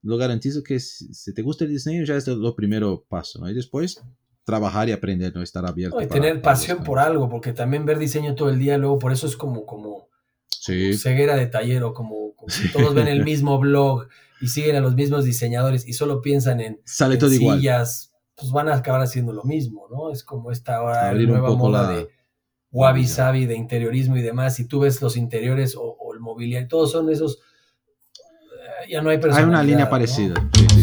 lo 0.00 0.16
garantizo 0.16 0.62
que 0.62 0.80
si, 0.80 1.34
te 1.34 1.42
gusta 1.42 1.64
el 1.64 1.70
diseño 1.70 2.04
ya 2.04 2.16
es 2.16 2.26
lo 2.26 2.56
primero 2.56 3.04
paso, 3.08 3.40
¿no? 3.40 3.50
Y 3.50 3.54
después 3.54 4.02
trabajar 4.44 4.88
y 4.88 4.92
aprender, 4.92 5.34
¿no? 5.34 5.42
Estar 5.42 5.64
abierto. 5.66 6.00
y 6.00 6.06
tener 6.06 6.42
pasión 6.42 6.82
por 6.82 6.98
algo, 6.98 7.28
porque 7.28 7.52
también 7.52 7.84
ver 7.84 7.98
diseño 7.98 8.34
todo 8.34 8.48
el 8.48 8.58
día, 8.58 8.78
luego 8.78 8.98
por 8.98 9.12
eso 9.12 9.26
es 9.26 9.36
como, 9.36 9.64
como, 9.66 10.08
ceguera 10.48 11.36
de 11.36 11.46
tallero, 11.46 11.92
como, 11.94 12.34
como 12.34 12.52
todos 12.72 12.94
ven 12.94 13.08
el 13.08 13.24
mismo 13.24 13.58
blog 13.58 14.08
y 14.40 14.48
siguen 14.48 14.76
a 14.76 14.80
los 14.80 14.94
mismos 14.94 15.24
diseñadores 15.24 15.86
y 15.86 15.92
solo 15.92 16.20
piensan 16.20 16.60
en, 16.60 16.80
Sale 16.84 17.16
todo 17.16 17.30
sillas, 17.30 18.12
pues 18.34 18.50
van 18.50 18.68
a 18.68 18.74
acabar 18.74 19.00
haciendo 19.00 19.32
lo 19.32 19.44
mismo, 19.44 19.86
¿no? 19.90 20.10
Es 20.10 20.24
como 20.24 20.50
esta 20.50 20.76
ahora 20.76 21.12
nueva 21.12 21.54
moda 21.54 21.92
de 21.92 22.08
wabi 22.72 23.06
sabi, 23.06 23.46
de 23.46 23.54
interiorismo 23.54 24.16
y 24.16 24.22
demás, 24.22 24.58
y 24.58 24.66
tú 24.66 24.80
ves 24.80 25.00
los 25.02 25.16
interiores 25.16 25.76
o, 25.78 25.96
el 26.14 26.20
mobiliario, 26.20 26.68
todos 26.68 26.90
son 26.90 27.10
esos, 27.10 27.38
eh, 28.16 28.90
ya 28.90 29.02
no 29.02 29.10
hay 29.10 29.18
personalidad. 29.18 29.60
Hay 29.60 29.62
una 29.62 29.62
línea 29.62 29.90
parecida, 29.90 30.34
sí, 30.54 30.66
sí, 30.74 30.81